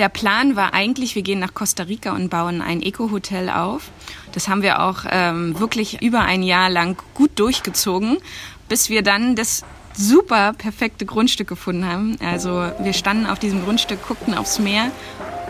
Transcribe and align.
der 0.00 0.08
Plan 0.08 0.56
war 0.56 0.72
eigentlich, 0.72 1.14
wir 1.14 1.20
gehen 1.20 1.40
nach 1.40 1.52
Costa 1.52 1.82
Rica 1.82 2.12
und 2.12 2.30
bauen 2.30 2.62
ein 2.62 2.80
Eco-Hotel 2.80 3.50
auf. 3.50 3.90
Das 4.32 4.48
haben 4.48 4.62
wir 4.62 4.82
auch 4.82 5.04
ähm, 5.10 5.60
wirklich 5.60 6.00
über 6.00 6.20
ein 6.20 6.42
Jahr 6.42 6.70
lang 6.70 6.96
gut 7.12 7.38
durchgezogen, 7.38 8.16
bis 8.66 8.88
wir 8.88 9.02
dann 9.02 9.36
das 9.36 9.62
super 9.92 10.54
perfekte 10.54 11.04
Grundstück 11.04 11.48
gefunden 11.48 11.84
haben. 11.84 12.16
Also 12.24 12.70
wir 12.78 12.94
standen 12.94 13.26
auf 13.26 13.38
diesem 13.38 13.62
Grundstück, 13.62 13.98
guckten 14.08 14.32
aufs 14.32 14.58
Meer 14.58 14.90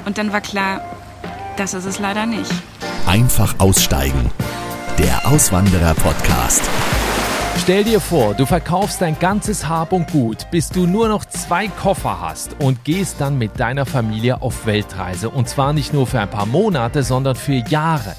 und 0.04 0.18
dann 0.18 0.32
war 0.32 0.40
klar, 0.40 0.80
das 1.56 1.72
ist 1.72 1.84
es 1.84 2.00
leider 2.00 2.26
nicht. 2.26 2.50
Einfach 3.06 3.54
aussteigen. 3.60 4.32
Der 4.98 5.28
Auswanderer-Podcast. 5.28 6.68
Stell 7.62 7.84
dir 7.84 8.00
vor, 8.00 8.32
du 8.32 8.46
verkaufst 8.46 9.02
dein 9.02 9.18
ganzes 9.18 9.68
Hab 9.68 9.92
und 9.92 10.10
Gut, 10.10 10.50
bis 10.50 10.70
du 10.70 10.86
nur 10.86 11.08
noch 11.08 11.26
zwei 11.26 11.68
Koffer 11.68 12.18
hast 12.18 12.56
und 12.58 12.84
gehst 12.84 13.20
dann 13.20 13.36
mit 13.36 13.60
deiner 13.60 13.84
Familie 13.84 14.40
auf 14.40 14.64
Weltreise. 14.64 15.28
Und 15.28 15.46
zwar 15.46 15.74
nicht 15.74 15.92
nur 15.92 16.06
für 16.06 16.20
ein 16.20 16.30
paar 16.30 16.46
Monate, 16.46 17.02
sondern 17.02 17.36
für 17.36 17.62
Jahre. 17.68 18.16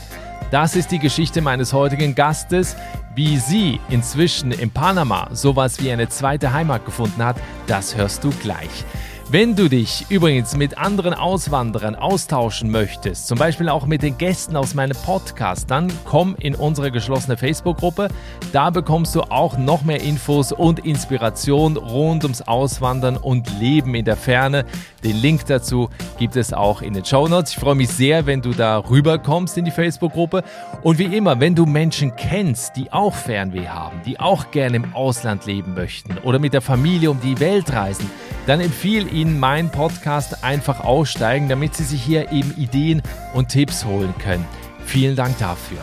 Das 0.52 0.76
ist 0.76 0.92
die 0.92 1.00
Geschichte 1.00 1.42
meines 1.42 1.74
heutigen 1.74 2.14
Gastes. 2.14 2.76
Wie 3.16 3.38
sie 3.40 3.80
inzwischen 3.90 4.52
in 4.52 4.70
Panama 4.70 5.28
sowas 5.34 5.82
wie 5.82 5.92
eine 5.92 6.08
zweite 6.08 6.54
Heimat 6.54 6.86
gefunden 6.86 7.26
hat, 7.26 7.36
das 7.66 7.98
hörst 7.98 8.24
du 8.24 8.30
gleich. 8.30 8.86
Wenn 9.34 9.56
du 9.56 9.70
dich 9.70 10.08
übrigens 10.10 10.58
mit 10.58 10.78
anderen 10.78 11.14
Auswanderern 11.14 11.96
austauschen 11.96 12.70
möchtest, 12.70 13.30
zum 13.30 13.38
Beispiel 13.38 13.70
auch 13.70 13.86
mit 13.86 14.02
den 14.02 14.18
Gästen 14.18 14.58
aus 14.58 14.74
meinem 14.74 14.98
Podcast, 15.06 15.72
dann 15.72 15.90
komm 16.04 16.36
in 16.38 16.54
unsere 16.54 16.92
geschlossene 16.92 17.38
Facebook-Gruppe. 17.38 18.10
Da 18.52 18.72
bekommst 18.72 19.16
du 19.16 19.22
auch 19.22 19.58
noch 19.58 19.84
mehr 19.84 20.02
Infos 20.02 20.52
und 20.52 20.80
Inspiration 20.80 21.78
rund 21.78 22.26
ums 22.26 22.42
Auswandern 22.42 23.16
und 23.16 23.58
Leben 23.58 23.96
in 23.96 24.04
der 24.04 24.18
Ferne. 24.18 24.66
Den 25.02 25.16
Link 25.16 25.46
dazu 25.46 25.90
gibt 26.20 26.36
es 26.36 26.52
auch 26.52 26.82
in 26.82 26.94
den 26.94 27.06
Show 27.06 27.30
Notes. 27.30 27.54
Ich 27.54 27.58
freue 27.58 27.76
mich 27.76 27.88
sehr, 27.88 28.26
wenn 28.26 28.42
du 28.42 28.52
da 28.52 28.80
rüberkommst 28.80 29.58
in 29.58 29.64
die 29.64 29.72
Facebook-Gruppe. 29.72 30.44
Und 30.84 31.00
wie 31.00 31.16
immer, 31.16 31.40
wenn 31.40 31.56
du 31.56 31.66
Menschen 31.66 32.18
kennst, 32.18 32.76
die 32.76 32.92
auch 32.92 33.16
Fernweh 33.16 33.70
haben, 33.70 34.02
die 34.06 34.20
auch 34.20 34.52
gerne 34.52 34.76
im 34.76 34.94
Ausland 34.94 35.46
leben 35.46 35.74
möchten 35.74 36.18
oder 36.18 36.38
mit 36.38 36.52
der 36.52 36.62
Familie 36.62 37.10
um 37.10 37.22
die 37.22 37.40
Welt 37.40 37.72
reisen, 37.72 38.12
dann 38.46 38.60
empfehle 38.60 39.08
Ihnen 39.22 39.40
meinen 39.40 39.70
Podcast 39.70 40.44
einfach 40.44 40.84
aussteigen, 40.84 41.48
damit 41.48 41.76
Sie 41.76 41.84
sich 41.84 42.02
hier 42.02 42.32
eben 42.32 42.56
Ideen 42.58 43.04
und 43.36 43.50
Tipps 43.50 43.86
holen 43.86 44.16
können. 44.18 44.48
Vielen 44.84 45.16
Dank 45.16 45.38
dafür. 45.38 45.78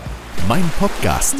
Mein 0.48 0.68
Podcast. 0.80 1.36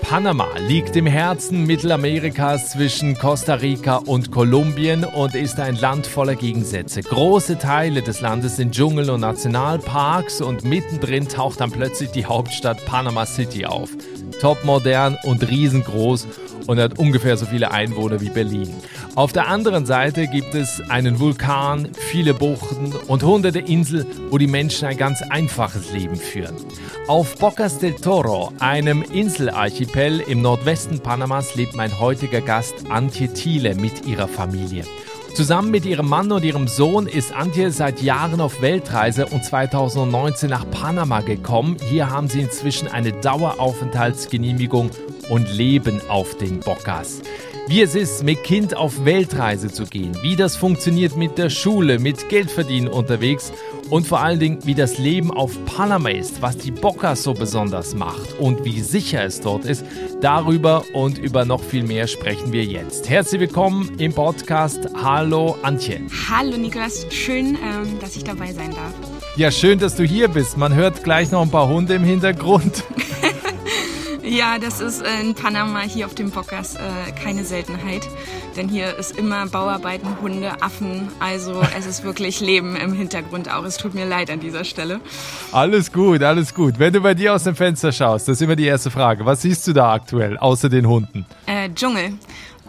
Panama 0.00 0.48
liegt 0.56 0.96
im 0.96 1.06
Herzen 1.06 1.66
Mittelamerikas 1.66 2.70
zwischen 2.70 3.14
Costa 3.18 3.54
Rica 3.54 3.96
und 3.96 4.30
Kolumbien 4.30 5.04
und 5.04 5.34
ist 5.34 5.60
ein 5.60 5.76
Land 5.76 6.06
voller 6.06 6.34
Gegensätze. 6.36 7.02
Große 7.02 7.58
Teile 7.58 8.00
des 8.00 8.22
Landes 8.22 8.56
sind 8.56 8.74
Dschungel 8.74 9.10
und 9.10 9.20
Nationalparks 9.20 10.40
und 10.40 10.64
mittendrin 10.64 11.28
taucht 11.28 11.60
dann 11.60 11.72
plötzlich 11.72 12.10
die 12.12 12.24
Hauptstadt 12.24 12.86
Panama 12.86 13.26
City 13.26 13.66
auf. 13.66 13.90
Topmodern 14.40 15.18
und 15.24 15.46
riesengroß 15.46 16.26
und 16.66 16.78
hat 16.78 16.98
ungefähr 16.98 17.36
so 17.36 17.46
viele 17.46 17.70
Einwohner 17.70 18.20
wie 18.20 18.30
Berlin. 18.30 18.74
Auf 19.14 19.32
der 19.32 19.48
anderen 19.48 19.86
Seite 19.86 20.26
gibt 20.26 20.54
es 20.54 20.82
einen 20.88 21.18
Vulkan, 21.18 21.88
viele 21.94 22.34
Buchten 22.34 22.92
und 23.06 23.22
hunderte 23.22 23.60
Inseln, 23.60 24.06
wo 24.30 24.38
die 24.38 24.46
Menschen 24.46 24.88
ein 24.88 24.96
ganz 24.96 25.22
einfaches 25.22 25.92
Leben 25.92 26.16
führen. 26.16 26.54
Auf 27.08 27.36
Bocas 27.36 27.78
del 27.78 27.94
Toro, 27.94 28.52
einem 28.58 29.02
Inselarchipel 29.02 30.20
im 30.20 30.42
Nordwesten 30.42 31.00
Panamas, 31.00 31.54
lebt 31.54 31.74
mein 31.74 31.98
heutiger 31.98 32.40
Gast 32.40 32.74
Antje 32.90 33.32
Thiele 33.32 33.74
mit 33.74 34.06
ihrer 34.06 34.28
Familie. 34.28 34.84
Zusammen 35.36 35.70
mit 35.70 35.84
ihrem 35.84 36.08
Mann 36.08 36.32
und 36.32 36.46
ihrem 36.46 36.66
Sohn 36.66 37.06
ist 37.06 37.30
Antje 37.34 37.70
seit 37.70 38.00
Jahren 38.00 38.40
auf 38.40 38.62
Weltreise 38.62 39.26
und 39.26 39.44
2019 39.44 40.48
nach 40.48 40.64
Panama 40.70 41.20
gekommen. 41.20 41.76
Hier 41.90 42.08
haben 42.08 42.28
sie 42.28 42.40
inzwischen 42.40 42.88
eine 42.88 43.12
Daueraufenthaltsgenehmigung 43.12 44.90
und 45.28 45.52
leben 45.52 46.00
auf 46.08 46.36
den 46.36 46.60
Bocas. 46.60 47.20
Wie 47.68 47.82
es 47.82 47.96
ist, 47.96 48.22
mit 48.22 48.44
Kind 48.44 48.76
auf 48.76 49.04
Weltreise 49.04 49.72
zu 49.72 49.86
gehen, 49.86 50.16
wie 50.22 50.36
das 50.36 50.54
funktioniert 50.54 51.16
mit 51.16 51.36
der 51.36 51.50
Schule, 51.50 51.98
mit 51.98 52.28
Geldverdienen 52.28 52.88
unterwegs 52.88 53.52
und 53.90 54.06
vor 54.06 54.20
allen 54.20 54.38
Dingen, 54.38 54.58
wie 54.64 54.76
das 54.76 54.98
Leben 54.98 55.32
auf 55.32 55.52
Panama 55.64 56.10
ist, 56.10 56.42
was 56.42 56.56
die 56.58 56.70
Bocas 56.70 57.24
so 57.24 57.34
besonders 57.34 57.94
macht 57.94 58.38
und 58.38 58.64
wie 58.64 58.80
sicher 58.80 59.24
es 59.24 59.40
dort 59.40 59.64
ist, 59.64 59.84
darüber 60.20 60.84
und 60.92 61.18
über 61.18 61.44
noch 61.44 61.62
viel 61.62 61.82
mehr 61.82 62.06
sprechen 62.06 62.52
wir 62.52 62.64
jetzt. 62.64 63.08
Herzlich 63.08 63.40
willkommen 63.40 63.96
im 63.98 64.12
Podcast. 64.12 64.88
Hallo 65.02 65.56
Antje. 65.62 66.02
Hallo 66.30 66.56
Niklas, 66.56 67.04
schön, 67.10 67.56
ähm, 67.56 67.98
dass 68.00 68.14
ich 68.14 68.22
dabei 68.22 68.52
sein 68.52 68.70
darf. 68.70 68.94
Ja, 69.34 69.50
schön, 69.50 69.80
dass 69.80 69.96
du 69.96 70.04
hier 70.04 70.28
bist. 70.28 70.56
Man 70.56 70.74
hört 70.74 71.02
gleich 71.02 71.32
noch 71.32 71.42
ein 71.42 71.50
paar 71.50 71.68
Hunde 71.68 71.94
im 71.94 72.04
Hintergrund. 72.04 72.84
Ja, 74.28 74.58
das 74.58 74.80
ist 74.80 75.04
in 75.22 75.36
Panama 75.36 75.82
hier 75.82 76.04
auf 76.04 76.16
dem 76.16 76.32
Bockers 76.32 76.74
äh, 76.74 76.80
keine 77.22 77.44
Seltenheit. 77.44 78.08
Denn 78.56 78.68
hier 78.68 78.96
ist 78.96 79.16
immer 79.16 79.46
Bauarbeiten, 79.46 80.08
Hunde, 80.20 80.50
Affen. 80.62 81.08
Also 81.20 81.62
es 81.78 81.86
ist 81.86 82.02
wirklich 82.02 82.40
Leben 82.40 82.74
im 82.74 82.92
Hintergrund 82.92 83.48
auch. 83.48 83.62
Es 83.62 83.76
tut 83.76 83.94
mir 83.94 84.04
leid 84.04 84.28
an 84.28 84.40
dieser 84.40 84.64
Stelle. 84.64 85.00
Alles 85.52 85.92
gut, 85.92 86.24
alles 86.24 86.52
gut. 86.54 86.80
Wenn 86.80 86.92
du 86.92 87.02
bei 87.02 87.14
dir 87.14 87.34
aus 87.34 87.44
dem 87.44 87.54
Fenster 87.54 87.92
schaust, 87.92 88.26
das 88.26 88.38
ist 88.38 88.42
immer 88.42 88.56
die 88.56 88.66
erste 88.66 88.90
Frage. 88.90 89.24
Was 89.24 89.42
siehst 89.42 89.64
du 89.68 89.72
da 89.72 89.92
aktuell, 89.92 90.36
außer 90.38 90.68
den 90.68 90.88
Hunden? 90.88 91.24
Äh, 91.46 91.70
Dschungel 91.72 92.14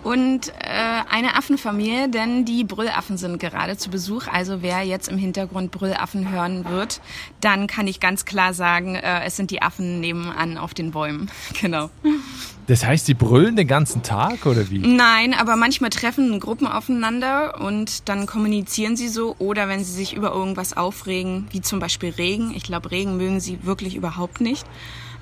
und 0.07 0.53
äh, 0.61 1.01
eine 1.09 1.35
Affenfamilie, 1.35 2.07
denn 2.07 2.45
die 2.45 2.63
Brüllaffen 2.63 3.17
sind 3.17 3.39
gerade 3.41 3.75
zu 3.75 3.89
Besuch. 3.89 4.27
Also 4.31 4.61
wer 4.61 4.83
jetzt 4.83 5.09
im 5.09 5.17
Hintergrund 5.17 5.71
Brüllaffen 5.71 6.31
hören 6.31 6.63
wird, 6.69 7.01
dann 7.41 7.67
kann 7.67 7.87
ich 7.87 7.99
ganz 7.99 8.23
klar 8.23 8.53
sagen, 8.53 8.95
äh, 8.95 9.25
es 9.25 9.35
sind 9.35 9.51
die 9.51 9.61
Affen 9.61 9.99
nebenan 9.99 10.57
auf 10.57 10.73
den 10.73 10.91
Bäumen. 10.91 11.29
genau. 11.61 11.89
Das 12.67 12.85
heißt, 12.85 13.05
die 13.09 13.15
brüllen 13.15 13.57
den 13.57 13.67
ganzen 13.67 14.01
Tag 14.01 14.45
oder 14.45 14.69
wie? 14.69 14.79
Nein, 14.79 15.33
aber 15.33 15.57
manchmal 15.57 15.89
treffen 15.89 16.39
Gruppen 16.39 16.67
aufeinander 16.67 17.59
und 17.59 18.07
dann 18.07 18.27
kommunizieren 18.27 18.95
sie 18.95 19.09
so. 19.09 19.35
Oder 19.39 19.67
wenn 19.67 19.83
sie 19.83 19.91
sich 19.91 20.13
über 20.13 20.31
irgendwas 20.31 20.77
aufregen, 20.77 21.47
wie 21.51 21.59
zum 21.59 21.79
Beispiel 21.79 22.11
Regen. 22.11 22.53
Ich 22.55 22.63
glaube, 22.63 22.91
Regen 22.91 23.17
mögen 23.17 23.41
sie 23.41 23.65
wirklich 23.65 23.95
überhaupt 23.95 24.39
nicht. 24.39 24.65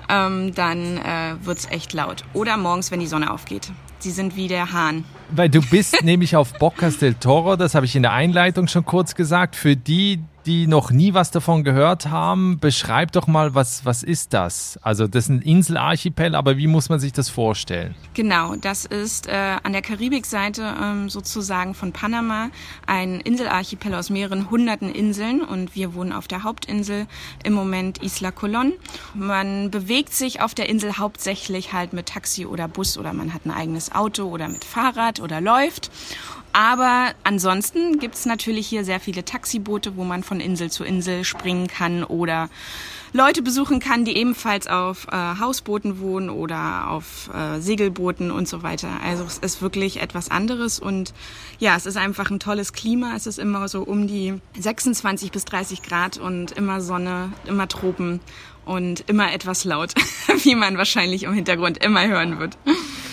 Ähm, 0.08 0.54
dann 0.54 0.98
äh, 0.98 1.34
wird's 1.42 1.66
echt 1.68 1.92
laut. 1.92 2.22
Oder 2.34 2.56
morgens, 2.56 2.92
wenn 2.92 3.00
die 3.00 3.08
Sonne 3.08 3.32
aufgeht. 3.32 3.72
Sie 3.98 4.10
sind 4.10 4.36
wie 4.36 4.48
der 4.48 4.72
Hahn. 4.72 5.04
Weil 5.30 5.48
du 5.48 5.60
bist 5.60 6.02
nämlich 6.04 6.36
auf 6.36 6.52
Bocas 6.54 6.98
del 6.98 7.14
Toro, 7.14 7.56
das 7.56 7.74
habe 7.74 7.86
ich 7.86 7.96
in 7.96 8.02
der 8.02 8.12
Einleitung 8.12 8.68
schon 8.68 8.84
kurz 8.84 9.14
gesagt. 9.14 9.56
Für 9.56 9.76
die, 9.76 10.22
die 10.46 10.68
noch 10.68 10.92
nie 10.92 11.12
was 11.12 11.32
davon 11.32 11.64
gehört 11.64 12.06
haben, 12.06 12.58
beschreib 12.60 13.10
doch 13.12 13.26
mal, 13.26 13.54
was, 13.54 13.84
was 13.84 14.04
ist 14.04 14.32
das? 14.32 14.78
Also 14.82 15.08
das 15.08 15.24
ist 15.24 15.30
ein 15.30 15.42
Inselarchipel, 15.42 16.36
aber 16.36 16.56
wie 16.56 16.68
muss 16.68 16.88
man 16.88 17.00
sich 17.00 17.12
das 17.12 17.28
vorstellen? 17.28 17.96
Genau, 18.14 18.54
das 18.54 18.84
ist 18.84 19.26
äh, 19.26 19.56
an 19.62 19.72
der 19.72 19.82
Karibikseite 19.82 20.74
ähm, 20.80 21.08
sozusagen 21.08 21.74
von 21.74 21.92
Panama 21.92 22.50
ein 22.86 23.20
Inselarchipel 23.20 23.94
aus 23.94 24.08
mehreren 24.08 24.50
hunderten 24.50 24.92
Inseln 24.92 25.42
und 25.42 25.74
wir 25.74 25.94
wohnen 25.94 26.12
auf 26.12 26.28
der 26.28 26.44
Hauptinsel 26.44 27.06
im 27.42 27.52
Moment 27.52 28.02
Isla 28.02 28.28
Colón. 28.28 28.72
Man 29.14 29.72
bewegt 29.72 30.14
sich 30.14 30.40
auf 30.40 30.54
der 30.54 30.68
Insel 30.68 30.98
hauptsächlich 30.98 31.72
halt 31.72 31.92
mit 31.92 32.06
Taxi 32.06 32.46
oder 32.46 32.68
Bus 32.68 32.98
oder 32.98 33.12
man 33.12 33.34
hat 33.34 33.46
ein 33.46 33.50
eigenes 33.50 33.85
Auto 33.92 34.24
oder 34.24 34.48
mit 34.48 34.64
Fahrrad 34.64 35.20
oder 35.20 35.40
läuft. 35.40 35.90
Aber 36.52 37.12
ansonsten 37.22 37.98
gibt 37.98 38.14
es 38.14 38.24
natürlich 38.24 38.66
hier 38.66 38.82
sehr 38.84 38.98
viele 38.98 39.24
Taxiboote, 39.24 39.96
wo 39.96 40.04
man 40.04 40.22
von 40.22 40.40
Insel 40.40 40.70
zu 40.70 40.84
Insel 40.84 41.22
springen 41.24 41.66
kann 41.66 42.02
oder 42.02 42.48
Leute 43.12 43.42
besuchen 43.42 43.78
kann, 43.78 44.04
die 44.04 44.16
ebenfalls 44.16 44.66
auf 44.66 45.06
äh, 45.10 45.16
Hausbooten 45.38 46.00
wohnen 46.00 46.28
oder 46.28 46.88
auf 46.90 47.30
äh, 47.34 47.60
Segelbooten 47.60 48.30
und 48.30 48.48
so 48.48 48.62
weiter. 48.62 48.88
Also 49.04 49.24
es 49.24 49.38
ist 49.38 49.62
wirklich 49.62 50.00
etwas 50.00 50.30
anderes 50.30 50.78
und 50.78 51.14
ja, 51.58 51.76
es 51.76 51.86
ist 51.86 51.96
einfach 51.96 52.30
ein 52.30 52.40
tolles 52.40 52.72
Klima. 52.72 53.14
Es 53.16 53.26
ist 53.26 53.38
immer 53.38 53.68
so 53.68 53.82
um 53.82 54.06
die 54.06 54.34
26 54.58 55.32
bis 55.32 55.44
30 55.44 55.82
Grad 55.82 56.18
und 56.18 56.52
immer 56.52 56.80
Sonne, 56.80 57.32
immer 57.46 57.68
Tropen 57.68 58.20
und 58.66 59.08
immer 59.08 59.32
etwas 59.32 59.64
laut, 59.64 59.94
wie 60.42 60.54
man 60.54 60.76
wahrscheinlich 60.76 61.22
im 61.22 61.32
Hintergrund 61.32 61.78
immer 61.78 62.06
hören 62.06 62.38
wird. 62.38 62.58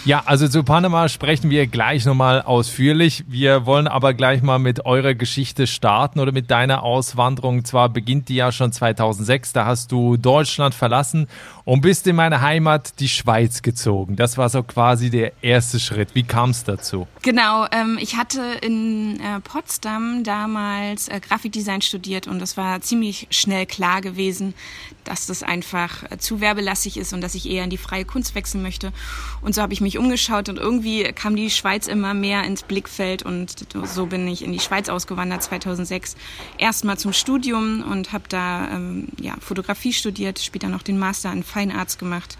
Ja, 0.05 0.23
also 0.25 0.49
zu 0.49 0.63
Panama 0.63 1.07
sprechen 1.07 1.49
wir 1.49 1.65
gleich 1.65 2.03
nochmal 2.03 2.41
ausführlich. 2.41 3.23
Wir 3.29 3.65
wollen 3.65 3.87
aber 3.87 4.13
gleich 4.13 4.41
mal 4.41 4.59
mit 4.59 4.85
eurer 4.85 5.13
Geschichte 5.13 5.65
starten 5.65 6.19
oder 6.19 6.33
mit 6.33 6.51
deiner 6.51 6.83
Auswanderung. 6.83 7.63
Zwar 7.63 7.87
beginnt 7.87 8.27
die 8.27 8.35
ja 8.35 8.51
schon 8.51 8.73
2006, 8.73 9.53
da 9.53 9.65
hast 9.65 9.93
du 9.93 10.17
Deutschland 10.17 10.75
verlassen 10.75 11.29
und 11.63 11.79
bist 11.79 12.05
in 12.05 12.17
meine 12.17 12.41
Heimat, 12.41 12.99
die 12.99 13.07
Schweiz, 13.07 13.61
gezogen. 13.61 14.17
Das 14.17 14.37
war 14.37 14.49
so 14.49 14.61
quasi 14.63 15.09
der 15.09 15.31
erste 15.41 15.79
Schritt. 15.79 16.15
Wie 16.15 16.23
kam 16.23 16.49
es 16.49 16.65
dazu? 16.65 17.07
Genau, 17.21 17.65
ähm, 17.71 17.97
ich 18.01 18.17
hatte 18.17 18.41
in 18.61 19.21
äh, 19.21 19.39
Potsdam 19.39 20.25
damals 20.25 21.07
äh, 21.07 21.21
Grafikdesign 21.21 21.81
studiert 21.81 22.27
und 22.27 22.41
es 22.41 22.57
war 22.57 22.81
ziemlich 22.81 23.27
schnell 23.29 23.65
klar 23.65 24.01
gewesen, 24.01 24.53
dass 25.05 25.27
das 25.27 25.42
einfach 25.43 26.03
äh, 26.11 26.17
zu 26.17 26.41
werbelastig 26.41 26.97
ist 26.97 27.13
und 27.13 27.21
dass 27.21 27.35
ich 27.35 27.49
eher 27.49 27.63
in 27.63 27.69
die 27.69 27.77
freie 27.77 28.05
Kunst 28.05 28.35
wechseln 28.35 28.61
möchte. 28.61 28.91
Und 29.41 29.55
so 29.55 29.61
habe 29.61 29.73
ich 29.73 29.81
mich 29.81 29.97
umgeschaut 29.97 30.49
und 30.49 30.57
irgendwie 30.57 31.03
kam 31.13 31.35
die 31.35 31.49
Schweiz 31.49 31.87
immer 31.87 32.13
mehr 32.13 32.43
ins 32.43 32.63
Blickfeld 32.63 33.23
und 33.23 33.65
so 33.85 34.05
bin 34.05 34.27
ich 34.27 34.43
in 34.43 34.51
die 34.51 34.59
Schweiz 34.59 34.89
ausgewandert 34.89 35.43
2006. 35.43 36.15
Erstmal 36.57 36.97
zum 36.97 37.13
Studium 37.13 37.83
und 37.83 38.13
habe 38.13 38.25
da 38.29 38.69
ähm, 38.71 39.07
ja, 39.19 39.35
Fotografie 39.39 39.93
studiert, 39.93 40.39
später 40.39 40.69
noch 40.69 40.83
den 40.83 40.97
Master 40.97 41.31
in 41.31 41.43
Fine 41.43 41.75
Arts 41.75 41.97
gemacht 41.97 42.37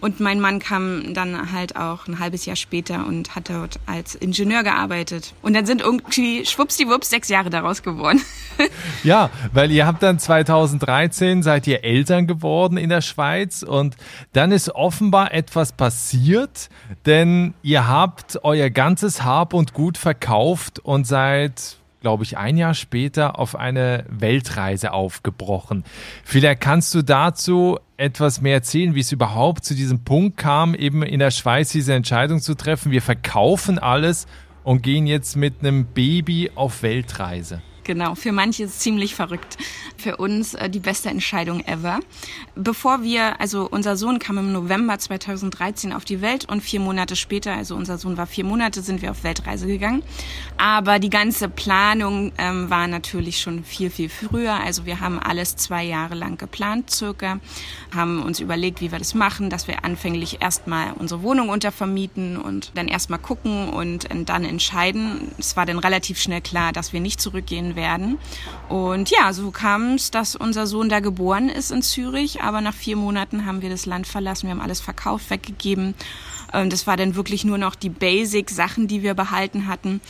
und 0.00 0.20
mein 0.20 0.40
Mann 0.40 0.58
kam 0.58 1.14
dann 1.14 1.52
halt 1.52 1.76
auch 1.76 2.06
ein 2.06 2.18
halbes 2.18 2.44
Jahr 2.44 2.56
später 2.56 3.06
und 3.06 3.34
hat 3.34 3.48
dort 3.48 3.78
als 3.86 4.14
Ingenieur 4.14 4.62
gearbeitet. 4.62 5.32
Und 5.42 5.54
dann 5.54 5.64
sind 5.64 5.80
irgendwie 5.80 6.44
schwuppsdiwupps 6.44 7.10
sechs 7.10 7.28
Jahre 7.28 7.50
daraus 7.50 7.82
geworden. 7.82 8.20
ja, 9.02 9.30
weil 9.52 9.70
ihr 9.70 9.86
habt 9.86 10.02
dann 10.02 10.18
2013 10.18 11.42
seid 11.42 11.66
ihr 11.66 11.82
Eltern 11.84 12.26
geworden 12.26 12.76
in 12.76 12.90
der 12.90 13.00
Schweiz 13.00 13.62
und 13.62 13.96
dann 14.32 14.52
ist 14.52 14.70
offenbar 14.70 15.32
etwas 15.32 15.72
passiert, 15.72 16.68
denn 17.06 17.54
ihr 17.62 17.88
habt 17.88 18.40
euer 18.42 18.70
ganzes 18.70 19.24
Hab 19.24 19.54
und 19.54 19.72
Gut 19.72 19.98
verkauft 19.98 20.78
und 20.78 21.06
seid 21.06 21.76
glaube 22.06 22.22
ich, 22.22 22.38
ein 22.38 22.56
Jahr 22.56 22.74
später 22.74 23.36
auf 23.36 23.56
eine 23.56 24.04
Weltreise 24.08 24.92
aufgebrochen. 24.92 25.82
Vielleicht 26.22 26.60
kannst 26.60 26.94
du 26.94 27.02
dazu 27.02 27.80
etwas 27.96 28.40
mehr 28.40 28.54
erzählen, 28.54 28.94
wie 28.94 29.00
es 29.00 29.10
überhaupt 29.10 29.64
zu 29.64 29.74
diesem 29.74 30.04
Punkt 30.04 30.36
kam, 30.36 30.76
eben 30.76 31.02
in 31.02 31.18
der 31.18 31.32
Schweiz 31.32 31.70
diese 31.70 31.94
Entscheidung 31.94 32.38
zu 32.40 32.54
treffen. 32.54 32.92
Wir 32.92 33.02
verkaufen 33.02 33.80
alles 33.80 34.28
und 34.62 34.84
gehen 34.84 35.08
jetzt 35.08 35.34
mit 35.34 35.54
einem 35.58 35.86
Baby 35.86 36.52
auf 36.54 36.84
Weltreise. 36.84 37.60
Genau, 37.86 38.16
für 38.16 38.32
manche 38.32 38.64
ist 38.64 38.70
es 38.72 38.78
ziemlich 38.80 39.14
verrückt. 39.14 39.58
Für 39.96 40.16
uns 40.16 40.54
äh, 40.54 40.68
die 40.68 40.80
beste 40.80 41.08
Entscheidung 41.08 41.60
ever. 41.60 42.00
Bevor 42.56 43.04
wir, 43.04 43.40
also 43.40 43.68
unser 43.70 43.96
Sohn 43.96 44.18
kam 44.18 44.38
im 44.38 44.52
November 44.52 44.98
2013 44.98 45.92
auf 45.92 46.04
die 46.04 46.20
Welt 46.20 46.46
und 46.50 46.62
vier 46.62 46.80
Monate 46.80 47.14
später, 47.14 47.52
also 47.52 47.76
unser 47.76 47.96
Sohn 47.96 48.16
war 48.16 48.26
vier 48.26 48.44
Monate, 48.44 48.82
sind 48.82 49.02
wir 49.02 49.12
auf 49.12 49.22
Weltreise 49.22 49.68
gegangen. 49.68 50.02
Aber 50.58 50.98
die 50.98 51.10
ganze 51.10 51.48
Planung 51.48 52.32
ähm, 52.38 52.68
war 52.70 52.88
natürlich 52.88 53.40
schon 53.40 53.62
viel, 53.62 53.88
viel 53.88 54.08
früher. 54.08 54.54
Also 54.54 54.84
wir 54.84 54.98
haben 54.98 55.20
alles 55.20 55.54
zwei 55.54 55.84
Jahre 55.84 56.16
lang 56.16 56.38
geplant, 56.38 56.90
circa, 56.90 57.38
haben 57.94 58.20
uns 58.20 58.40
überlegt, 58.40 58.80
wie 58.80 58.90
wir 58.90 58.98
das 58.98 59.14
machen, 59.14 59.48
dass 59.48 59.68
wir 59.68 59.84
anfänglich 59.84 60.42
erstmal 60.42 60.92
unsere 60.94 61.22
Wohnung 61.22 61.50
untervermieten 61.50 62.36
und 62.36 62.72
dann 62.74 62.88
erstmal 62.88 63.20
gucken 63.20 63.68
und 63.68 64.08
dann 64.10 64.44
entscheiden. 64.44 65.30
Es 65.38 65.56
war 65.56 65.66
dann 65.66 65.78
relativ 65.78 66.20
schnell 66.20 66.40
klar, 66.40 66.72
dass 66.72 66.92
wir 66.92 66.98
nicht 66.98 67.20
zurückgehen 67.20 67.75
werden. 67.76 68.18
Und 68.68 69.10
ja, 69.10 69.32
so 69.32 69.50
kam 69.50 69.94
es, 69.94 70.10
dass 70.10 70.34
unser 70.34 70.66
Sohn 70.66 70.88
da 70.88 71.00
geboren 71.00 71.48
ist 71.48 71.70
in 71.70 71.82
Zürich, 71.82 72.42
aber 72.42 72.60
nach 72.60 72.74
vier 72.74 72.96
Monaten 72.96 73.46
haben 73.46 73.62
wir 73.62 73.70
das 73.70 73.86
Land 73.86 74.06
verlassen, 74.06 74.46
wir 74.46 74.52
haben 74.52 74.60
alles 74.60 74.80
verkauft, 74.80 75.30
weggegeben. 75.30 75.94
Ähm, 76.52 76.70
das 76.70 76.86
war 76.86 76.96
dann 76.96 77.14
wirklich 77.14 77.44
nur 77.44 77.58
noch 77.58 77.74
die 77.74 77.90
Basic-Sachen, 77.90 78.88
die 78.88 79.02
wir 79.02 79.14
behalten 79.14 79.66
hatten 79.68 80.00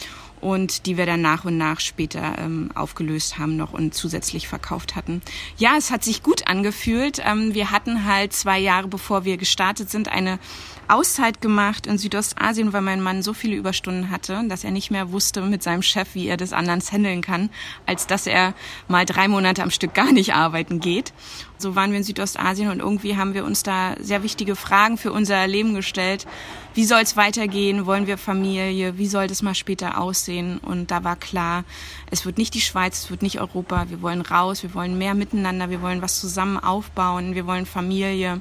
und 0.41 0.87
die 0.87 0.97
wir 0.97 1.07
dann 1.07 1.23
nach 1.23 1.45
und 1.45 1.57
nach 1.57 1.81
später 1.81 2.37
ähm, 2.39 2.71
aufgelöst 2.75 3.39
haben 3.39 3.57
noch 3.57 3.73
und 3.73 3.95
zusätzlich 3.95 4.49
verkauft 4.49 4.95
hatten. 4.95 5.23
Ja, 5.57 5.77
es 5.77 5.91
hat 5.91 6.05
sich 6.05 6.23
gut 6.23 6.47
angefühlt. 6.47 7.21
Ähm, 7.25 7.55
wir 7.55 7.71
hatten 7.71 8.05
halt 8.05 8.33
zwei 8.33 8.59
Jahre 8.59 8.89
bevor 8.89 9.25
wir 9.25 9.39
gestartet 9.39 9.91
sind 9.91 10.09
eine 10.09 10.39
Auszeit 10.89 11.41
gemacht 11.41 11.87
in 11.87 11.99
Südostasien, 11.99 12.73
weil 12.73 12.83
mein 12.83 13.03
Mann 13.03 13.23
so 13.23 13.33
viele 13.33 13.57
Überstunden 13.57 14.11
hatte, 14.11 14.45
dass 14.49 14.65
er 14.65 14.71
nicht 14.71 14.91
mehr 14.91 15.11
wusste 15.13 15.43
mit 15.43 15.63
seinem 15.63 15.83
Chef, 15.83 16.15
wie 16.15 16.29
er 16.29 16.37
das 16.37 16.53
anders 16.53 16.93
handeln 16.93 17.23
kann, 17.23 17.51
als 17.87 18.07
dass 18.07 18.27
er 18.27 18.55
mal 18.89 19.05
drei 19.05 19.29
Monate 19.29 19.63
am 19.63 19.71
Stück 19.71 19.95
gar 19.95 20.13
nicht 20.13 20.35
arbeiten 20.35 20.81
geht. 20.81 21.13
So 21.59 21.75
waren 21.75 21.91
wir 21.91 21.99
in 21.99 22.05
Südostasien 22.05 22.71
und 22.71 22.81
irgendwie 22.81 23.17
haben 23.17 23.35
wir 23.35 23.45
uns 23.45 23.63
da 23.63 23.95
sehr 23.99 24.23
wichtige 24.23 24.57
Fragen 24.57 24.99
für 24.99 25.13
unser 25.13 25.47
Leben 25.47 25.75
gestellt. 25.75 26.27
Wie 26.75 26.85
soll 26.85 27.01
es 27.01 27.17
weitergehen? 27.17 27.87
Wollen 27.87 28.07
wir 28.07 28.19
Familie? 28.19 28.99
Wie 28.99 29.07
soll 29.07 29.27
das 29.27 29.43
mal 29.43 29.55
später 29.55 29.99
aussehen? 29.99 30.59
Und 30.59 30.91
da 30.91 31.03
war 31.03 31.17
klar, 31.17 31.65
es 32.11 32.27
wird 32.27 32.37
nicht 32.37 32.55
die 32.55 32.61
Schweiz, 32.61 33.05
es 33.05 33.11
wird 33.11 33.23
nicht 33.23 33.41
Europa. 33.41 33.87
Wir 33.89 34.03
wollen 34.03 34.21
raus, 34.21 34.63
wir 34.63 34.75
wollen 34.75 34.99
mehr 34.99 35.15
miteinander, 35.15 35.71
wir 35.71 35.81
wollen 35.81 36.03
was 36.03 36.21
zusammen 36.21 36.59
aufbauen, 36.59 37.35
wir 37.35 37.47
wollen 37.47 37.65
Familie 37.65 38.41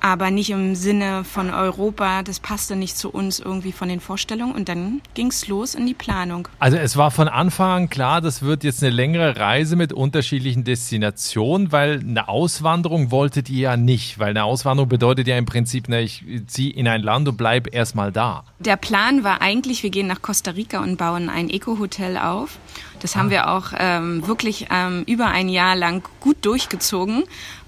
aber 0.00 0.30
nicht 0.30 0.50
im 0.50 0.74
Sinne 0.74 1.24
von 1.24 1.50
Europa. 1.50 2.22
Das 2.22 2.40
passte 2.40 2.76
nicht 2.76 2.96
zu 2.96 3.10
uns 3.10 3.40
irgendwie 3.40 3.72
von 3.72 3.88
den 3.88 4.00
Vorstellungen. 4.00 4.54
Und 4.54 4.68
dann 4.68 5.00
ging 5.14 5.28
es 5.28 5.48
los 5.48 5.74
in 5.74 5.86
die 5.86 5.94
Planung. 5.94 6.48
Also 6.58 6.76
es 6.76 6.96
war 6.96 7.10
von 7.10 7.28
Anfang 7.28 7.70
an 7.70 7.90
klar, 7.90 8.20
das 8.20 8.42
wird 8.42 8.64
jetzt 8.64 8.82
eine 8.82 8.94
längere 8.94 9.36
Reise 9.36 9.76
mit 9.76 9.92
unterschiedlichen 9.92 10.64
Destinationen, 10.64 11.72
weil 11.72 12.00
eine 12.00 12.28
Auswanderung 12.28 13.10
wolltet 13.10 13.50
ihr 13.50 13.60
ja 13.60 13.76
nicht. 13.76 14.18
Weil 14.18 14.30
eine 14.30 14.44
Auswanderung 14.44 14.88
bedeutet 14.88 15.26
ja 15.26 15.36
im 15.36 15.46
Prinzip, 15.46 15.88
ne, 15.88 16.02
ich 16.02 16.24
ziehe 16.46 16.72
in 16.72 16.88
ein 16.88 17.02
Land 17.02 17.28
und 17.28 17.36
bleibe 17.36 17.70
erstmal 17.70 18.12
da. 18.12 18.44
Der 18.58 18.76
Plan 18.76 19.24
war 19.24 19.42
eigentlich, 19.42 19.82
wir 19.82 19.90
gehen 19.90 20.06
nach 20.06 20.22
Costa 20.22 20.52
Rica 20.52 20.82
und 20.82 20.96
bauen 20.96 21.28
ein 21.28 21.50
Eco-Hotel 21.50 22.16
auf. 22.16 22.58
Das 23.00 23.16
haben 23.16 23.30
wir 23.30 23.50
auch 23.50 23.72
ähm, 23.78 24.26
wirklich 24.26 24.68
ähm, 24.70 25.04
über 25.06 25.26
ein 25.26 25.48
Jahr 25.48 25.76
lang 25.76 26.02
gut 26.20 26.38
durchgezogen, 26.42 27.24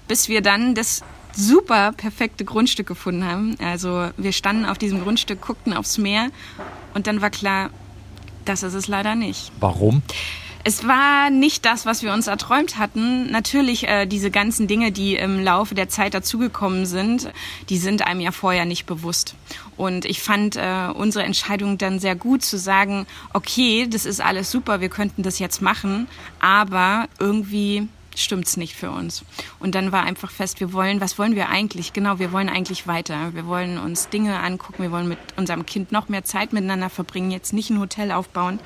bis 0.07 0.27
wir 0.27 0.41
dann 0.41 0.75
das 0.75 1.03
super 1.33 1.91
perfekte 1.93 2.45
Grundstück 2.45 2.87
gefunden 2.87 3.25
haben. 3.25 3.55
Also 3.63 4.09
wir 4.17 4.31
standen 4.31 4.65
auf 4.65 4.77
diesem 4.77 5.01
Grundstück, 5.01 5.41
guckten 5.41 5.73
aufs 5.73 5.97
Meer 5.97 6.29
und 6.93 7.07
dann 7.07 7.21
war 7.21 7.29
klar, 7.29 7.69
das 8.45 8.63
ist 8.63 8.73
es 8.73 8.87
leider 8.87 9.15
nicht. 9.15 9.51
Warum? 9.59 10.01
Es 10.65 10.85
war 10.85 11.29
nicht 11.29 11.63
das, 11.63 11.85
was 11.85 12.03
wir 12.03 12.11
uns 12.11 12.27
erträumt 12.27 12.77
hatten. 12.77 13.31
Natürlich 13.31 13.87
äh, 13.87 14.05
diese 14.05 14.29
ganzen 14.29 14.67
Dinge, 14.67 14.91
die 14.91 15.15
im 15.15 15.41
Laufe 15.41 15.73
der 15.73 15.87
Zeit 15.87 16.13
dazugekommen 16.13 16.85
sind, 16.85 17.31
die 17.69 17.77
sind 17.77 18.05
einem 18.05 18.19
ja 18.19 18.31
vorher 18.31 18.65
nicht 18.65 18.85
bewusst. 18.85 19.35
Und 19.77 20.03
ich 20.03 20.21
fand 20.21 20.57
äh, 20.57 20.89
unsere 20.93 21.23
Entscheidung 21.23 21.77
dann 21.77 21.99
sehr 21.99 22.15
gut 22.15 22.43
zu 22.43 22.57
sagen, 22.57 23.07
okay, 23.33 23.87
das 23.89 24.05
ist 24.05 24.19
alles 24.19 24.51
super, 24.51 24.81
wir 24.81 24.89
könnten 24.89 25.23
das 25.23 25.39
jetzt 25.39 25.61
machen, 25.61 26.07
aber 26.41 27.07
irgendwie 27.19 27.87
stimmt's 28.23 28.57
nicht 28.57 28.75
für 28.75 28.91
uns. 28.91 29.23
Und 29.59 29.75
dann 29.75 29.91
war 29.91 30.03
einfach 30.03 30.31
fest, 30.31 30.59
wir 30.59 30.73
wollen, 30.73 31.01
was 31.01 31.17
wollen 31.17 31.35
wir 31.35 31.49
eigentlich? 31.49 31.93
Genau, 31.93 32.19
wir 32.19 32.31
wollen 32.31 32.49
eigentlich 32.49 32.87
weiter. 32.87 33.33
Wir 33.33 33.45
wollen 33.45 33.77
uns 33.77 34.09
Dinge 34.09 34.39
angucken, 34.39 34.83
wir 34.83 34.91
wollen 34.91 35.07
mit 35.07 35.19
unserem 35.37 35.65
Kind 35.65 35.91
noch 35.91 36.09
mehr 36.09 36.23
Zeit 36.23 36.53
miteinander 36.53 36.89
verbringen, 36.89 37.31
jetzt 37.31 37.53
nicht 37.53 37.69
ein 37.69 37.79
Hotel 37.79 38.11
aufbauen 38.11 38.59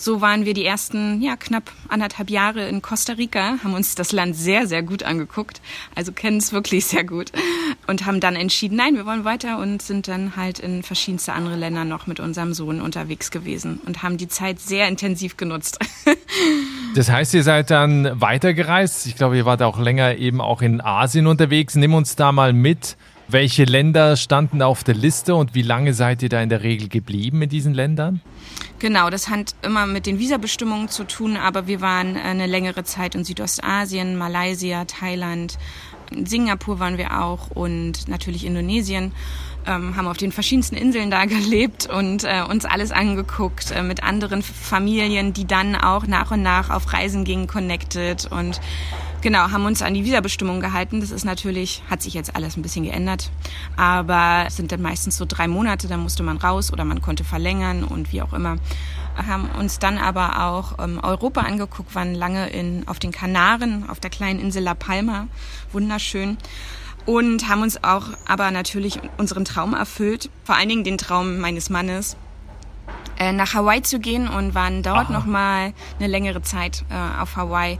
so 0.00 0.20
waren 0.22 0.46
wir 0.46 0.54
die 0.54 0.64
ersten, 0.64 1.20
ja, 1.20 1.36
knapp 1.36 1.70
anderthalb 1.88 2.30
Jahre 2.30 2.66
in 2.68 2.80
Costa 2.80 3.12
Rica, 3.12 3.58
haben 3.62 3.74
uns 3.74 3.94
das 3.94 4.12
Land 4.12 4.34
sehr, 4.34 4.66
sehr 4.66 4.82
gut 4.82 5.02
angeguckt, 5.02 5.60
also 5.94 6.12
kennen 6.12 6.38
es 6.38 6.52
wirklich 6.52 6.86
sehr 6.86 7.04
gut 7.04 7.32
und 7.86 8.06
haben 8.06 8.20
dann 8.20 8.34
entschieden, 8.34 8.76
nein, 8.76 8.96
wir 8.96 9.04
wollen 9.04 9.24
weiter 9.24 9.58
und 9.58 9.82
sind 9.82 10.08
dann 10.08 10.36
halt 10.36 10.58
in 10.58 10.82
verschiedenste 10.82 11.34
andere 11.34 11.56
Länder 11.56 11.84
noch 11.84 12.06
mit 12.06 12.18
unserem 12.18 12.54
Sohn 12.54 12.80
unterwegs 12.80 13.30
gewesen 13.30 13.78
und 13.84 14.02
haben 14.02 14.16
die 14.16 14.28
Zeit 14.28 14.58
sehr 14.58 14.88
intensiv 14.88 15.36
genutzt. 15.36 15.78
Das 16.94 17.08
heißt, 17.08 17.34
ihr 17.34 17.44
seid 17.44 17.70
dann 17.70 18.20
weitergereist. 18.20 19.06
Ich 19.06 19.14
glaube, 19.14 19.36
ihr 19.36 19.44
wart 19.44 19.62
auch 19.62 19.78
länger 19.78 20.16
eben 20.16 20.40
auch 20.40 20.60
in 20.60 20.80
Asien 20.80 21.28
unterwegs. 21.28 21.76
Nimm 21.76 21.94
uns 21.94 22.16
da 22.16 22.32
mal 22.32 22.52
mit. 22.52 22.96
Welche 23.32 23.62
Länder 23.62 24.16
standen 24.16 24.60
auf 24.60 24.82
der 24.82 24.96
Liste 24.96 25.36
und 25.36 25.54
wie 25.54 25.62
lange 25.62 25.94
seid 25.94 26.20
ihr 26.22 26.28
da 26.28 26.42
in 26.42 26.48
der 26.48 26.64
Regel 26.64 26.88
geblieben 26.88 27.42
in 27.42 27.48
diesen 27.48 27.74
Ländern? 27.74 28.20
Genau, 28.80 29.08
das 29.08 29.28
hat 29.28 29.54
immer 29.62 29.86
mit 29.86 30.06
den 30.06 30.18
Visabestimmungen 30.18 30.88
zu 30.88 31.04
tun, 31.04 31.36
aber 31.36 31.68
wir 31.68 31.80
waren 31.80 32.16
eine 32.16 32.46
längere 32.46 32.82
Zeit 32.82 33.14
in 33.14 33.22
Südostasien, 33.22 34.16
Malaysia, 34.16 34.84
Thailand, 34.84 35.58
Singapur 36.24 36.80
waren 36.80 36.98
wir 36.98 37.22
auch 37.22 37.50
und 37.50 38.08
natürlich 38.08 38.44
Indonesien. 38.44 39.12
Ähm, 39.66 39.94
haben 39.94 40.08
auf 40.08 40.16
den 40.16 40.32
verschiedensten 40.32 40.74
Inseln 40.74 41.10
da 41.10 41.24
gelebt 41.26 41.86
und 41.86 42.24
äh, 42.24 42.42
uns 42.48 42.64
alles 42.64 42.90
angeguckt 42.90 43.70
äh, 43.70 43.82
mit 43.82 44.02
anderen 44.02 44.42
Familien, 44.42 45.34
die 45.34 45.46
dann 45.46 45.76
auch 45.76 46.06
nach 46.06 46.30
und 46.30 46.42
nach 46.42 46.70
auf 46.70 46.92
Reisen 46.92 47.24
gingen, 47.24 47.46
connected 47.46 48.26
und 48.32 48.60
Genau, 49.22 49.50
haben 49.50 49.66
uns 49.66 49.82
an 49.82 49.92
die 49.92 50.04
Visabestimmung 50.06 50.60
gehalten. 50.60 51.00
Das 51.00 51.10
ist 51.10 51.24
natürlich, 51.24 51.82
hat 51.90 52.00
sich 52.00 52.14
jetzt 52.14 52.34
alles 52.34 52.56
ein 52.56 52.62
bisschen 52.62 52.84
geändert. 52.84 53.30
Aber 53.76 54.44
es 54.46 54.56
sind 54.56 54.72
dann 54.72 54.80
meistens 54.80 55.18
so 55.18 55.26
drei 55.28 55.46
Monate, 55.46 55.88
dann 55.88 56.00
musste 56.00 56.22
man 56.22 56.38
raus 56.38 56.72
oder 56.72 56.86
man 56.86 57.02
konnte 57.02 57.22
verlängern 57.22 57.84
und 57.84 58.12
wie 58.12 58.22
auch 58.22 58.32
immer. 58.32 58.56
Haben 59.16 59.50
uns 59.58 59.78
dann 59.78 59.98
aber 59.98 60.46
auch 60.46 60.82
ähm, 60.82 61.00
Europa 61.02 61.42
angeguckt, 61.42 61.94
waren 61.94 62.14
lange 62.14 62.48
in, 62.48 62.88
auf 62.88 62.98
den 62.98 63.12
Kanaren, 63.12 63.90
auf 63.90 64.00
der 64.00 64.08
kleinen 64.08 64.40
Insel 64.40 64.62
La 64.62 64.72
Palma. 64.72 65.26
Wunderschön. 65.70 66.38
Und 67.04 67.46
haben 67.46 67.60
uns 67.60 67.84
auch 67.84 68.06
aber 68.26 68.50
natürlich 68.50 69.00
unseren 69.18 69.44
Traum 69.44 69.74
erfüllt. 69.74 70.30
Vor 70.44 70.56
allen 70.56 70.68
Dingen 70.70 70.84
den 70.84 70.96
Traum 70.96 71.38
meines 71.38 71.68
Mannes, 71.68 72.16
äh, 73.18 73.32
nach 73.32 73.52
Hawaii 73.52 73.82
zu 73.82 74.00
gehen 74.00 74.28
und 74.28 74.54
waren 74.54 74.82
dort 74.82 75.10
nochmal 75.10 75.74
eine 75.98 76.08
längere 76.08 76.40
Zeit 76.40 76.84
äh, 76.88 77.20
auf 77.20 77.36
Hawaii 77.36 77.78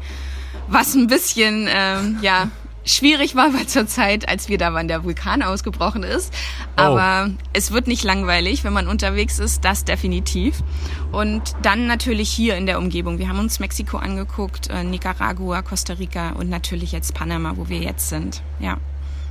was 0.71 0.95
ein 0.95 1.07
bisschen, 1.07 1.69
ähm, 1.69 2.19
ja, 2.23 2.49
schwierig 2.85 3.37
war, 3.37 3.53
weil 3.55 3.67
zur 3.67 3.87
Zeit, 3.87 4.29
als 4.29 4.49
wir 4.49 4.59
da 4.59 4.73
waren, 4.73 4.89
der 4.89 5.05
Vulkan 5.05 5.43
ausgebrochen 5.43 6.03
ist. 6.03 6.33
Oh. 6.77 6.83
Aber 6.83 7.29
oh. 7.29 7.33
es 7.53 7.73
wird 7.73 7.87
nicht 7.87 8.05
langweilig, 8.05 8.65
wenn 8.65 8.73
man 8.73 8.89
unterwegs 8.89 9.39
ist, 9.39 9.65
das 9.65 9.85
definitiv. 9.85 10.63
Und 11.13 11.55
dann 11.63 11.87
natürlich 11.87 12.31
hier 12.31 12.57
in 12.57 12.67
der 12.67 12.79
Umgebung. 12.79 13.19
Wir 13.19 13.29
haben 13.29 13.39
uns 13.39 13.61
Mexiko 13.61 13.99
angeguckt, 13.99 14.71
äh, 14.71 14.85
Nicaragua, 14.85 15.63
Costa 15.63 15.95
Rica 15.95 16.31
und 16.31 16.49
natürlich 16.49 16.93
jetzt 16.93 17.15
Panama, 17.15 17.53
wo 17.57 17.69
wir 17.69 17.79
jetzt 17.79 18.09
sind. 18.09 18.43
Ja. 18.59 18.79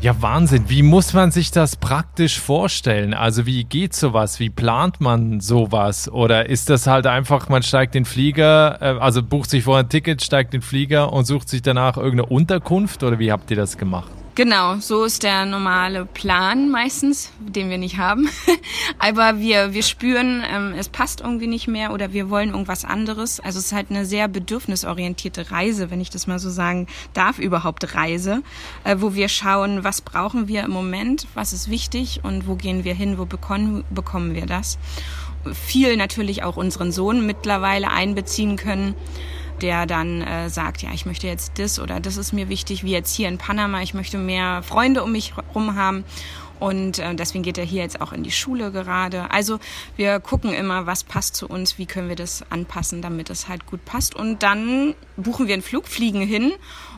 Ja, 0.02 0.22
Wahnsinn. 0.22 0.70
Wie 0.70 0.82
muss 0.82 1.14
man 1.14 1.30
sich 1.30 1.52
das 1.52 1.76
praktisch 1.76 2.40
vorstellen? 2.40 3.14
Also 3.14 3.46
wie 3.46 3.66
geht 3.66 3.94
sowas? 3.94 4.40
Wie 4.40 4.50
plant 4.50 5.02
man 5.02 5.42
sowas? 5.42 6.10
Oder 6.10 6.48
ist 6.48 6.70
das 6.70 6.88
halt 6.88 7.06
einfach, 7.06 7.50
man 7.50 7.64
steigt 7.64 7.96
den 7.96 8.06
Flieger, 8.06 8.78
äh, 8.82 8.98
also 8.98 9.22
bucht 9.22 9.50
sich 9.50 9.66
vorher 9.66 9.84
ein 9.84 9.90
Ticket, 9.90 10.24
steigt 10.24 10.54
den 10.54 10.62
Flieger 10.62 11.12
und 11.12 11.26
sucht 11.26 11.50
sich 11.50 11.62
danach 11.62 11.98
irgendeine 11.98 12.28
Unterkunft? 12.28 13.04
Oder 13.04 13.20
wie 13.20 13.30
habt 13.30 13.52
ihr 13.52 13.58
das 13.58 13.78
gemacht? 13.78 14.10
Genau, 14.36 14.78
so 14.78 15.04
ist 15.04 15.24
der 15.24 15.46
normale 15.46 16.06
Plan 16.06 16.70
meistens, 16.70 17.32
den 17.40 17.70
wir 17.70 17.78
nicht 17.78 17.98
haben. 17.98 18.30
Aber 19.00 19.40
wir, 19.40 19.74
wir 19.74 19.84
spüren, 19.84 20.44
ähm, 20.50 20.74
es 20.78 20.88
passt 20.88 21.20
irgendwie 21.22 21.48
nicht 21.48 21.68
mehr 21.68 21.92
oder 21.92 22.14
wir 22.14 22.30
wollen 22.30 22.52
irgendwas 22.52 22.86
anderes. 22.86 23.40
Also 23.40 23.60
es 23.60 23.66
ist 23.66 23.74
halt 23.74 23.90
eine 23.90 24.06
sehr 24.06 24.28
bedürfnisorientierte 24.28 25.52
Reise, 25.52 25.92
wenn 25.92 26.00
ich 26.00 26.10
das 26.10 26.28
mal 26.28 26.40
so 26.40 26.50
sagen 26.50 26.88
darf, 27.14 27.40
überhaupt 27.40 27.96
Reise, 27.96 28.42
äh, 28.86 28.96
wo 29.00 29.14
wir 29.14 29.28
schauen, 29.28 29.84
was 29.84 30.02
brauchen 30.02 30.48
wir 30.48 30.64
im 30.64 30.72
Moment, 30.72 31.28
was 31.34 31.52
ist 31.52 31.70
wichtig 31.70 32.22
und 32.24 32.48
wo 32.48 32.56
gehen 32.56 32.86
wir 32.86 32.94
hin, 32.94 33.18
wo 33.18 33.26
bekommen, 33.26 33.84
bekommen 33.90 34.36
wir 34.36 34.46
das. 34.46 34.78
Viel 35.54 35.98
natürlich 35.98 36.44
auch 36.44 36.56
unseren 36.56 36.92
Sohn 36.92 37.26
mittlerweile 37.26 37.90
einbeziehen 37.90 38.56
können 38.56 38.96
der 39.62 39.86
dann 39.86 40.22
äh, 40.22 40.50
sagt, 40.50 40.82
ja, 40.82 40.90
ich 40.94 41.06
möchte 41.06 41.28
jetzt 41.28 41.54
das 41.58 41.80
oder 41.80 42.00
das 42.00 42.18
ist 42.18 42.34
mir 42.34 42.50
wichtig, 42.50 42.84
wie 42.84 42.92
jetzt 42.92 43.16
hier 43.16 43.28
in 43.28 43.38
Panama, 43.38 43.82
ich 43.82 43.94
möchte 43.94 44.18
mehr 44.18 44.64
Freunde 44.64 45.04
um 45.04 45.12
mich 45.12 45.36
herum 45.36 45.76
haben. 45.76 46.04
Und 46.60 47.00
äh, 47.00 47.16
deswegen 47.16 47.44
geht 47.44 47.58
er 47.58 47.64
hier 47.64 47.84
jetzt 47.84 48.02
auch 48.02 48.12
in 48.12 48.24
die 48.24 48.32
Schule 48.32 48.72
gerade. 48.72 49.32
Also 49.32 49.60
wir 49.96 50.20
gucken 50.20 50.54
immer, 50.54 50.86
was 50.86 51.06
passt 51.06 51.36
zu 51.36 51.48
uns, 51.48 51.78
wie 51.78 51.86
können 51.86 52.10
wir 52.10 52.18
das 52.18 52.44
anpassen, 52.50 53.02
damit 53.02 53.30
es 53.30 53.48
halt 53.48 53.66
gut 53.66 53.86
passt. 53.86 54.14
Und 54.14 54.44
dann 54.44 54.94
buchen 55.16 55.48
wir 55.48 55.54
einen 55.54 55.64
Flug, 55.64 55.88
fliegen 55.88 56.22
hin 56.22 56.52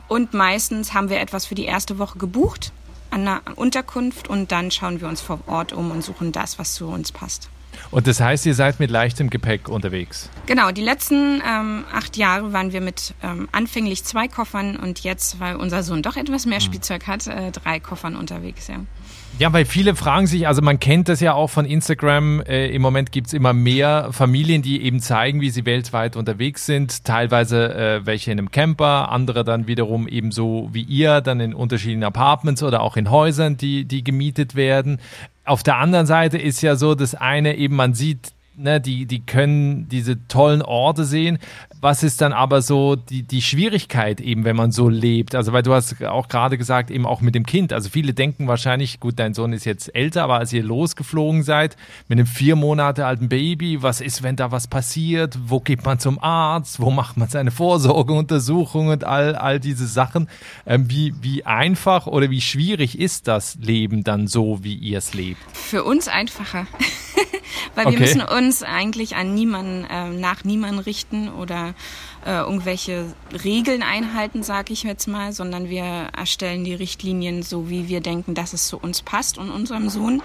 und 0.08 0.34
meistens 0.34 0.94
haben 0.94 1.10
wir 1.10 1.20
etwas 1.20 1.46
für 1.46 1.54
die 1.54 1.64
erste 1.64 1.98
Woche 1.98 2.18
gebucht 2.18 2.72
an 3.10 3.28
einer 3.28 3.42
Unterkunft 3.56 4.28
und 4.28 4.52
dann 4.52 4.70
schauen 4.70 5.00
wir 5.00 5.08
uns 5.08 5.20
vor 5.20 5.40
Ort 5.46 5.72
um 5.72 5.90
und 5.90 6.02
suchen 6.02 6.32
das, 6.32 6.58
was 6.58 6.74
zu 6.74 6.86
uns 6.86 7.12
passt. 7.12 7.50
Und 7.90 8.06
das 8.06 8.20
heißt, 8.20 8.46
ihr 8.46 8.54
seid 8.54 8.80
mit 8.80 8.90
leichtem 8.90 9.30
Gepäck 9.30 9.68
unterwegs? 9.68 10.30
Genau, 10.46 10.70
die 10.70 10.82
letzten 10.82 11.42
ähm, 11.46 11.84
acht 11.92 12.16
Jahre 12.16 12.52
waren 12.52 12.72
wir 12.72 12.80
mit 12.80 13.14
ähm, 13.22 13.48
anfänglich 13.52 14.04
zwei 14.04 14.28
Koffern 14.28 14.76
und 14.76 15.00
jetzt, 15.00 15.40
weil 15.40 15.56
unser 15.56 15.82
Sohn 15.82 16.02
doch 16.02 16.16
etwas 16.16 16.46
mehr 16.46 16.58
hm. 16.58 16.64
Spielzeug 16.64 17.06
hat, 17.06 17.26
äh, 17.26 17.50
drei 17.50 17.80
Koffern 17.80 18.16
unterwegs, 18.16 18.68
ja. 18.68 18.76
Ja, 19.38 19.52
weil 19.52 19.64
viele 19.64 19.96
fragen 19.96 20.26
sich, 20.26 20.46
also 20.46 20.60
man 20.60 20.78
kennt 20.78 21.08
das 21.08 21.20
ja 21.20 21.32
auch 21.32 21.48
von 21.48 21.64
Instagram, 21.64 22.42
äh, 22.42 22.68
im 22.68 22.82
Moment 22.82 23.12
gibt 23.12 23.28
es 23.28 23.32
immer 23.32 23.54
mehr 23.54 24.08
Familien, 24.12 24.60
die 24.60 24.82
eben 24.82 25.00
zeigen, 25.00 25.40
wie 25.40 25.48
sie 25.48 25.64
weltweit 25.64 26.16
unterwegs 26.16 26.66
sind, 26.66 27.04
teilweise 27.04 27.74
äh, 27.74 28.06
welche 28.06 28.30
in 28.30 28.38
einem 28.38 28.50
Camper, 28.50 29.10
andere 29.10 29.42
dann 29.42 29.66
wiederum 29.66 30.06
eben 30.06 30.32
so 30.32 30.68
wie 30.72 30.82
ihr, 30.82 31.22
dann 31.22 31.40
in 31.40 31.54
unterschiedlichen 31.54 32.04
Apartments 32.04 32.62
oder 32.62 32.82
auch 32.82 32.96
in 32.96 33.10
Häusern, 33.10 33.56
die, 33.56 33.86
die 33.86 34.04
gemietet 34.04 34.54
werden. 34.54 35.00
Auf 35.44 35.62
der 35.62 35.76
anderen 35.76 36.06
Seite 36.06 36.38
ist 36.38 36.62
ja 36.62 36.76
so, 36.76 36.94
das 36.94 37.14
eine 37.14 37.56
eben, 37.56 37.74
man 37.76 37.94
sieht 37.94 38.32
ne, 38.56 38.80
die, 38.80 39.06
die 39.06 39.24
können 39.24 39.88
diese 39.88 40.26
tollen 40.28 40.62
Orte 40.62 41.04
sehen. 41.04 41.38
Was 41.80 42.02
ist 42.02 42.20
dann 42.20 42.32
aber 42.32 42.62
so 42.62 42.96
die, 42.96 43.22
die 43.22 43.42
Schwierigkeit 43.42 44.20
eben, 44.20 44.44
wenn 44.44 44.54
man 44.54 44.70
so 44.70 44.88
lebt? 44.88 45.34
Also, 45.34 45.52
weil 45.52 45.62
du 45.62 45.72
hast 45.72 46.02
auch 46.04 46.28
gerade 46.28 46.58
gesagt, 46.58 46.90
eben 46.90 47.06
auch 47.06 47.20
mit 47.20 47.34
dem 47.34 47.44
Kind. 47.44 47.72
Also, 47.72 47.88
viele 47.88 48.14
denken 48.14 48.46
wahrscheinlich, 48.46 49.00
gut, 49.00 49.18
dein 49.18 49.34
Sohn 49.34 49.52
ist 49.52 49.64
jetzt 49.64 49.94
älter, 49.94 50.24
aber 50.24 50.38
als 50.38 50.52
ihr 50.52 50.62
losgeflogen 50.62 51.42
seid 51.42 51.76
mit 52.08 52.18
einem 52.18 52.26
vier 52.26 52.56
Monate 52.56 53.06
alten 53.06 53.28
Baby, 53.28 53.82
was 53.82 54.00
ist, 54.00 54.22
wenn 54.22 54.36
da 54.36 54.52
was 54.52 54.68
passiert? 54.68 55.38
Wo 55.44 55.60
geht 55.60 55.84
man 55.84 55.98
zum 55.98 56.22
Arzt? 56.22 56.80
Wo 56.80 56.90
macht 56.90 57.16
man 57.16 57.28
seine 57.28 57.50
Vorsorgeuntersuchung 57.50 58.88
und 58.88 59.04
all, 59.04 59.34
all 59.34 59.58
diese 59.58 59.86
Sachen? 59.86 60.28
Ähm, 60.66 60.88
wie, 60.88 61.14
wie 61.20 61.44
einfach 61.44 62.06
oder 62.06 62.30
wie 62.30 62.40
schwierig 62.40 62.98
ist 62.98 63.26
das 63.26 63.56
Leben 63.60 64.04
dann 64.04 64.28
so, 64.28 64.62
wie 64.62 64.74
ihr 64.74 64.98
es 64.98 65.14
lebt? 65.14 65.40
Für 65.52 65.84
uns 65.84 66.06
einfacher. 66.08 66.66
Weil 67.74 67.86
okay. 67.86 67.94
wir 67.94 68.00
müssen 68.00 68.20
uns 68.42 68.62
eigentlich 68.62 69.16
an 69.16 69.34
niemanden, 69.34 69.84
äh, 69.84 70.10
nach 70.10 70.44
niemanden 70.44 70.80
richten 70.80 71.28
oder 71.28 71.74
äh, 72.26 72.38
irgendwelche 72.38 73.06
Regeln 73.44 73.82
einhalten, 73.82 74.42
sage 74.42 74.72
ich 74.72 74.82
jetzt 74.82 75.06
mal, 75.06 75.32
sondern 75.32 75.68
wir 75.68 76.08
erstellen 76.16 76.64
die 76.64 76.74
Richtlinien 76.74 77.42
so, 77.42 77.70
wie 77.70 77.88
wir 77.88 78.00
denken, 78.00 78.34
dass 78.34 78.52
es 78.52 78.66
zu 78.66 78.78
uns 78.78 79.02
passt 79.02 79.38
und 79.38 79.50
unserem 79.50 79.88
Sohn. 79.88 80.22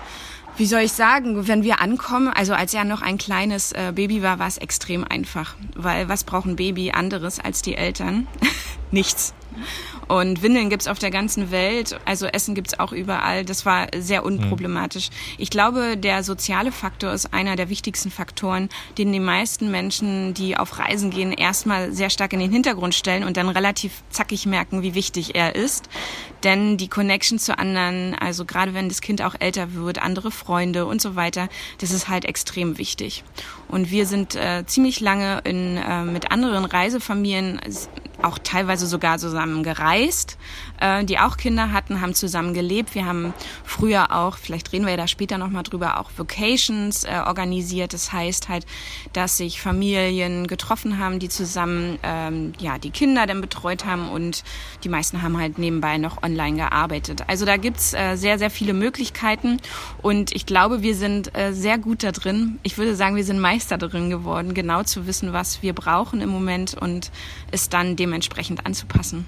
Wie 0.58 0.66
soll 0.66 0.82
ich 0.82 0.94
sagen, 0.94 1.48
wenn 1.48 1.62
wir 1.62 1.82
ankommen, 1.82 2.30
also 2.30 2.54
als 2.54 2.74
er 2.74 2.84
noch 2.84 3.04
ein 3.04 3.20
kleines 3.20 3.74
äh, 3.74 3.92
Baby 3.94 4.24
war, 4.24 4.40
war 4.40 4.48
es 4.48 4.58
extrem 4.58 5.04
einfach, 5.04 5.56
weil 5.76 6.10
was 6.10 6.24
brauchen 6.24 6.56
Baby 6.56 6.92
anderes 6.92 7.40
als 7.40 7.62
die 7.62 7.76
Eltern? 7.76 8.28
Nichts. 8.92 9.34
Und 10.08 10.42
Windeln 10.42 10.70
gibt's 10.70 10.88
auf 10.88 11.00
der 11.00 11.12
ganzen 11.12 11.52
Welt, 11.52 12.00
also 12.06 12.28
Essen 12.28 12.56
gibt's 12.56 12.80
auch 12.80 12.94
überall. 12.94 13.44
Das 13.44 13.66
war 13.66 13.88
sehr 13.98 14.24
unproblematisch. 14.24 15.10
Ich 15.38 15.50
glaube, 15.50 15.98
der 15.98 16.24
soziale 16.24 16.72
Faktor 16.72 17.12
ist 17.12 17.34
einer 17.34 17.58
der 17.58 17.70
wichtigsten 17.70 18.10
Faktoren, 18.10 18.70
den 18.98 19.12
die 19.12 19.20
meisten 19.20 19.70
Menschen, 19.70 20.34
die 20.34 20.56
auf 20.56 20.80
Reisen 20.80 21.10
gehen, 21.10 21.34
erstmal 21.34 21.92
sehr 21.92 22.10
stark 22.10 22.32
in 22.32 22.40
den 22.40 22.52
Hintergrund 22.52 22.96
stellen 22.96 23.24
und 23.24 23.36
dann 23.36 23.50
relativ 23.50 24.04
zackig 24.10 24.46
merken, 24.46 24.82
wie 24.82 24.96
wichtig 24.96 25.36
er 25.36 25.56
ist. 25.56 25.90
Denn 26.44 26.78
die 26.78 26.88
Connection 26.88 27.40
zu 27.40 27.58
anderen, 27.58 28.16
also 28.16 28.46
gerade 28.46 28.74
wenn 28.74 28.88
das 28.88 29.02
Kind 29.02 29.22
auch 29.22 29.36
älter 29.40 29.74
wird, 29.74 30.02
andere 30.02 30.32
Freunde 30.32 30.86
und 30.86 31.02
so 31.02 31.16
weiter, 31.16 31.50
das 31.80 31.92
ist 31.92 32.08
halt 32.08 32.24
extrem 32.24 32.78
wichtig. 32.78 33.24
Und 33.68 33.92
wir 33.92 34.06
sind 34.06 34.36
äh, 34.36 34.64
ziemlich 34.66 35.02
lange 35.02 35.42
in, 35.44 35.76
äh, 35.78 36.04
mit 36.04 36.32
anderen 36.32 36.64
Reisefamilien 36.64 37.60
auch 38.22 38.40
teilweise 38.40 38.88
sogar 38.88 39.18
zusammen 39.20 39.64
gereist, 39.64 40.38
äh, 40.80 41.04
die 41.06 41.20
auch 41.20 41.38
Kinder 41.38 41.72
hatten, 41.72 42.02
haben 42.02 42.14
zusammen 42.14 42.54
gelebt. 42.54 42.96
Wir 42.96 43.06
haben 43.06 43.34
früher 43.64 44.12
auch, 44.12 44.38
vielleicht 44.38 44.72
reden 44.74 44.86
wir 44.86 44.92
ja 44.92 44.98
da 44.98 45.08
später 45.08 45.38
nochmal 45.38 45.64
drüber, 45.64 46.00
auch 46.00 46.12
Vocations 46.18 47.04
äh, 47.04 47.22
organisiert. 47.26 47.94
Das 47.94 48.12
heißt 48.12 48.50
halt, 48.50 48.66
dass 49.14 49.38
sich 49.38 49.62
Familien 49.62 50.48
getroffen 50.48 50.98
haben, 50.98 51.20
die 51.20 51.30
zusammen 51.30 52.00
ähm, 52.04 52.54
ja 52.60 52.78
die 52.78 52.90
Kinder 52.90 53.26
dann 53.28 53.42
betreut 53.42 53.86
haben 53.86 54.10
und 54.10 54.44
die 54.84 54.90
meisten 54.90 55.22
haben 55.22 55.38
halt 55.38 55.58
nebenbei 55.58 55.98
noch 55.98 56.24
online 56.24 56.58
gearbeitet. 56.58 57.24
Also 57.28 57.46
da 57.46 57.58
gibt's 57.58 57.94
äh, 57.94 58.16
sehr, 58.16 58.40
sehr 58.40 58.50
viele 58.50 58.74
Möglichkeiten 58.74 59.60
und 60.02 60.36
ich 60.36 60.46
glaube, 60.46 60.82
wir 60.82 60.96
sind 60.96 61.36
äh, 61.36 61.54
sehr 61.54 61.78
gut 61.78 62.04
da 62.04 62.12
drin. 62.12 62.60
Ich 62.64 62.78
würde 62.78 62.96
sagen, 62.96 63.16
wir 63.16 63.24
sind 63.24 63.40
Meister 63.40 63.78
darin 63.78 64.10
geworden, 64.10 64.54
genau 64.54 64.84
zu 64.84 65.08
wissen, 65.08 65.34
was 65.34 65.62
wir 65.62 65.74
brauchen 65.74 66.22
im 66.22 66.30
Moment 66.30 66.74
und 66.74 67.12
es 67.52 67.70
dann 67.70 67.96
dem 67.96 68.07
dementsprechend 68.08 68.66
anzupassen. 68.66 69.26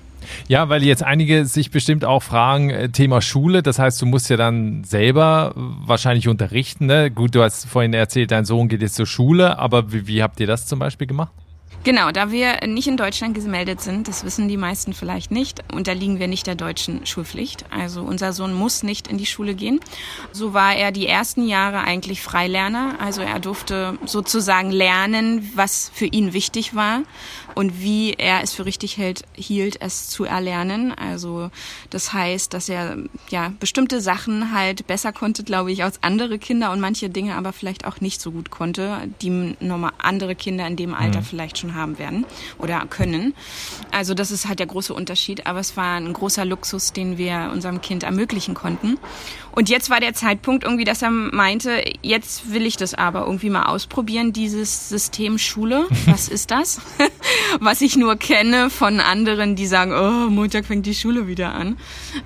Ja, 0.47 0.69
weil 0.69 0.83
jetzt 0.83 1.03
einige 1.03 1.45
sich 1.45 1.71
bestimmt 1.71 2.05
auch 2.05 2.23
fragen, 2.23 2.69
äh, 2.69 2.89
Thema 2.89 3.21
Schule, 3.21 3.63
das 3.63 3.79
heißt, 3.79 4.01
du 4.01 4.05
musst 4.05 4.29
ja 4.29 4.37
dann 4.37 4.83
selber 4.83 5.53
wahrscheinlich 5.55 6.27
unterrichten. 6.27 6.87
Ne? 6.87 7.11
Gut, 7.11 7.35
du 7.35 7.43
hast 7.43 7.65
vorhin 7.65 7.93
erzählt, 7.93 8.31
dein 8.31 8.45
Sohn 8.45 8.67
geht 8.67 8.81
jetzt 8.81 8.95
zur 8.95 9.05
Schule, 9.05 9.57
aber 9.59 9.91
wie, 9.91 10.07
wie 10.07 10.23
habt 10.23 10.39
ihr 10.39 10.47
das 10.47 10.65
zum 10.65 10.79
Beispiel 10.79 11.07
gemacht? 11.07 11.31
Genau, 11.85 12.11
da 12.11 12.29
wir 12.29 12.67
nicht 12.67 12.87
in 12.87 12.97
Deutschland 12.97 13.35
gemeldet 13.35 13.79
sind, 13.79 14.09
das 14.09 14.25
wissen 14.25 14.49
die 14.49 14.57
meisten 14.57 14.93
vielleicht 14.93 15.31
nicht, 15.31 15.63
unterliegen 15.73 16.19
wir 16.19 16.27
nicht 16.27 16.45
der 16.45 16.55
deutschen 16.55 17.05
Schulpflicht. 17.05 17.65
Also 17.71 18.01
unser 18.01 18.33
Sohn 18.33 18.53
muss 18.53 18.83
nicht 18.83 19.07
in 19.07 19.17
die 19.17 19.25
Schule 19.25 19.55
gehen. 19.55 19.79
So 20.33 20.53
war 20.53 20.75
er 20.75 20.91
die 20.91 21.07
ersten 21.07 21.47
Jahre 21.47 21.79
eigentlich 21.79 22.21
Freilerner. 22.21 22.95
Also 22.99 23.21
er 23.21 23.39
durfte 23.39 23.97
sozusagen 24.05 24.71
lernen, 24.71 25.49
was 25.55 25.89
für 25.93 26.05
ihn 26.05 26.33
wichtig 26.33 26.75
war 26.75 27.03
und 27.55 27.81
wie 27.81 28.13
er 28.13 28.43
es 28.43 28.53
für 28.53 28.65
richtig 28.65 28.97
hält, 28.97 29.23
hielt, 29.33 29.81
es 29.81 30.09
zu 30.09 30.25
erlernen. 30.25 30.93
Also 30.93 31.49
das 31.89 32.13
heißt, 32.13 32.53
dass 32.53 32.69
er 32.69 32.97
ja 33.29 33.53
bestimmte 33.59 34.01
Sachen 34.01 34.53
halt 34.53 34.85
besser 34.85 35.13
konnte, 35.13 35.43
glaube 35.43 35.71
ich, 35.71 35.83
als 35.83 36.03
andere 36.03 36.39
Kinder 36.39 36.71
und 36.71 36.81
manche 36.81 37.09
Dinge 37.09 37.35
aber 37.35 37.53
vielleicht 37.53 37.85
auch 37.85 38.01
nicht 38.01 38.21
so 38.21 38.31
gut 38.31 38.49
konnte, 38.49 39.09
die 39.21 39.55
nochmal 39.59 39.91
andere 39.97 40.35
Kinder 40.35 40.67
in 40.67 40.75
dem 40.75 40.93
Alter 40.93 41.19
mhm. 41.19 41.25
vielleicht 41.25 41.57
schon 41.57 41.68
haben 41.75 41.99
werden 41.99 42.25
oder 42.57 42.85
können. 42.89 43.33
Also 43.91 44.13
das 44.13 44.31
ist 44.31 44.47
halt 44.47 44.59
der 44.59 44.67
große 44.67 44.93
Unterschied, 44.93 45.47
aber 45.47 45.59
es 45.59 45.77
war 45.77 45.95
ein 45.95 46.11
großer 46.13 46.45
Luxus, 46.45 46.93
den 46.93 47.17
wir 47.17 47.49
unserem 47.53 47.81
Kind 47.81 48.03
ermöglichen 48.03 48.53
konnten. 48.53 48.97
Und 49.51 49.69
jetzt 49.69 49.89
war 49.89 49.99
der 49.99 50.13
Zeitpunkt 50.13 50.63
irgendwie, 50.63 50.83
dass 50.83 51.01
er 51.01 51.09
meinte, 51.11 51.83
jetzt 52.01 52.51
will 52.53 52.65
ich 52.65 52.77
das 52.77 52.93
aber 52.93 53.25
irgendwie 53.25 53.49
mal 53.49 53.63
ausprobieren, 53.63 54.33
dieses 54.33 54.89
System 54.89 55.37
Schule. 55.37 55.87
Was 56.05 56.27
ist 56.29 56.51
das? 56.51 56.81
Was 57.59 57.81
ich 57.81 57.95
nur 57.95 58.15
kenne 58.15 58.69
von 58.69 58.99
anderen, 58.99 59.55
die 59.55 59.65
sagen, 59.65 59.91
oh, 59.91 60.29
Montag 60.29 60.65
fängt 60.65 60.85
die 60.85 60.93
Schule 60.93 61.27
wieder 61.27 61.53
an. 61.53 61.77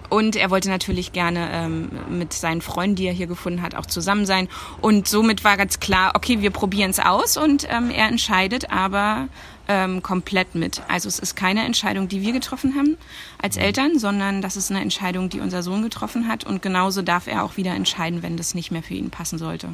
Und 0.09 0.35
er 0.35 0.49
wollte 0.49 0.69
natürlich 0.69 1.13
gerne 1.13 1.49
ähm, 1.51 1.89
mit 2.09 2.33
seinen 2.33 2.61
Freunden, 2.61 2.95
die 2.95 3.07
er 3.07 3.13
hier 3.13 3.27
gefunden 3.27 3.61
hat, 3.61 3.75
auch 3.75 3.85
zusammen 3.85 4.25
sein. 4.25 4.49
Und 4.81 5.07
somit 5.07 5.43
war 5.43 5.57
ganz 5.57 5.79
klar, 5.79 6.13
okay, 6.15 6.41
wir 6.41 6.51
probieren 6.51 6.91
es 6.91 6.99
aus 6.99 7.37
und 7.37 7.67
ähm, 7.69 7.89
er 7.89 8.07
entscheidet, 8.07 8.71
aber 8.71 9.27
ähm, 9.67 10.01
komplett 10.01 10.55
mit. 10.55 10.82
Also 10.88 11.08
es 11.08 11.20
ist 11.20 11.36
keine 11.36 11.65
Entscheidung, 11.65 12.08
die 12.08 12.22
wir 12.22 12.34
getroffen 12.34 12.75
haben 12.75 12.98
als 13.41 13.58
Eltern, 13.58 13.98
sondern 13.98 14.41
das 14.41 14.58
ist 14.58 14.72
eine 14.72 14.82
Entscheidung, 14.82 15.29
die 15.29 15.39
unser 15.39 15.63
Sohn 15.63 15.82
getroffen 15.84 16.27
hat. 16.27 16.43
Und 16.43 16.62
genauso 16.62 17.01
darf 17.01 17.27
er 17.27 17.43
auch 17.43 17.58
wieder 17.58 17.74
entscheiden, 17.74 18.24
wenn 18.24 18.38
das 18.38 18.55
nicht 18.55 18.72
mehr 18.72 18.84
für 18.84 18.93
ihn 18.93 19.10
passen 19.10 19.38
sollte. 19.38 19.70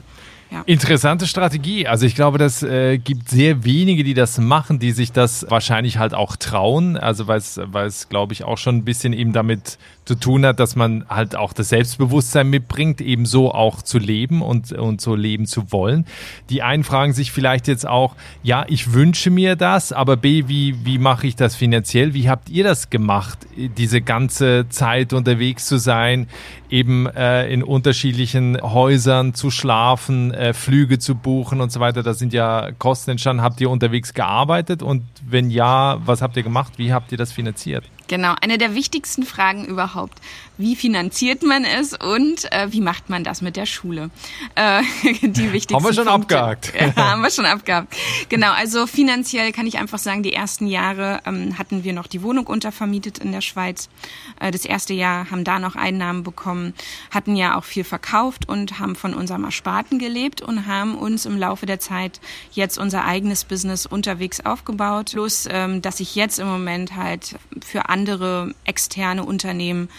Ja. 0.51 0.63
Interessante 0.65 1.27
Strategie. 1.27 1.85
Also 1.85 2.07
ich 2.07 2.15
glaube, 2.15 2.39
das 2.39 2.63
äh, 2.63 2.97
gibt 2.97 3.29
sehr 3.29 3.63
wenige, 3.63 4.03
die 4.03 4.15
das 4.15 4.39
machen, 4.39 4.79
die 4.79 4.91
sich 4.91 5.11
das 5.11 5.45
wahrscheinlich 5.47 5.97
halt 5.97 6.15
auch 6.15 6.35
trauen. 6.35 6.97
Also 6.97 7.27
weil 7.27 7.37
es, 7.37 7.59
weil 7.63 7.85
es, 7.85 8.09
glaube 8.09 8.33
ich, 8.33 8.43
auch 8.43 8.57
schon 8.57 8.77
ein 8.77 8.85
bisschen 8.85 9.13
eben 9.13 9.31
damit 9.31 9.77
zu 10.09 10.15
tun 10.15 10.43
hat, 10.43 10.59
dass 10.59 10.75
man 10.75 11.05
halt 11.07 11.35
auch 11.35 11.53
das 11.53 11.69
Selbstbewusstsein 11.69 12.49
mitbringt, 12.49 12.99
eben 12.99 13.27
so 13.27 13.53
auch 13.53 13.83
zu 13.83 13.99
leben 13.99 14.41
und, 14.41 14.71
und 14.71 15.01
so 15.01 15.13
leben 15.13 15.45
zu 15.45 15.71
wollen. 15.71 16.07
Die 16.49 16.63
einen 16.63 16.83
fragen 16.83 17.13
sich 17.13 17.31
vielleicht 17.31 17.67
jetzt 17.67 17.87
auch, 17.87 18.15
ja, 18.41 18.65
ich 18.67 18.93
wünsche 18.93 19.29
mir 19.29 19.55
das, 19.55 19.93
aber 19.93 20.17
B, 20.17 20.45
wie, 20.47 20.83
wie 20.83 20.97
mache 20.97 21.27
ich 21.27 21.35
das 21.35 21.55
finanziell? 21.55 22.15
Wie 22.15 22.27
habt 22.27 22.49
ihr 22.49 22.63
das 22.63 22.89
gemacht, 22.89 23.37
diese 23.55 24.01
ganze 24.01 24.67
Zeit 24.69 25.13
unterwegs 25.13 25.67
zu 25.67 25.77
sein, 25.77 26.25
eben 26.71 27.05
äh, 27.05 27.47
in 27.53 27.61
unterschiedlichen 27.61 28.59
Häusern 28.59 29.35
zu 29.35 29.51
schlafen, 29.51 30.33
äh, 30.33 30.53
Flüge 30.53 30.97
zu 30.97 31.13
buchen 31.13 31.61
und 31.61 31.71
so 31.71 31.79
weiter? 31.79 32.01
Da 32.01 32.15
sind 32.15 32.33
ja 32.33 32.71
Kosten 32.79 33.11
entstanden. 33.11 33.43
Habt 33.43 33.61
ihr 33.61 33.69
unterwegs 33.69 34.15
gearbeitet 34.15 34.81
und 34.81 35.03
wenn 35.23 35.51
ja, 35.51 35.99
was 36.03 36.23
habt 36.23 36.35
ihr 36.35 36.41
gemacht? 36.41 36.73
Wie 36.77 36.91
habt 36.91 37.11
ihr 37.11 37.17
das 37.19 37.31
finanziert? 37.31 37.83
Genau, 38.09 38.33
eine 38.41 38.57
der 38.57 38.73
wichtigsten 38.73 39.23
Fragen 39.23 39.65
überhaupt. 39.65 40.19
Wie 40.59 40.75
finanziert 40.75 41.41
man 41.41 41.63
es 41.63 41.93
und 41.93 42.51
äh, 42.51 42.67
wie 42.71 42.81
macht 42.81 43.09
man 43.09 43.23
das 43.23 43.41
mit 43.41 43.55
der 43.55 43.65
Schule? 43.65 44.11
Äh, 44.55 44.83
die 45.21 45.53
wichtigsten 45.53 45.75
haben 45.75 45.85
wir 45.85 45.93
schon 45.93 46.05
Punkte. 46.05 46.37
abgehakt. 46.39 46.73
Ja, 46.79 46.95
haben 46.95 47.21
wir 47.21 47.31
schon 47.31 47.45
abgehakt. 47.45 47.95
Genau, 48.29 48.51
also 48.51 48.85
finanziell 48.85 49.51
kann 49.51 49.67
ich 49.67 49.77
einfach 49.77 49.99
sagen, 49.99 50.23
die 50.23 50.33
ersten 50.33 50.67
Jahre 50.67 51.21
ähm, 51.25 51.57
hatten 51.57 51.83
wir 51.83 51.93
noch 51.93 52.07
die 52.07 52.21
Wohnung 52.21 52.45
untervermietet 52.47 53.17
in 53.19 53.31
der 53.31 53.41
Schweiz. 53.41 53.89
Äh, 54.39 54.51
das 54.51 54.65
erste 54.65 54.93
Jahr 54.93 55.31
haben 55.31 55.43
da 55.43 55.59
noch 55.59 55.75
Einnahmen 55.75 56.23
bekommen, 56.23 56.73
hatten 57.11 57.35
ja 57.35 57.57
auch 57.57 57.63
viel 57.63 57.83
verkauft 57.83 58.47
und 58.47 58.79
haben 58.79 58.95
von 58.95 59.13
unserem 59.13 59.45
Ersparten 59.45 59.97
gelebt 59.97 60.41
und 60.41 60.67
haben 60.67 60.95
uns 60.95 61.25
im 61.25 61.37
Laufe 61.37 61.65
der 61.65 61.79
Zeit 61.79 62.19
jetzt 62.51 62.77
unser 62.77 63.05
eigenes 63.05 63.45
Business 63.45 63.85
unterwegs 63.85 64.41
aufgebaut. 64.41 65.11
Plus, 65.13 65.47
ähm, 65.49 65.81
dass 65.81 65.99
ich 65.99 66.15
jetzt 66.15 66.39
im 66.39 66.47
Moment 66.47 66.95
halt 66.95 67.35
für 67.65 67.89
andere 67.89 68.09
andere 68.09 68.53
externe 68.65 69.23
Unternehmen 69.23 69.89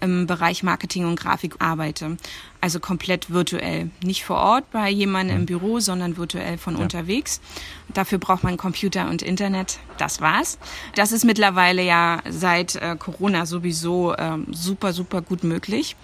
im 0.00 0.26
Bereich 0.26 0.62
Marketing 0.62 1.06
und 1.06 1.18
Grafik 1.18 1.56
arbeite. 1.58 2.16
Also 2.60 2.80
komplett 2.80 3.30
virtuell. 3.30 3.90
Nicht 4.02 4.24
vor 4.24 4.36
Ort 4.36 4.70
bei 4.70 4.90
jemandem 4.90 5.40
im. 5.40 5.46
Büro, 5.46 5.80
sondern 5.80 6.16
virtuell 6.16 6.58
von 6.58 6.76
ja. 6.76 6.82
unterwegs. 6.82 7.40
Dafür 7.94 8.18
braucht 8.18 8.42
man 8.42 8.56
Computer 8.56 9.08
und 9.08 9.22
Internet. 9.22 9.78
Das 9.96 10.20
war's. 10.20 10.58
Das 10.94 11.12
ist 11.12 11.24
mittlerweile 11.24 11.82
ja 11.82 12.20
seit 12.28 12.76
äh, 12.76 12.96
Corona 12.98 13.46
sowieso 13.46 14.12
äh, 14.14 14.38
super, 14.50 14.92
super 14.92 15.22
gut 15.22 15.44
möglich 15.44 15.96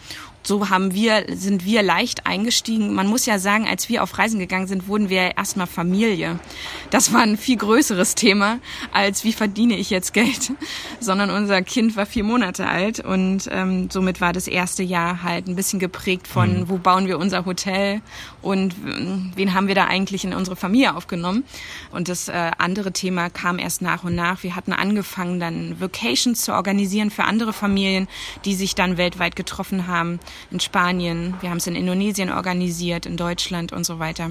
so 0.46 0.70
haben 0.70 0.94
wir, 0.94 1.24
sind 1.32 1.64
wir 1.64 1.82
leicht 1.82 2.26
eingestiegen. 2.26 2.94
Man 2.94 3.06
muss 3.06 3.26
ja 3.26 3.38
sagen, 3.38 3.66
als 3.66 3.88
wir 3.88 4.02
auf 4.02 4.18
Reisen 4.18 4.38
gegangen 4.38 4.66
sind, 4.66 4.88
wurden 4.88 5.08
wir 5.08 5.36
erstmal 5.36 5.66
Familie. 5.66 6.38
Das 6.90 7.12
war 7.12 7.22
ein 7.22 7.36
viel 7.36 7.56
größeres 7.56 8.14
Thema 8.14 8.58
als 8.92 9.24
wie 9.24 9.32
verdiene 9.32 9.76
ich 9.76 9.90
jetzt 9.90 10.12
Geld, 10.12 10.52
sondern 11.00 11.30
unser 11.30 11.62
Kind 11.62 11.96
war 11.96 12.06
vier 12.06 12.24
Monate 12.24 12.66
alt 12.66 13.00
und 13.00 13.48
ähm, 13.50 13.90
somit 13.90 14.20
war 14.20 14.32
das 14.32 14.46
erste 14.46 14.82
Jahr 14.82 15.22
halt 15.22 15.46
ein 15.46 15.56
bisschen 15.56 15.78
geprägt 15.78 16.28
von, 16.28 16.60
mhm. 16.60 16.68
wo 16.68 16.78
bauen 16.78 17.06
wir 17.06 17.18
unser 17.18 17.44
Hotel 17.44 18.00
und 18.44 18.74
ähm, 18.86 19.32
wen 19.34 19.54
haben 19.54 19.68
wir 19.68 19.74
da 19.74 19.86
eigentlich 19.86 20.24
in 20.24 20.34
unsere 20.34 20.56
Familie 20.56 20.94
aufgenommen. 20.94 21.44
Und 21.90 22.08
das 22.08 22.28
äh, 22.28 22.50
andere 22.58 22.92
Thema 22.92 23.30
kam 23.30 23.58
erst 23.58 23.82
nach 23.82 24.04
und 24.04 24.14
nach. 24.14 24.42
Wir 24.42 24.54
hatten 24.54 24.72
angefangen, 24.72 25.40
dann 25.40 25.80
Vacations 25.80 26.42
zu 26.42 26.52
organisieren 26.52 27.10
für 27.10 27.24
andere 27.24 27.52
Familien, 27.52 28.06
die 28.44 28.54
sich 28.54 28.74
dann 28.74 28.96
weltweit 28.96 29.34
getroffen 29.34 29.86
haben 29.86 30.20
in 30.50 30.60
Spanien, 30.60 31.34
wir 31.40 31.50
haben 31.50 31.58
es 31.58 31.66
in 31.66 31.74
Indonesien 31.74 32.30
organisiert, 32.30 33.06
in 33.06 33.16
Deutschland 33.16 33.72
und 33.72 33.84
so 33.84 33.98
weiter 33.98 34.30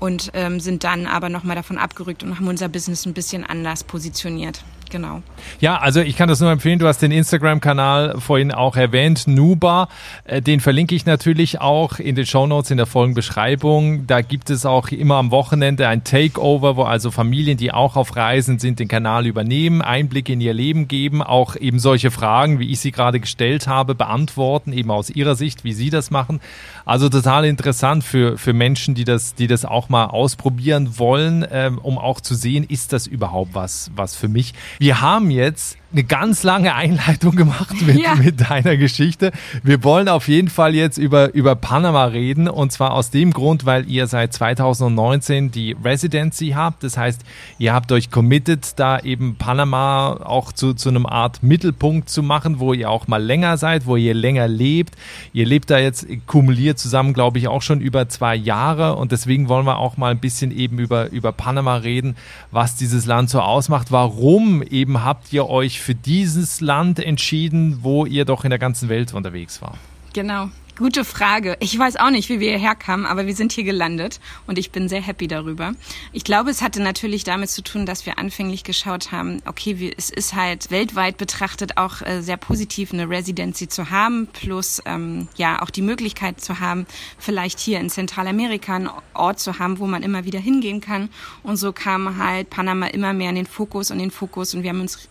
und 0.00 0.30
ähm, 0.34 0.60
sind 0.60 0.84
dann 0.84 1.06
aber 1.06 1.28
nochmal 1.28 1.56
davon 1.56 1.78
abgerückt 1.78 2.22
und 2.22 2.36
haben 2.36 2.48
unser 2.48 2.68
Business 2.68 3.06
ein 3.06 3.14
bisschen 3.14 3.44
anders 3.44 3.84
positioniert. 3.84 4.62
Genau. 4.94 5.22
Ja, 5.58 5.78
also 5.78 6.00
ich 6.00 6.16
kann 6.16 6.28
das 6.28 6.38
nur 6.38 6.52
empfehlen. 6.52 6.78
Du 6.78 6.86
hast 6.86 7.02
den 7.02 7.10
Instagram-Kanal 7.10 8.20
vorhin 8.20 8.52
auch 8.52 8.76
erwähnt, 8.76 9.26
Nuba. 9.26 9.88
Äh, 10.22 10.40
den 10.40 10.60
verlinke 10.60 10.94
ich 10.94 11.04
natürlich 11.04 11.60
auch 11.60 11.98
in 11.98 12.14
den 12.14 12.26
Show 12.26 12.46
Notes 12.46 12.70
in 12.70 12.76
der 12.76 12.86
Folgenbeschreibung. 12.86 14.06
Da 14.06 14.20
gibt 14.20 14.50
es 14.50 14.64
auch 14.64 14.90
immer 14.90 15.16
am 15.16 15.32
Wochenende 15.32 15.88
ein 15.88 16.04
Takeover, 16.04 16.76
wo 16.76 16.84
also 16.84 17.10
Familien, 17.10 17.56
die 17.56 17.72
auch 17.72 17.96
auf 17.96 18.14
Reisen 18.14 18.60
sind, 18.60 18.78
den 18.78 18.86
Kanal 18.86 19.26
übernehmen, 19.26 19.82
Einblicke 19.82 20.34
in 20.34 20.40
ihr 20.40 20.54
Leben 20.54 20.86
geben, 20.86 21.24
auch 21.24 21.56
eben 21.56 21.80
solche 21.80 22.12
Fragen, 22.12 22.60
wie 22.60 22.70
ich 22.70 22.78
sie 22.78 22.92
gerade 22.92 23.18
gestellt 23.18 23.66
habe, 23.66 23.96
beantworten, 23.96 24.72
eben 24.72 24.92
aus 24.92 25.10
ihrer 25.10 25.34
Sicht, 25.34 25.64
wie 25.64 25.72
sie 25.72 25.90
das 25.90 26.12
machen. 26.12 26.38
Also 26.84 27.08
total 27.08 27.46
interessant 27.46 28.04
für, 28.04 28.38
für 28.38 28.52
Menschen, 28.52 28.94
die 28.94 29.04
das, 29.04 29.34
die 29.34 29.48
das 29.48 29.64
auch 29.64 29.88
mal 29.88 30.04
ausprobieren 30.04 31.00
wollen, 31.00 31.44
ähm, 31.50 31.78
um 31.78 31.98
auch 31.98 32.20
zu 32.20 32.36
sehen, 32.36 32.62
ist 32.62 32.92
das 32.92 33.08
überhaupt 33.08 33.54
was, 33.54 33.90
was 33.96 34.14
für 34.14 34.28
mich. 34.28 34.54
Wir 34.84 35.00
haben 35.00 35.30
jetzt 35.30 35.78
eine 35.94 36.04
ganz 36.04 36.42
lange 36.42 36.74
Einleitung 36.74 37.36
gemacht 37.36 37.80
mit, 37.86 37.96
ja. 37.96 38.16
mit 38.16 38.50
deiner 38.50 38.76
Geschichte. 38.76 39.30
Wir 39.62 39.84
wollen 39.84 40.08
auf 40.08 40.26
jeden 40.26 40.48
Fall 40.48 40.74
jetzt 40.74 40.98
über, 40.98 41.32
über 41.34 41.54
Panama 41.54 42.06
reden 42.06 42.48
und 42.48 42.72
zwar 42.72 42.94
aus 42.94 43.10
dem 43.10 43.32
Grund, 43.32 43.64
weil 43.64 43.88
ihr 43.88 44.08
seit 44.08 44.32
2019 44.32 45.52
die 45.52 45.76
Residency 45.84 46.50
habt. 46.56 46.82
Das 46.82 46.96
heißt, 46.96 47.22
ihr 47.58 47.72
habt 47.72 47.92
euch 47.92 48.10
committed, 48.10 48.72
da 48.76 48.98
eben 48.98 49.36
Panama 49.36 50.14
auch 50.24 50.52
zu, 50.52 50.74
zu 50.74 50.88
einem 50.88 51.06
Art 51.06 51.44
Mittelpunkt 51.44 52.08
zu 52.08 52.24
machen, 52.24 52.58
wo 52.58 52.72
ihr 52.72 52.90
auch 52.90 53.06
mal 53.06 53.22
länger 53.22 53.56
seid, 53.56 53.86
wo 53.86 53.94
ihr 53.94 54.14
länger 54.14 54.48
lebt. 54.48 54.96
Ihr 55.32 55.46
lebt 55.46 55.70
da 55.70 55.78
jetzt 55.78 56.06
kumuliert 56.26 56.80
zusammen, 56.80 57.12
glaube 57.12 57.38
ich, 57.38 57.46
auch 57.46 57.62
schon 57.62 57.80
über 57.80 58.08
zwei 58.08 58.34
Jahre 58.34 58.96
und 58.96 59.12
deswegen 59.12 59.48
wollen 59.48 59.64
wir 59.64 59.78
auch 59.78 59.96
mal 59.96 60.10
ein 60.10 60.18
bisschen 60.18 60.50
eben 60.50 60.80
über, 60.80 61.10
über 61.10 61.30
Panama 61.30 61.76
reden, 61.76 62.16
was 62.50 62.74
dieses 62.74 63.06
Land 63.06 63.30
so 63.30 63.40
ausmacht. 63.40 63.92
Warum 63.92 64.64
eben 64.64 65.04
habt 65.04 65.32
ihr 65.32 65.48
euch 65.48 65.83
für 65.84 65.94
dieses 65.94 66.62
Land 66.62 66.98
entschieden, 66.98 67.80
wo 67.82 68.06
ihr 68.06 68.24
doch 68.24 68.44
in 68.44 68.50
der 68.50 68.58
ganzen 68.58 68.88
Welt 68.88 69.12
unterwegs 69.12 69.60
war? 69.60 69.76
Genau. 70.14 70.48
Gute 70.76 71.04
Frage. 71.04 71.56
Ich 71.60 71.78
weiß 71.78 71.94
auch 71.96 72.10
nicht, 72.10 72.28
wie 72.28 72.40
wir 72.40 72.50
hierher 72.50 72.74
kamen, 72.74 73.06
aber 73.06 73.28
wir 73.28 73.36
sind 73.36 73.52
hier 73.52 73.62
gelandet 73.62 74.18
und 74.48 74.58
ich 74.58 74.72
bin 74.72 74.88
sehr 74.88 75.00
happy 75.00 75.28
darüber. 75.28 75.74
Ich 76.12 76.24
glaube, 76.24 76.50
es 76.50 76.62
hatte 76.62 76.82
natürlich 76.82 77.22
damit 77.22 77.50
zu 77.50 77.62
tun, 77.62 77.86
dass 77.86 78.06
wir 78.06 78.18
anfänglich 78.18 78.64
geschaut 78.64 79.12
haben, 79.12 79.40
okay, 79.46 79.94
es 79.96 80.10
ist 80.10 80.34
halt 80.34 80.72
weltweit 80.72 81.16
betrachtet 81.16 81.76
auch 81.76 82.02
äh, 82.02 82.22
sehr 82.22 82.38
positiv, 82.38 82.92
eine 82.92 83.08
Residency 83.08 83.68
zu 83.68 83.90
haben, 83.90 84.26
plus 84.32 84.82
ähm, 84.84 85.28
ja 85.36 85.62
auch 85.62 85.70
die 85.70 85.82
Möglichkeit 85.82 86.40
zu 86.40 86.58
haben, 86.58 86.86
vielleicht 87.18 87.60
hier 87.60 87.78
in 87.78 87.88
Zentralamerika 87.88 88.74
einen 88.74 88.90
Ort 89.12 89.38
zu 89.38 89.60
haben, 89.60 89.78
wo 89.78 89.86
man 89.86 90.02
immer 90.02 90.24
wieder 90.24 90.40
hingehen 90.40 90.80
kann. 90.80 91.08
Und 91.44 91.56
so 91.56 91.72
kam 91.72 92.18
halt 92.18 92.50
Panama 92.50 92.86
immer 92.86 93.12
mehr 93.12 93.30
in 93.30 93.36
den 93.36 93.46
Fokus 93.46 93.92
und 93.92 93.98
den 93.98 94.10
Fokus 94.10 94.54
und 94.54 94.64
wir 94.64 94.70
haben 94.70 94.80
uns 94.80 95.08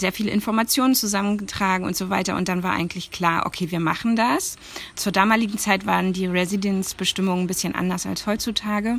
sehr 0.00 0.12
viele 0.12 0.30
Informationen 0.30 0.94
zusammengetragen 0.94 1.84
und 1.84 1.96
so 1.96 2.10
weiter. 2.10 2.36
Und 2.36 2.48
dann 2.48 2.62
war 2.62 2.72
eigentlich 2.72 3.10
klar, 3.10 3.46
okay, 3.46 3.70
wir 3.70 3.80
machen 3.80 4.16
das. 4.16 4.56
Zur 4.96 5.12
damaligen 5.12 5.58
Zeit 5.58 5.86
waren 5.86 6.12
die 6.12 6.26
Residenzbestimmungen 6.26 7.44
ein 7.44 7.46
bisschen 7.46 7.74
anders 7.74 8.06
als 8.06 8.26
heutzutage. 8.26 8.98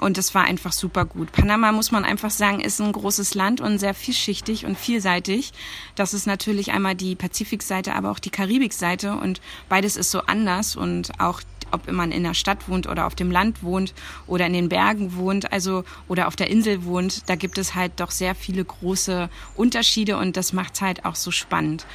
Und 0.00 0.18
das 0.18 0.34
war 0.34 0.44
einfach 0.44 0.72
super 0.72 1.04
gut. 1.04 1.32
Panama, 1.32 1.72
muss 1.72 1.90
man 1.90 2.04
einfach 2.04 2.30
sagen, 2.30 2.60
ist 2.60 2.80
ein 2.80 2.92
großes 2.92 3.34
Land 3.34 3.60
und 3.60 3.78
sehr 3.78 3.94
vielschichtig 3.94 4.64
und 4.64 4.78
vielseitig. 4.78 5.52
Das 5.94 6.14
ist 6.14 6.26
natürlich 6.26 6.72
einmal 6.72 6.94
die 6.94 7.14
Pazifikseite, 7.14 7.94
aber 7.94 8.10
auch 8.10 8.18
die 8.18 8.30
Karibikseite. 8.30 9.12
Und 9.12 9.40
beides 9.68 9.96
ist 9.96 10.10
so 10.10 10.20
anders 10.22 10.76
und 10.76 11.20
auch 11.20 11.40
ob 11.72 11.90
man 11.90 12.12
in 12.12 12.22
der 12.22 12.34
Stadt 12.34 12.68
wohnt 12.68 12.86
oder 12.86 13.06
auf 13.06 13.14
dem 13.14 13.30
Land 13.30 13.62
wohnt 13.62 13.94
oder 14.26 14.46
in 14.46 14.52
den 14.52 14.68
Bergen 14.68 15.14
wohnt, 15.16 15.52
also 15.52 15.84
oder 16.08 16.26
auf 16.28 16.36
der 16.36 16.50
Insel 16.50 16.84
wohnt, 16.84 17.28
da 17.28 17.36
gibt 17.36 17.58
es 17.58 17.74
halt 17.74 17.92
doch 17.96 18.10
sehr 18.10 18.34
viele 18.34 18.64
große 18.64 19.28
Unterschiede 19.56 20.16
und 20.16 20.36
das 20.36 20.52
macht 20.52 20.74
es 20.74 20.80
halt 20.80 21.04
auch 21.04 21.14
so 21.14 21.30
spannend. 21.30 21.86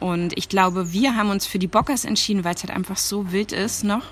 Und 0.00 0.36
ich 0.38 0.48
glaube, 0.48 0.92
wir 0.92 1.14
haben 1.14 1.28
uns 1.28 1.46
für 1.46 1.58
die 1.58 1.66
Bockers 1.66 2.06
entschieden, 2.06 2.42
weil 2.42 2.54
es 2.54 2.62
halt 2.62 2.74
einfach 2.74 2.96
so 2.96 3.32
wild 3.32 3.52
ist 3.52 3.84
noch 3.84 4.04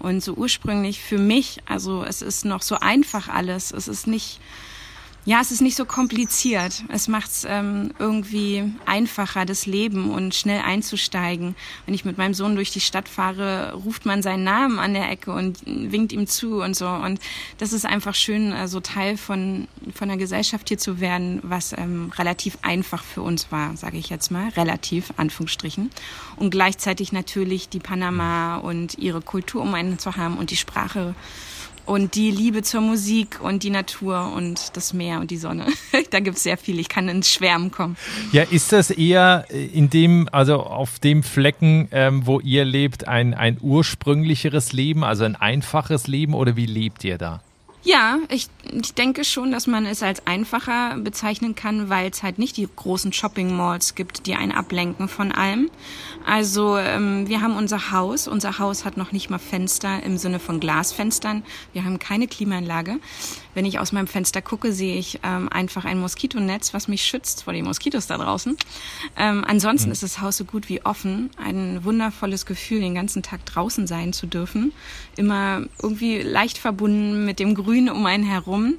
und 0.00 0.22
so 0.22 0.34
ursprünglich 0.34 1.00
für 1.00 1.18
mich. 1.18 1.58
Also 1.66 2.02
es 2.02 2.20
ist 2.20 2.44
noch 2.44 2.62
so 2.62 2.76
einfach 2.80 3.28
alles. 3.28 3.70
Es 3.70 3.86
ist 3.86 4.08
nicht 4.08 4.40
ja, 5.26 5.40
es 5.40 5.50
ist 5.50 5.60
nicht 5.60 5.76
so 5.76 5.84
kompliziert. 5.84 6.84
Es 6.88 7.08
macht 7.08 7.32
es 7.32 7.44
ähm, 7.48 7.92
irgendwie 7.98 8.72
einfacher, 8.86 9.44
das 9.44 9.66
Leben 9.66 10.10
und 10.10 10.36
schnell 10.36 10.62
einzusteigen. 10.64 11.56
Wenn 11.84 11.94
ich 11.94 12.04
mit 12.04 12.16
meinem 12.16 12.32
Sohn 12.32 12.54
durch 12.54 12.70
die 12.70 12.80
Stadt 12.80 13.08
fahre, 13.08 13.74
ruft 13.74 14.06
man 14.06 14.22
seinen 14.22 14.44
Namen 14.44 14.78
an 14.78 14.94
der 14.94 15.10
Ecke 15.10 15.32
und 15.32 15.58
winkt 15.66 16.12
ihm 16.12 16.28
zu 16.28 16.62
und 16.62 16.76
so. 16.76 16.86
Und 16.86 17.18
das 17.58 17.72
ist 17.72 17.84
einfach 17.84 18.14
schön, 18.14 18.50
so 18.50 18.56
also 18.56 18.78
Teil 18.78 19.16
von, 19.16 19.66
von 19.92 20.06
der 20.06 20.16
Gesellschaft 20.16 20.68
hier 20.68 20.78
zu 20.78 21.00
werden, 21.00 21.40
was 21.42 21.72
ähm, 21.72 22.12
relativ 22.16 22.58
einfach 22.62 23.02
für 23.02 23.22
uns 23.22 23.50
war, 23.50 23.76
sage 23.76 23.98
ich 23.98 24.08
jetzt 24.08 24.30
mal. 24.30 24.50
Relativ, 24.50 25.12
Anführungsstrichen. 25.16 25.90
Und 26.36 26.50
gleichzeitig 26.50 27.10
natürlich 27.10 27.68
die 27.68 27.80
Panama 27.80 28.58
und 28.58 28.96
ihre 28.98 29.22
Kultur 29.22 29.62
um 29.62 29.74
einen 29.74 29.98
zu 29.98 30.16
haben 30.16 30.38
und 30.38 30.52
die 30.52 30.56
Sprache 30.56 31.16
und 31.86 32.14
die 32.14 32.30
Liebe 32.30 32.62
zur 32.62 32.80
Musik 32.80 33.40
und 33.40 33.62
die 33.62 33.70
Natur 33.70 34.32
und 34.34 34.76
das 34.76 34.92
Meer 34.92 35.20
und 35.20 35.30
die 35.30 35.36
Sonne. 35.36 35.66
da 36.10 36.20
gibt 36.20 36.36
es 36.36 36.42
sehr 36.42 36.56
viel. 36.56 36.78
Ich 36.78 36.88
kann 36.88 37.08
ins 37.08 37.32
Schwärmen 37.32 37.70
kommen. 37.70 37.96
Ja, 38.32 38.42
ist 38.42 38.72
das 38.72 38.90
eher 38.90 39.46
in 39.50 39.88
dem, 39.88 40.28
also 40.32 40.60
auf 40.62 40.98
dem 40.98 41.22
Flecken, 41.22 41.88
ähm, 41.92 42.26
wo 42.26 42.40
ihr 42.40 42.64
lebt, 42.64 43.08
ein, 43.08 43.34
ein 43.34 43.58
ursprünglicheres 43.60 44.72
Leben, 44.72 45.04
also 45.04 45.24
ein 45.24 45.36
einfaches 45.36 46.06
Leben 46.06 46.34
oder 46.34 46.56
wie 46.56 46.66
lebt 46.66 47.04
ihr 47.04 47.18
da? 47.18 47.40
Ja, 47.86 48.18
ich, 48.30 48.48
ich 48.64 48.94
denke 48.94 49.22
schon, 49.22 49.52
dass 49.52 49.68
man 49.68 49.86
es 49.86 50.02
als 50.02 50.26
einfacher 50.26 50.96
bezeichnen 50.98 51.54
kann, 51.54 51.88
weil 51.88 52.10
es 52.10 52.24
halt 52.24 52.36
nicht 52.36 52.56
die 52.56 52.66
großen 52.66 53.12
Shopping-Malls 53.12 53.94
gibt, 53.94 54.26
die 54.26 54.34
einen 54.34 54.50
ablenken 54.50 55.06
von 55.06 55.30
allem. 55.30 55.70
Also 56.26 56.78
ähm, 56.78 57.28
wir 57.28 57.42
haben 57.42 57.56
unser 57.56 57.92
Haus. 57.92 58.26
Unser 58.26 58.58
Haus 58.58 58.84
hat 58.84 58.96
noch 58.96 59.12
nicht 59.12 59.30
mal 59.30 59.38
Fenster 59.38 60.02
im 60.02 60.18
Sinne 60.18 60.40
von 60.40 60.58
Glasfenstern. 60.58 61.44
Wir 61.72 61.84
haben 61.84 62.00
keine 62.00 62.26
Klimaanlage. 62.26 62.98
Wenn 63.56 63.64
ich 63.64 63.78
aus 63.78 63.90
meinem 63.90 64.06
Fenster 64.06 64.42
gucke, 64.42 64.70
sehe 64.70 64.98
ich 64.98 65.20
ähm, 65.22 65.48
einfach 65.48 65.86
ein 65.86 65.98
Moskitonetz, 65.98 66.74
was 66.74 66.88
mich 66.88 67.00
schützt 67.00 67.44
vor 67.44 67.54
den 67.54 67.64
Moskitos 67.64 68.06
da 68.06 68.18
draußen. 68.18 68.54
Ähm, 69.16 69.46
ansonsten 69.48 69.88
mhm. 69.88 69.92
ist 69.92 70.02
das 70.02 70.20
Haus 70.20 70.36
so 70.36 70.44
gut 70.44 70.68
wie 70.68 70.84
offen. 70.84 71.30
Ein 71.42 71.82
wundervolles 71.82 72.44
Gefühl, 72.44 72.80
den 72.80 72.94
ganzen 72.94 73.22
Tag 73.22 73.46
draußen 73.46 73.86
sein 73.86 74.12
zu 74.12 74.26
dürfen. 74.26 74.74
Immer 75.16 75.62
irgendwie 75.80 76.18
leicht 76.18 76.58
verbunden 76.58 77.24
mit 77.24 77.38
dem 77.38 77.54
Grün 77.54 77.88
um 77.88 78.04
einen 78.04 78.24
herum. 78.24 78.74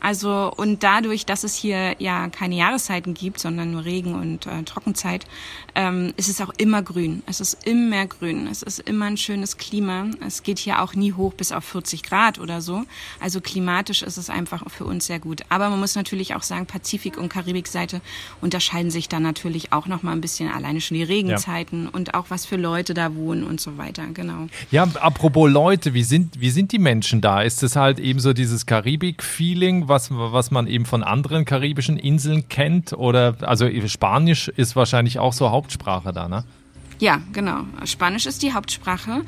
Also 0.00 0.52
und 0.56 0.82
dadurch, 0.82 1.26
dass 1.26 1.44
es 1.44 1.54
hier 1.54 1.96
ja 1.98 2.28
keine 2.28 2.56
Jahreszeiten 2.56 3.14
gibt, 3.14 3.38
sondern 3.38 3.72
nur 3.72 3.84
Regen 3.84 4.14
und 4.14 4.46
äh, 4.46 4.62
Trockenzeit, 4.62 5.26
ähm, 5.74 6.12
ist 6.16 6.28
es 6.28 6.40
auch 6.40 6.52
immer 6.56 6.82
grün. 6.82 7.22
Es 7.26 7.40
ist 7.40 7.66
immer 7.66 8.06
grün. 8.06 8.46
Es 8.46 8.62
ist 8.62 8.80
immer 8.80 9.06
ein 9.06 9.16
schönes 9.16 9.58
Klima. 9.58 10.06
Es 10.26 10.42
geht 10.42 10.58
hier 10.58 10.82
auch 10.82 10.94
nie 10.94 11.12
hoch 11.12 11.34
bis 11.34 11.52
auf 11.52 11.64
40 11.64 12.02
Grad 12.02 12.38
oder 12.38 12.60
so. 12.60 12.84
Also 13.20 13.40
klimatisch 13.40 14.02
ist 14.02 14.16
es 14.16 14.30
einfach 14.30 14.68
für 14.70 14.84
uns 14.84 15.06
sehr 15.06 15.18
gut. 15.18 15.42
Aber 15.48 15.68
man 15.70 15.80
muss 15.80 15.94
natürlich 15.94 16.34
auch 16.34 16.42
sagen, 16.42 16.66
Pazifik 16.66 17.18
und 17.18 17.28
Karibikseite 17.28 18.00
unterscheiden 18.40 18.90
sich 18.90 19.08
dann 19.08 19.22
natürlich 19.22 19.72
auch 19.72 19.86
noch 19.86 20.02
mal 20.02 20.12
ein 20.12 20.20
bisschen. 20.20 20.50
Alleine 20.50 20.80
schon 20.80 20.96
die 20.96 21.02
Regenzeiten 21.02 21.84
ja. 21.84 21.90
und 21.90 22.14
auch 22.14 22.26
was 22.28 22.46
für 22.46 22.56
Leute 22.56 22.94
da 22.94 23.14
wohnen 23.14 23.44
und 23.44 23.60
so 23.60 23.76
weiter. 23.76 24.06
Genau. 24.14 24.46
Ja, 24.70 24.84
apropos 25.00 25.50
Leute, 25.50 25.94
wie 25.94 26.04
sind 26.04 26.40
wie 26.40 26.50
sind 26.50 26.72
die 26.72 26.78
Menschen 26.78 27.20
da? 27.20 27.42
Ist 27.42 27.62
es 27.62 27.76
halt 27.76 27.98
eben 27.98 28.20
so 28.20 28.32
dieses 28.32 28.66
Karibik-Feeling? 28.66 29.88
Was, 29.90 30.10
was 30.10 30.50
man 30.50 30.66
eben 30.66 30.86
von 30.86 31.02
anderen 31.02 31.44
karibischen 31.44 31.98
Inseln 31.98 32.48
kennt? 32.48 32.94
Oder 32.94 33.34
also 33.42 33.68
Spanisch 33.86 34.48
ist 34.48 34.74
wahrscheinlich 34.74 35.18
auch 35.18 35.34
so 35.34 35.50
Hauptsprache 35.50 36.14
da, 36.14 36.28
ne? 36.28 36.44
Ja, 37.00 37.22
genau. 37.32 37.64
Spanisch 37.86 38.26
ist 38.26 38.42
die 38.42 38.52
Hauptsprache, 38.52 39.22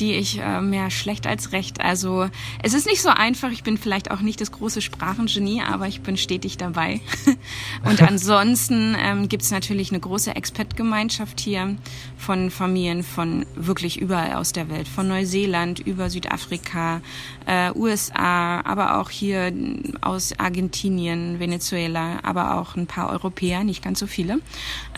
die 0.00 0.14
ich 0.14 0.40
äh, 0.40 0.60
mehr 0.60 0.90
schlecht 0.90 1.24
als 1.24 1.52
recht. 1.52 1.80
Also 1.80 2.28
es 2.64 2.74
ist 2.74 2.84
nicht 2.84 3.00
so 3.00 3.10
einfach. 3.10 3.52
Ich 3.52 3.62
bin 3.62 3.78
vielleicht 3.78 4.10
auch 4.10 4.22
nicht 4.22 4.40
das 4.40 4.50
große 4.50 4.82
Sprachengenie, 4.82 5.62
aber 5.62 5.86
ich 5.86 6.00
bin 6.00 6.16
stetig 6.16 6.56
dabei. 6.56 7.00
Und 7.84 8.02
ansonsten 8.02 8.96
ähm, 8.98 9.28
gibt 9.28 9.44
es 9.44 9.52
natürlich 9.52 9.92
eine 9.92 10.00
große 10.00 10.34
Expat-Gemeinschaft 10.34 11.38
hier 11.38 11.76
von 12.18 12.50
Familien 12.50 13.04
von 13.04 13.46
wirklich 13.54 14.00
überall 14.00 14.32
aus 14.32 14.52
der 14.52 14.68
Welt, 14.68 14.88
von 14.88 15.06
Neuseeland 15.06 15.78
über 15.78 16.10
Südafrika, 16.10 17.02
äh, 17.46 17.70
USA, 17.76 18.62
aber 18.62 18.98
auch 18.98 19.10
hier 19.10 19.52
aus 20.00 20.36
Argentinien, 20.40 21.38
Venezuela, 21.38 22.18
aber 22.24 22.56
auch 22.56 22.74
ein 22.74 22.88
paar 22.88 23.10
Europäer, 23.10 23.62
nicht 23.62 23.84
ganz 23.84 24.00
so 24.00 24.08
viele. 24.08 24.40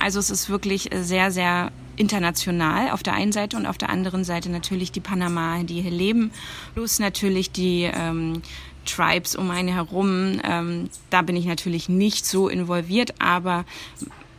Also 0.01 0.19
es 0.19 0.31
ist 0.31 0.49
wirklich 0.49 0.89
sehr, 0.95 1.31
sehr 1.31 1.71
international 1.97 2.91
auf 2.91 3.03
der 3.03 3.15
einen 3.15 3.33
Seite 3.33 3.57
und 3.57 3.67
auf 3.67 3.79
der 3.79 3.91
anderen 3.91 4.25
Seite 4.25 4.51
natürlich 4.51 4.93
die 4.93 5.01
Panama, 5.01 5.63
die 5.63 5.81
hier 5.81 5.91
leben, 5.91 6.31
plus 6.75 6.99
natürlich 6.99 7.51
die 7.51 7.85
ähm, 7.85 8.43
Tribes 8.85 9.37
um 9.37 9.51
eine 9.51 9.75
herum. 9.75 10.41
Ähm, 10.45 10.91
da 11.11 11.23
bin 11.23 11.37
ich 11.37 11.47
natürlich 11.47 11.89
nicht 11.89 12.27
so 12.27 12.49
involviert, 12.49 13.15
aber 13.19 13.65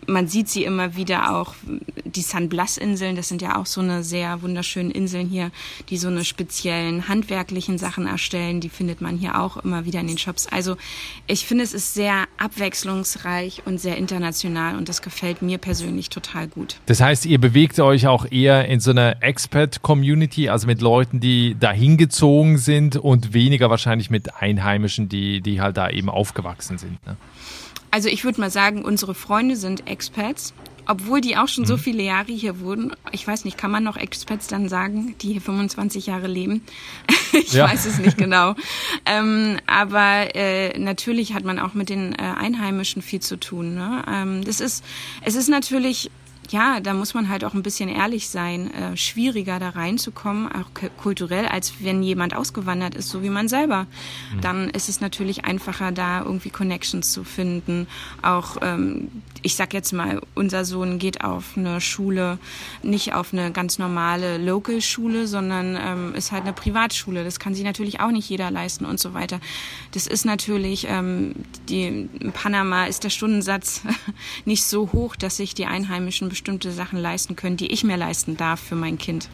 man 0.07 0.27
sieht 0.27 0.49
sie 0.49 0.63
immer 0.63 0.95
wieder 0.95 1.35
auch, 1.35 1.55
die 2.03 2.21
San 2.21 2.49
Blas-Inseln, 2.49 3.15
das 3.15 3.27
sind 3.27 3.41
ja 3.41 3.57
auch 3.57 3.65
so 3.65 3.81
eine 3.81 4.03
sehr 4.03 4.41
wunderschönen 4.41 4.91
Inseln 4.91 5.27
hier, 5.27 5.51
die 5.89 5.97
so 5.97 6.07
eine 6.07 6.23
speziellen 6.23 7.07
handwerklichen 7.07 7.77
Sachen 7.77 8.07
erstellen, 8.07 8.61
die 8.61 8.69
findet 8.69 9.01
man 9.01 9.17
hier 9.17 9.39
auch 9.39 9.57
immer 9.57 9.85
wieder 9.85 9.99
in 9.99 10.07
den 10.07 10.17
Shops. 10.17 10.47
Also 10.47 10.77
ich 11.27 11.45
finde, 11.45 11.63
es 11.63 11.73
ist 11.73 11.93
sehr 11.93 12.25
abwechslungsreich 12.37 13.63
und 13.65 13.79
sehr 13.79 13.97
international 13.97 14.77
und 14.77 14.89
das 14.89 15.01
gefällt 15.01 15.41
mir 15.41 15.57
persönlich 15.57 16.09
total 16.09 16.47
gut. 16.47 16.77
Das 16.85 17.01
heißt, 17.01 17.25
ihr 17.25 17.39
bewegt 17.39 17.79
euch 17.79 18.07
auch 18.07 18.29
eher 18.31 18.67
in 18.67 18.79
so 18.79 18.91
einer 18.91 19.21
Expat-Community, 19.21 20.49
also 20.49 20.67
mit 20.67 20.81
Leuten, 20.81 21.19
die 21.19 21.55
dahin 21.59 21.97
gezogen 21.97 22.57
sind 22.57 22.95
und 22.95 23.33
weniger 23.33 23.69
wahrscheinlich 23.69 24.09
mit 24.09 24.35
Einheimischen, 24.35 25.09
die, 25.09 25.41
die 25.41 25.61
halt 25.61 25.77
da 25.77 25.89
eben 25.89 26.09
aufgewachsen 26.09 26.77
sind. 26.77 27.05
Ne? 27.05 27.17
Also 27.95 28.10
ich 28.10 28.25
würde 28.25 28.41
mal 28.41 28.51
sagen, 28.51 28.84
unsere 28.84 29.15
Freunde 29.15 29.55
sind 29.55 29.88
Expats, 29.88 30.53
obwohl 30.86 31.21
die 31.21 31.38
auch 31.38 31.47
schon 31.47 31.63
mhm. 31.63 31.67
so 31.67 31.77
viele 31.77 32.03
Jahre 32.03 32.34
hier 32.34 32.60
wohnen. 32.60 32.93
Ich 33.13 33.25
weiß 33.25 33.45
nicht, 33.45 33.58
kann 33.58 33.71
man 33.71 33.86
noch 33.86 33.95
Expats 33.95 34.47
dann 34.47 34.67
sagen, 34.67 35.15
die 35.21 35.31
hier 35.31 35.39
25 35.39 36.08
Jahre 36.08 36.27
leben? 36.27 36.62
ich 37.31 37.53
ja. 37.53 37.69
weiß 37.69 37.86
es 37.86 37.99
nicht 37.99 38.17
genau. 38.17 38.55
ähm, 39.05 39.60
aber 39.65 40.36
äh, 40.36 40.77
natürlich 40.77 41.34
hat 41.34 41.45
man 41.45 41.58
auch 41.58 41.73
mit 41.73 41.88
den 41.88 42.12
äh, 42.12 42.17
Einheimischen 42.17 43.01
viel 43.01 43.21
zu 43.21 43.39
tun. 43.39 43.75
Ne? 43.75 44.03
Ähm, 44.12 44.43
das 44.43 44.60
ist, 44.60 44.84
es 45.21 45.36
ist 45.36 45.47
natürlich 45.47 46.12
ja, 46.55 46.79
da 46.79 46.93
muss 46.93 47.13
man 47.13 47.27
halt 47.27 47.43
auch 47.43 47.53
ein 47.53 47.63
bisschen 47.63 47.89
ehrlich 47.89 48.29
sein, 48.29 48.73
äh, 48.73 48.95
schwieriger 48.95 49.59
da 49.59 49.69
reinzukommen, 49.71 50.49
auch 50.49 50.69
kulturell, 50.95 51.47
als 51.47 51.73
wenn 51.81 52.01
jemand 52.01 52.33
ausgewandert 52.33 52.95
ist, 52.95 53.09
so 53.09 53.21
wie 53.21 53.29
man 53.29 53.49
selber. 53.49 53.87
Mhm. 54.33 54.41
Dann 54.41 54.69
ist 54.69 54.87
es 54.87 55.01
natürlich 55.01 55.43
einfacher, 55.43 55.91
da 55.91 56.23
irgendwie 56.23 56.51
Connections 56.51 57.11
zu 57.11 57.25
finden. 57.25 57.87
Auch, 58.21 58.55
ähm, 58.61 59.09
ich 59.45 59.55
sag 59.55 59.75
jetzt 59.75 59.93
mal, 59.93 60.19
unser 60.34 60.65
Sohn 60.65 60.97
geht 60.97 61.23
auf 61.23 61.55
eine 61.55 61.79
Schule, 61.79 62.39
nicht 62.81 63.13
auf 63.13 63.31
eine 63.31 63.51
ganz 63.51 63.77
normale 63.77 64.39
Local-Schule, 64.39 65.27
sondern 65.27 65.77
ähm, 65.79 66.15
ist 66.15 66.31
halt 66.31 66.45
eine 66.45 66.53
Privatschule. 66.53 67.23
Das 67.23 67.39
kann 67.39 67.53
sich 67.53 67.63
natürlich 67.63 67.99
auch 67.99 68.10
nicht 68.10 68.27
jeder 68.27 68.49
leisten 68.49 68.86
und 68.86 68.99
so 68.99 69.13
weiter. 69.13 69.39
Das 69.91 70.08
ist 70.08 70.25
natürlich, 70.25 70.88
ähm, 70.89 71.36
die, 71.69 72.10
in 72.19 72.31
Panama 72.34 72.86
ist 72.86 73.03
der 73.03 73.12
Stundensatz 73.12 73.81
nicht 74.45 74.65
so 74.65 74.91
hoch, 74.91 75.15
dass 75.15 75.38
sich 75.38 75.53
die 75.53 75.67
Einheimischen 75.67 76.27
bestimmte 76.27 76.71
Sachen 76.71 76.97
leisten 76.97 77.36
können, 77.36 77.55
die 77.55 77.71
ich 77.71 77.84
mir 77.84 77.97
leisten 77.97 78.38
darf 78.38 78.60
für 78.60 78.75
mein 78.75 78.97
Kind. 78.97 79.29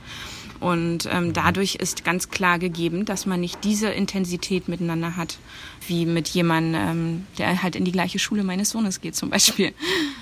Und 0.62 1.10
ähm, 1.12 1.34
dadurch 1.34 1.74
ist 1.74 2.06
ganz 2.06 2.30
klar 2.30 2.60
gegeben, 2.60 3.04
dass 3.04 3.26
man 3.26 3.41
nicht 3.41 3.63
diese 3.63 3.89
Intensität 3.89 4.67
miteinander 4.67 5.17
hat, 5.17 5.39
wie 5.88 6.06
mit 6.06 6.28
jemandem, 6.30 6.76
ähm, 6.76 7.26
der 7.39 7.63
halt 7.63 7.76
in 7.76 7.84
die 7.84 7.91
gleiche 7.91 8.19
Schule 8.19 8.43
meines 8.43 8.69
Sohnes 8.69 9.02
geht 9.02 9.15
zum 9.15 9.32
Beispiel. 9.32 9.74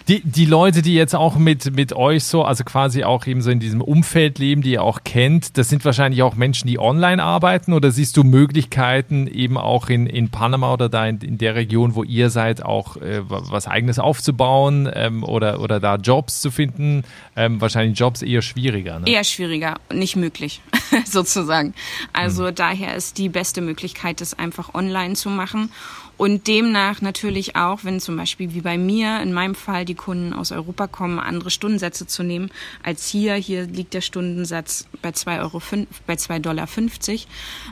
Die, 0.07 0.21
die 0.21 0.45
Leute, 0.45 0.81
die 0.81 0.93
jetzt 0.93 1.13
auch 1.13 1.35
mit, 1.35 1.75
mit 1.75 1.91
euch 1.91 2.23
so, 2.23 2.43
also 2.45 2.63
quasi 2.63 3.03
auch 3.03 3.27
eben 3.27 3.41
so 3.41 3.51
in 3.51 3.59
diesem 3.59 3.81
Umfeld 3.81 4.39
leben, 4.39 4.61
die 4.61 4.71
ihr 4.71 4.81
auch 4.81 5.03
kennt, 5.03 5.57
das 5.57 5.67
sind 5.67 5.83
wahrscheinlich 5.83 6.23
auch 6.23 6.35
Menschen, 6.35 6.69
die 6.69 6.79
online 6.79 7.21
arbeiten 7.21 7.73
oder 7.73 7.91
siehst 7.91 8.15
du 8.15 8.23
Möglichkeiten 8.23 9.27
eben 9.27 9.57
auch 9.57 9.89
in, 9.89 10.07
in 10.07 10.29
Panama 10.29 10.73
oder 10.73 10.87
da 10.87 11.05
in, 11.05 11.19
in 11.19 11.37
der 11.37 11.55
Region, 11.55 11.95
wo 11.95 12.05
ihr 12.05 12.29
seid, 12.29 12.63
auch 12.63 12.95
äh, 12.95 13.21
was 13.27 13.67
eigenes 13.67 13.99
aufzubauen 13.99 14.89
ähm, 14.93 15.25
oder, 15.25 15.59
oder 15.59 15.81
da 15.81 15.97
Jobs 15.97 16.39
zu 16.39 16.49
finden? 16.49 17.03
Ähm, 17.35 17.59
wahrscheinlich 17.59 17.99
Jobs 17.99 18.21
eher 18.21 18.41
schwieriger. 18.41 18.99
Ne? 18.99 19.09
Eher 19.09 19.25
schwieriger, 19.25 19.75
nicht 19.93 20.15
möglich 20.15 20.28
sozusagen. 21.05 21.73
Also 22.13 22.43
mhm. 22.43 22.55
daher 22.55 22.95
ist 22.95 23.17
die 23.17 23.29
beste 23.29 23.61
Möglichkeit, 23.61 24.21
das 24.21 24.37
einfach 24.37 24.73
online 24.73 25.15
zu 25.15 25.29
machen 25.29 25.71
und 26.19 26.47
demnach 26.47 27.01
natürlich 27.01 27.55
auch, 27.55 27.85
wenn 27.85 28.01
zum 28.01 28.17
Beispiel 28.17 28.53
wie 28.53 28.59
bei 28.59 28.77
mir, 28.77 29.21
in 29.21 29.31
meinem 29.31 29.55
Fall 29.55 29.85
die 29.85 29.95
Kunden 29.95 30.33
aus 30.33 30.51
Europa 30.51 30.87
kommen, 30.87 31.17
andere 31.17 31.49
Stundensätze 31.49 32.07
zu 32.07 32.23
nehmen 32.23 32.51
als 32.83 33.07
hier. 33.07 33.35
Hier 33.35 33.65
liegt 33.65 33.93
der 33.93 34.01
Stundensatz 34.01 34.85
bei 35.01 35.13
2 35.13 35.39
Euro, 35.39 35.61
bei 36.07 36.17
2 36.17 36.39
Dollar 36.39 36.67
50, 36.67 37.25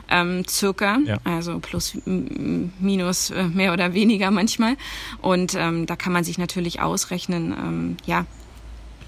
ähm, 0.08 0.46
circa. 0.48 0.96
Ja. 1.04 1.18
Also 1.24 1.58
plus, 1.58 1.98
minus, 2.06 3.28
äh, 3.28 3.44
mehr 3.44 3.74
oder 3.74 3.92
weniger 3.92 4.30
manchmal. 4.30 4.78
Und 5.20 5.54
ähm, 5.54 5.84
da 5.84 5.96
kann 5.96 6.14
man 6.14 6.24
sich 6.24 6.38
natürlich 6.38 6.80
ausrechnen, 6.80 7.52
ähm, 7.52 7.96
ja, 8.06 8.24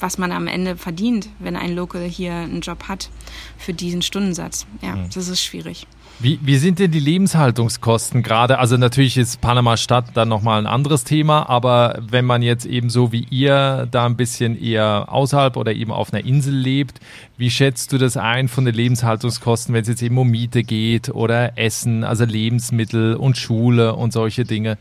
was 0.00 0.18
man 0.18 0.32
am 0.32 0.46
Ende 0.46 0.76
verdient, 0.76 1.28
wenn 1.38 1.56
ein 1.56 1.74
Local 1.74 2.02
hier 2.02 2.32
einen 2.32 2.60
Job 2.60 2.84
hat 2.88 3.10
für 3.58 3.74
diesen 3.74 4.02
Stundensatz. 4.02 4.66
Ja, 4.82 4.96
mhm. 4.96 5.10
das 5.12 5.28
ist 5.28 5.42
schwierig. 5.42 5.86
Wie, 6.22 6.38
wie 6.42 6.58
sind 6.58 6.78
denn 6.78 6.90
die 6.90 7.00
Lebenshaltungskosten 7.00 8.22
gerade? 8.22 8.58
Also 8.58 8.76
natürlich 8.76 9.16
ist 9.16 9.40
Panama 9.40 9.78
Stadt 9.78 10.04
dann 10.12 10.28
nochmal 10.28 10.58
ein 10.58 10.66
anderes 10.66 11.04
Thema, 11.04 11.48
aber 11.48 11.98
wenn 12.10 12.26
man 12.26 12.42
jetzt 12.42 12.66
eben 12.66 12.90
so 12.90 13.10
wie 13.10 13.26
ihr 13.30 13.88
da 13.90 14.04
ein 14.04 14.16
bisschen 14.16 14.60
eher 14.60 15.06
außerhalb 15.10 15.56
oder 15.56 15.72
eben 15.72 15.90
auf 15.90 16.12
einer 16.12 16.22
Insel 16.22 16.54
lebt, 16.54 17.00
wie 17.38 17.50
schätzt 17.50 17.92
du 17.94 17.96
das 17.96 18.18
ein 18.18 18.48
von 18.48 18.66
den 18.66 18.74
Lebenshaltungskosten, 18.74 19.74
wenn 19.74 19.80
es 19.80 19.88
jetzt 19.88 20.02
eben 20.02 20.18
um 20.18 20.28
Miete 20.28 20.62
geht 20.62 21.08
oder 21.08 21.56
Essen, 21.56 22.04
also 22.04 22.26
Lebensmittel 22.26 23.14
und 23.14 23.38
Schule 23.38 23.94
und 23.94 24.12
solche 24.12 24.44
Dinge? 24.44 24.76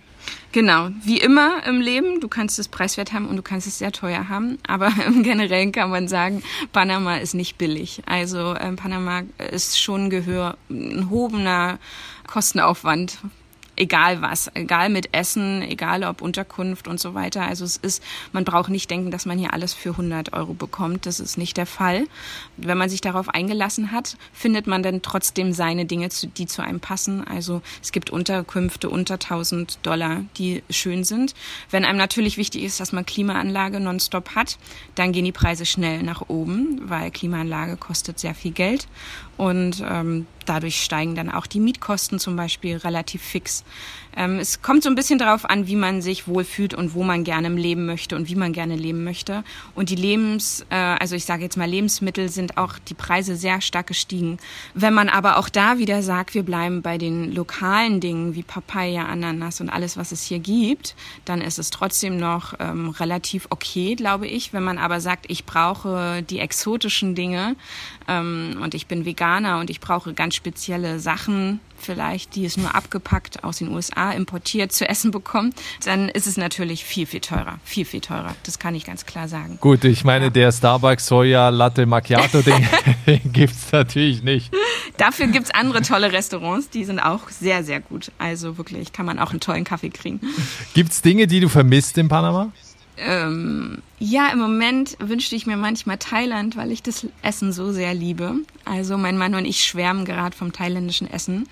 Genau, 0.51 0.89
wie 1.03 1.19
immer 1.19 1.63
im 1.67 1.79
Leben, 1.79 2.21
du 2.21 2.27
kannst 2.27 2.58
es 2.58 2.67
preiswert 2.67 3.13
haben 3.13 3.27
und 3.27 3.38
du 3.38 3.43
kannst 3.43 3.67
es 3.67 3.77
sehr 3.77 3.91
teuer 3.91 4.29
haben, 4.29 4.58
aber 4.67 4.91
im 5.05 5.23
Generellen 5.23 5.71
kann 5.71 5.89
man 5.89 6.08
sagen, 6.08 6.41
Panama 6.71 7.17
ist 7.17 7.36
nicht 7.36 7.58
billig. 7.58 8.01
Also 8.05 8.53
äh, 8.53 8.71
Panama 8.73 9.23
ist 9.51 9.79
schon 9.79 10.10
Gehör 10.10 10.58
ein 10.69 11.10
hobener 11.10 11.79
Kostenaufwand 12.27 13.19
egal 13.80 14.22
was, 14.22 14.52
egal 14.54 14.89
mit 14.89 15.13
Essen, 15.13 15.62
egal 15.62 16.04
ob 16.04 16.22
Unterkunft 16.22 16.88
und 16.88 17.00
so 17.00 17.13
weiter. 17.13 17.44
Also 17.44 17.63
es 17.65 17.78
ist, 17.78 18.04
man 18.34 18.44
braucht 18.44 18.70
nicht 18.70 18.92
denken, 18.92 19.10
dass 19.10 19.26
man 19.26 19.39
hier 19.39 19.54
alles 19.54 19.74
für 19.74 19.92
100 19.92 20.34
Euro 20.34 20.54
bekommt. 20.54 21.06
Das 21.06 21.20
ist 21.20 21.38
nicht 21.38 21.58
der 21.58 21.65
Fall. 21.65 22.06
Wenn 22.58 22.78
man 22.78 22.89
sich 22.89 23.02
darauf 23.02 23.30
eingelassen 23.30 23.92
hat, 23.92 24.18
findet 24.34 24.68
man 24.68 24.84
dann 24.84 25.02
trotzdem 25.02 25.54
seine 25.54 25.86
Dinge, 25.86 26.10
die 26.10 26.46
zu 26.46 26.62
einem 26.62 26.82
passen. 26.82 27.26
Also 27.26 27.62
es 27.82 27.92
gibt 27.92 28.10
Unterkünfte 28.10 28.89
unter 28.89 29.15
1000 29.15 29.80
Dollar, 29.84 30.26
die 30.38 30.62
schön 30.70 31.04
sind. 31.04 31.34
Wenn 31.72 31.86
einem 31.86 31.98
natürlich 31.98 32.38
wichtig 32.38 32.63
ist, 32.63 32.80
dass 32.80 32.92
man 32.92 33.06
Klimaanlage 33.06 33.80
nonstop 33.80 34.36
hat, 34.36 34.58
dann 34.96 35.13
gehen 35.13 35.26
die 35.26 35.32
Preise 35.32 35.65
schnell 35.65 36.04
nach 36.04 36.28
oben, 36.28 36.82
weil 36.84 37.12
Klimaanlage 37.12 37.78
kostet 37.78 38.20
sehr 38.20 38.36
viel 38.36 38.52
Geld. 38.52 38.88
Und 39.39 39.82
ähm, 39.89 40.28
dadurch 40.45 40.84
steigen 40.84 41.15
dann 41.15 41.32
auch 41.32 41.47
die 41.47 41.62
Mietkosten 41.62 42.19
zum 42.19 42.36
Beispiel 42.36 42.75
relativ 42.75 43.21
fix. 43.21 43.63
Ähm, 44.15 44.39
es 44.39 44.62
kommt 44.62 44.84
so 44.84 44.89
ein 44.89 44.95
bisschen 44.95 45.19
darauf 45.19 45.50
an, 45.50 45.67
wie 45.67 45.76
man 45.76 46.02
sich 46.02 46.28
wohlfühlt 46.28 46.74
und 46.74 46.93
wo 46.93 47.04
man 47.04 47.24
gerne 47.24 47.50
leben 47.50 47.86
möchte 47.86 48.15
und 48.15 48.30
wie 48.30 48.36
man 48.36 48.54
gerne 48.54 48.76
leben 48.76 49.04
möchte. 49.04 49.43
Und 49.76 49.89
die 49.89 49.95
Lebens, 49.95 50.65
äh, 50.69 50.76
also 50.76 51.15
ich 51.15 51.26
sage 51.26 51.43
jetzt 51.43 51.58
mal 51.58 51.69
Lebensmittel 51.69 52.30
sind 52.30 52.58
auch 52.58 52.80
die 52.80 52.93
Preise 52.93 53.36
sehr 53.36 53.62
stark 53.62 53.88
gestiegen. 53.88 54.38
Wenn 54.74 54.93
man 54.93 55.10
aber 55.10 55.38
auch 55.38 55.50
da 55.50 55.78
wieder 55.78 56.02
sagt, 56.04 56.34
wir 56.34 56.43
bleiben 56.43 56.82
bei 56.82 56.98
den 56.98 57.34
lokalen 57.34 58.00
Dingen 58.00 58.36
wie 58.36 58.43
Papaya, 58.43 59.06
Ananas 59.06 59.62
und 59.62 59.69
alles, 59.69 59.98
was 59.98 60.12
es 60.12 60.24
hier 60.24 60.39
gibt, 60.39 60.95
dann 61.26 61.41
ist 61.41 61.60
es 61.60 61.69
trotzdem 61.69 62.17
noch 62.17 62.54
ähm, 62.60 62.89
relativ 62.89 63.48
okay, 63.50 63.95
glaube 63.95 64.28
ich. 64.28 64.54
Wenn 64.54 64.63
man 64.63 64.78
aber 64.78 65.00
sagt, 65.02 65.26
ich 65.30 65.45
brauche 65.45 66.24
die 66.24 66.39
exotischen 66.39 67.15
Dinge 67.15 67.56
ähm, 68.08 68.60
und 68.62 68.74
ich 68.74 68.88
bin 68.88 69.06
Veganer 69.06 69.60
und 69.60 69.69
ich 69.69 69.80
brauche 69.80 70.13
ganz 70.13 70.36
spezielle 70.36 71.00
Sachen, 71.00 71.60
vielleicht, 71.82 72.36
die 72.36 72.46
es 72.46 72.58
nur 72.58 72.76
abgepackt 72.76 73.44
aus 73.44 73.58
den 73.58 73.70
USA 73.70 74.12
importiert 74.12 74.72
zu 74.72 74.88
essen 74.88 75.12
bekommen, 75.12 75.54
dann 75.86 76.10
ist 76.10 76.28
es 76.28 76.38
natürlich 76.38 76.86
viel, 76.86 77.06
viel 77.06 77.20
teurer. 77.20 77.60
Viel, 77.63 77.86
viel 77.86 78.02
teurer. 78.02 78.36
Das 78.44 78.60
kann 78.60 78.76
ich 78.76 78.86
ganz 78.86 79.06
klar 79.06 79.28
sagen. 79.28 79.58
Gut, 79.62 79.84
ich 79.84 80.04
meine, 80.04 80.26
ja. 80.26 80.30
der 80.30 80.52
Starbucks 80.52 81.08
Soja 81.08 81.50
Latte 81.50 81.86
Macchiato, 81.86 82.42
den, 82.42 82.68
den 83.08 83.32
gibt 83.32 83.54
es 83.54 83.72
natürlich 83.72 84.24
nicht. 84.24 84.54
Dafür 84.98 85.28
gibt 85.28 85.46
es 85.46 85.52
andere 85.52 85.82
tolle 85.82 86.12
Restaurants, 86.12 86.70
die 86.70 86.84
sind 86.86 87.00
auch 87.00 87.30
sehr, 87.30 87.63
sehr 87.63 87.80
gut. 87.80 88.12
Also 88.18 88.58
wirklich 88.58 88.92
kann 88.94 89.06
man 89.06 89.20
auch 89.20 89.32
einen 89.32 89.39
tollen 89.39 89.63
Kaffee 89.63 89.89
kriegen. 89.89 90.20
Gibt 90.74 90.92
es 90.92 91.02
Dinge, 91.02 91.28
die 91.28 91.39
du 91.39 91.50
vermisst 91.50 91.98
in 91.98 92.08
Panama? 92.08 92.52
Ähm, 93.00 93.82
ja, 94.00 94.30
im 94.32 94.40
Moment 94.40 94.98
wünschte 95.00 95.36
ich 95.36 95.46
mir 95.46 95.58
manchmal 95.58 95.98
Thailand, 95.98 96.56
weil 96.56 96.72
ich 96.72 96.84
das 96.84 97.08
Essen 97.22 97.52
so 97.52 97.72
sehr 97.72 97.94
liebe. 97.94 98.36
Also 98.66 98.98
mein 98.98 99.18
Mann 99.18 99.36
und 99.36 99.46
ich 99.46 99.64
schwärmen 99.64 100.06
gerade 100.06 100.36
vom 100.36 100.54
thailändischen 100.54 101.10
Essen. 101.10 101.48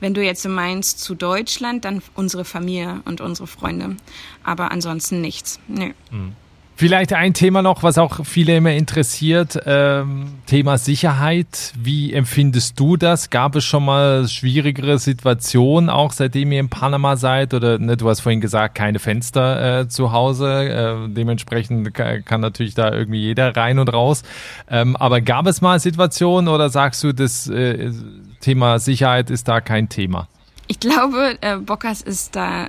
Wenn 0.00 0.14
du 0.14 0.22
jetzt 0.22 0.46
meinst 0.46 1.00
zu 1.00 1.14
Deutschland, 1.14 1.84
dann 1.84 2.02
unsere 2.14 2.44
Familie 2.44 3.02
und 3.04 3.20
unsere 3.20 3.46
Freunde. 3.46 3.96
Aber 4.44 4.70
ansonsten 4.70 5.20
nichts. 5.20 5.58
Nö. 5.68 5.92
Mhm. 6.10 6.32
Vielleicht 6.80 7.12
ein 7.12 7.34
Thema 7.34 7.60
noch, 7.60 7.82
was 7.82 7.98
auch 7.98 8.24
viele 8.24 8.56
immer 8.56 8.72
interessiert, 8.72 9.60
ähm, 9.66 10.38
Thema 10.46 10.78
Sicherheit. 10.78 11.74
Wie 11.78 12.10
empfindest 12.14 12.80
du 12.80 12.96
das? 12.96 13.28
Gab 13.28 13.54
es 13.54 13.66
schon 13.66 13.84
mal 13.84 14.26
schwierigere 14.26 14.98
Situationen, 14.98 15.90
auch 15.90 16.12
seitdem 16.12 16.52
ihr 16.52 16.60
in 16.60 16.70
Panama 16.70 17.16
seid? 17.16 17.52
Oder 17.52 17.78
ne, 17.78 17.98
du 17.98 18.08
hast 18.08 18.20
vorhin 18.20 18.40
gesagt, 18.40 18.76
keine 18.76 18.98
Fenster 18.98 19.80
äh, 19.80 19.88
zu 19.88 20.12
Hause. 20.12 21.04
Äh, 21.06 21.12
dementsprechend 21.12 21.92
kann 21.92 22.40
natürlich 22.40 22.76
da 22.76 22.90
irgendwie 22.90 23.20
jeder 23.24 23.54
rein 23.54 23.78
und 23.78 23.92
raus. 23.92 24.22
Ähm, 24.70 24.96
aber 24.96 25.20
gab 25.20 25.46
es 25.48 25.60
mal 25.60 25.78
Situationen 25.80 26.48
oder 26.48 26.70
sagst 26.70 27.04
du, 27.04 27.12
das 27.12 27.46
äh, 27.46 27.92
Thema 28.40 28.78
Sicherheit 28.78 29.28
ist 29.28 29.48
da 29.48 29.60
kein 29.60 29.90
Thema? 29.90 30.28
Ich 30.66 30.80
glaube, 30.80 31.36
äh, 31.42 31.58
Bockers 31.58 32.00
ist 32.00 32.36
da 32.36 32.68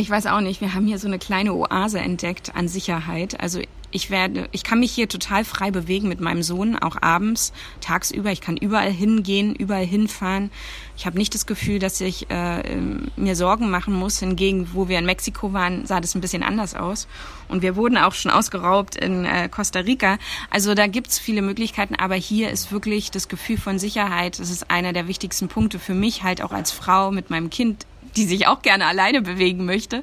ich 0.00 0.08
weiß 0.08 0.26
auch 0.26 0.40
nicht, 0.40 0.60
wir 0.60 0.74
haben 0.74 0.86
hier 0.86 0.98
so 0.98 1.06
eine 1.06 1.18
kleine 1.18 1.52
Oase 1.52 1.98
entdeckt 1.98 2.54
an 2.54 2.68
Sicherheit. 2.68 3.38
Also 3.38 3.60
ich 3.92 4.08
werde, 4.08 4.48
ich 4.52 4.62
kann 4.62 4.80
mich 4.80 4.92
hier 4.92 5.08
total 5.08 5.44
frei 5.44 5.70
bewegen 5.70 6.08
mit 6.08 6.20
meinem 6.20 6.42
Sohn, 6.42 6.76
auch 6.76 6.96
abends, 7.02 7.52
tagsüber. 7.80 8.30
Ich 8.30 8.40
kann 8.40 8.56
überall 8.56 8.90
hingehen, 8.90 9.54
überall 9.54 9.84
hinfahren. 9.84 10.50
Ich 10.96 11.06
habe 11.06 11.18
nicht 11.18 11.34
das 11.34 11.44
Gefühl, 11.44 11.80
dass 11.80 12.00
ich 12.00 12.30
äh, 12.30 12.76
mir 13.16 13.36
Sorgen 13.36 13.68
machen 13.68 13.92
muss. 13.92 14.20
Hingegen, 14.20 14.70
wo 14.72 14.88
wir 14.88 14.98
in 14.98 15.06
Mexiko 15.06 15.52
waren, 15.52 15.86
sah 15.86 16.00
das 16.00 16.14
ein 16.14 16.20
bisschen 16.20 16.42
anders 16.42 16.74
aus. 16.74 17.08
Und 17.48 17.62
wir 17.62 17.76
wurden 17.76 17.98
auch 17.98 18.14
schon 18.14 18.30
ausgeraubt 18.30 18.96
in 18.96 19.24
äh, 19.24 19.48
Costa 19.48 19.80
Rica. 19.80 20.18
Also 20.50 20.74
da 20.74 20.86
gibt's 20.86 21.18
viele 21.18 21.42
Möglichkeiten, 21.42 21.96
aber 21.96 22.14
hier 22.14 22.50
ist 22.50 22.70
wirklich 22.70 23.10
das 23.10 23.28
Gefühl 23.28 23.58
von 23.58 23.78
Sicherheit. 23.78 24.38
Das 24.38 24.50
ist 24.50 24.70
einer 24.70 24.92
der 24.92 25.08
wichtigsten 25.08 25.48
Punkte 25.48 25.78
für 25.78 25.94
mich, 25.94 26.22
halt 26.22 26.42
auch 26.42 26.52
als 26.52 26.70
Frau 26.70 27.10
mit 27.10 27.28
meinem 27.28 27.50
Kind 27.50 27.86
die 28.16 28.24
sich 28.24 28.46
auch 28.46 28.62
gerne 28.62 28.86
alleine 28.86 29.22
bewegen 29.22 29.64
möchte, 29.64 30.02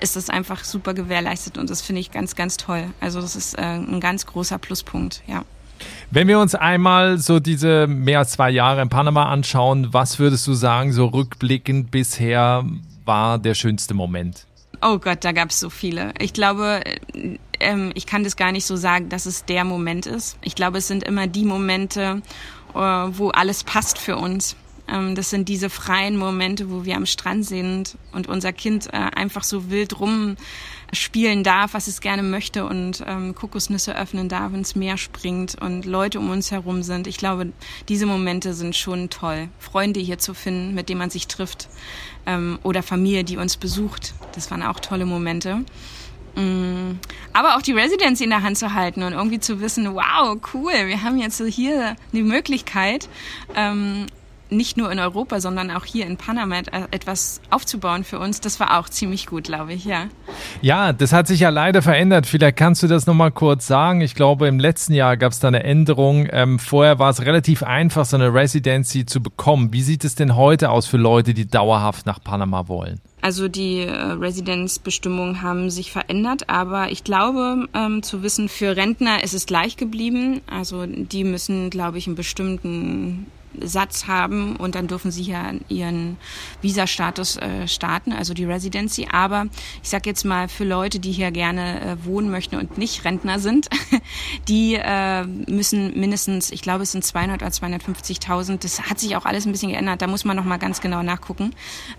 ist 0.00 0.16
das 0.16 0.30
einfach 0.30 0.64
super 0.64 0.94
gewährleistet 0.94 1.58
und 1.58 1.70
das 1.70 1.82
finde 1.82 2.00
ich 2.00 2.10
ganz, 2.10 2.34
ganz 2.34 2.56
toll. 2.56 2.84
Also 3.00 3.20
das 3.20 3.36
ist 3.36 3.54
äh, 3.54 3.62
ein 3.62 4.00
ganz 4.00 4.26
großer 4.26 4.58
Pluspunkt, 4.58 5.22
ja. 5.26 5.44
Wenn 6.10 6.26
wir 6.26 6.40
uns 6.40 6.54
einmal 6.54 7.18
so 7.18 7.38
diese 7.38 7.86
mehr 7.86 8.20
als 8.20 8.32
zwei 8.32 8.50
Jahre 8.50 8.82
in 8.82 8.88
Panama 8.88 9.30
anschauen, 9.30 9.88
was 9.92 10.18
würdest 10.18 10.46
du 10.46 10.54
sagen, 10.54 10.92
so 10.92 11.06
rückblickend 11.06 11.90
bisher 11.90 12.64
war 13.04 13.38
der 13.38 13.54
schönste 13.54 13.94
Moment? 13.94 14.46
Oh 14.80 14.98
Gott, 14.98 15.24
da 15.24 15.32
gab 15.32 15.50
es 15.50 15.60
so 15.60 15.70
viele. 15.70 16.12
Ich 16.18 16.32
glaube, 16.32 16.82
ähm, 17.60 17.90
ich 17.94 18.06
kann 18.06 18.24
das 18.24 18.36
gar 18.36 18.52
nicht 18.52 18.64
so 18.64 18.76
sagen, 18.76 19.08
dass 19.08 19.26
es 19.26 19.44
der 19.44 19.64
Moment 19.64 20.06
ist. 20.06 20.38
Ich 20.42 20.54
glaube, 20.54 20.78
es 20.78 20.88
sind 20.88 21.02
immer 21.04 21.26
die 21.26 21.44
Momente, 21.44 22.22
äh, 22.74 22.78
wo 22.78 23.30
alles 23.30 23.64
passt 23.64 23.98
für 23.98 24.16
uns. 24.16 24.56
Ähm, 24.90 25.14
das 25.14 25.30
sind 25.30 25.48
diese 25.48 25.70
freien 25.70 26.16
Momente, 26.16 26.70
wo 26.70 26.84
wir 26.84 26.96
am 26.96 27.06
Strand 27.06 27.44
sind 27.44 27.96
und 28.12 28.26
unser 28.28 28.52
Kind 28.52 28.86
äh, 28.92 28.96
einfach 28.96 29.44
so 29.44 29.70
wild 29.70 30.00
rumspielen 30.00 31.44
darf, 31.44 31.74
was 31.74 31.86
es 31.86 32.00
gerne 32.00 32.22
möchte 32.22 32.64
und 32.64 33.04
ähm, 33.06 33.34
Kokosnüsse 33.34 33.96
öffnen 33.96 34.28
darf, 34.28 34.52
ins 34.54 34.74
Meer 34.74 34.96
springt 34.96 35.60
und 35.60 35.84
Leute 35.84 36.18
um 36.18 36.30
uns 36.30 36.50
herum 36.50 36.82
sind. 36.82 37.06
Ich 37.06 37.18
glaube, 37.18 37.52
diese 37.88 38.06
Momente 38.06 38.54
sind 38.54 38.74
schon 38.74 39.10
toll. 39.10 39.48
Freunde 39.58 40.00
hier 40.00 40.18
zu 40.18 40.34
finden, 40.34 40.74
mit 40.74 40.88
denen 40.88 40.98
man 40.98 41.10
sich 41.10 41.26
trifft 41.26 41.68
ähm, 42.26 42.58
oder 42.62 42.82
Familie, 42.82 43.24
die 43.24 43.36
uns 43.36 43.56
besucht. 43.56 44.14
Das 44.34 44.50
waren 44.50 44.62
auch 44.62 44.80
tolle 44.80 45.06
Momente. 45.06 45.64
Mm. 46.34 46.98
Aber 47.32 47.56
auch 47.56 47.62
die 47.62 47.72
Residency 47.72 48.24
in 48.24 48.30
der 48.30 48.42
Hand 48.42 48.58
zu 48.58 48.74
halten 48.74 49.02
und 49.02 49.12
irgendwie 49.12 49.40
zu 49.40 49.60
wissen, 49.60 49.94
wow, 49.94 50.38
cool, 50.54 50.72
wir 50.86 51.02
haben 51.02 51.18
jetzt 51.18 51.42
hier 51.42 51.96
die 52.12 52.22
Möglichkeit, 52.22 53.08
nicht 54.50 54.76
nur 54.76 54.90
in 54.90 54.98
Europa, 54.98 55.40
sondern 55.40 55.70
auch 55.70 55.84
hier 55.84 56.06
in 56.06 56.16
Panama 56.16 56.58
etwas 56.90 57.40
aufzubauen 57.50 58.04
für 58.04 58.18
uns, 58.18 58.40
das 58.40 58.60
war 58.60 58.78
auch 58.78 58.88
ziemlich 58.88 59.26
gut, 59.26 59.44
glaube 59.44 59.72
ich, 59.72 59.84
ja. 59.84 60.06
Ja, 60.62 60.92
das 60.92 61.12
hat 61.12 61.26
sich 61.26 61.40
ja 61.40 61.50
leider 61.50 61.82
verändert. 61.82 62.26
Vielleicht 62.26 62.56
kannst 62.56 62.82
du 62.82 62.86
das 62.86 63.06
nochmal 63.06 63.30
kurz 63.30 63.66
sagen. 63.66 64.00
Ich 64.00 64.14
glaube, 64.14 64.48
im 64.48 64.58
letzten 64.58 64.94
Jahr 64.94 65.16
gab 65.16 65.32
es 65.32 65.40
da 65.40 65.48
eine 65.48 65.64
Änderung. 65.64 66.28
Ähm, 66.30 66.58
vorher 66.58 66.98
war 66.98 67.10
es 67.10 67.22
relativ 67.24 67.62
einfach, 67.62 68.04
so 68.04 68.16
eine 68.16 68.32
Residency 68.32 69.06
zu 69.06 69.22
bekommen. 69.22 69.72
Wie 69.72 69.82
sieht 69.82 70.04
es 70.04 70.14
denn 70.14 70.36
heute 70.36 70.70
aus 70.70 70.86
für 70.86 70.96
Leute, 70.96 71.34
die 71.34 71.46
dauerhaft 71.46 72.06
nach 72.06 72.22
Panama 72.22 72.68
wollen? 72.68 73.00
Also 73.20 73.48
die 73.48 73.80
äh, 73.80 73.90
Residenzbestimmungen 73.90 75.42
haben 75.42 75.70
sich 75.70 75.90
verändert, 75.90 76.48
aber 76.48 76.90
ich 76.90 77.02
glaube 77.02 77.66
ähm, 77.74 78.02
zu 78.02 78.22
wissen, 78.22 78.48
für 78.48 78.76
Rentner 78.76 79.24
ist 79.24 79.34
es 79.34 79.46
gleich 79.46 79.76
geblieben. 79.76 80.40
Also 80.46 80.86
die 80.86 81.24
müssen, 81.24 81.70
glaube 81.70 81.98
ich, 81.98 82.06
einen 82.06 82.16
bestimmten 82.16 83.26
Satz 83.60 84.06
haben 84.06 84.56
und 84.56 84.74
dann 84.74 84.86
dürfen 84.86 85.10
sie 85.10 85.22
ja 85.22 85.52
ihren 85.68 86.16
Visa-Status 86.62 87.36
äh, 87.36 87.68
starten, 87.68 88.12
also 88.12 88.34
die 88.34 88.44
Residency. 88.44 89.08
Aber 89.10 89.46
ich 89.82 89.88
sage 89.88 90.08
jetzt 90.08 90.24
mal 90.24 90.48
für 90.48 90.64
Leute, 90.64 91.00
die 91.00 91.12
hier 91.12 91.30
gerne 91.30 91.80
äh, 91.80 92.04
wohnen 92.04 92.30
möchten 92.30 92.56
und 92.56 92.78
nicht 92.78 93.04
Rentner 93.04 93.38
sind, 93.38 93.68
die 94.48 94.74
äh, 94.74 95.24
müssen 95.24 95.98
mindestens, 95.98 96.50
ich 96.50 96.62
glaube 96.62 96.82
es 96.82 96.92
sind 96.92 97.04
200 97.04 97.42
oder 97.42 97.50
250.000. 97.50 98.58
Das 98.62 98.82
hat 98.82 98.98
sich 98.98 99.16
auch 99.16 99.24
alles 99.24 99.46
ein 99.46 99.52
bisschen 99.52 99.70
geändert. 99.70 100.02
Da 100.02 100.06
muss 100.06 100.24
man 100.24 100.36
noch 100.36 100.44
mal 100.44 100.58
ganz 100.58 100.80
genau 100.80 101.02
nachgucken. 101.02 101.54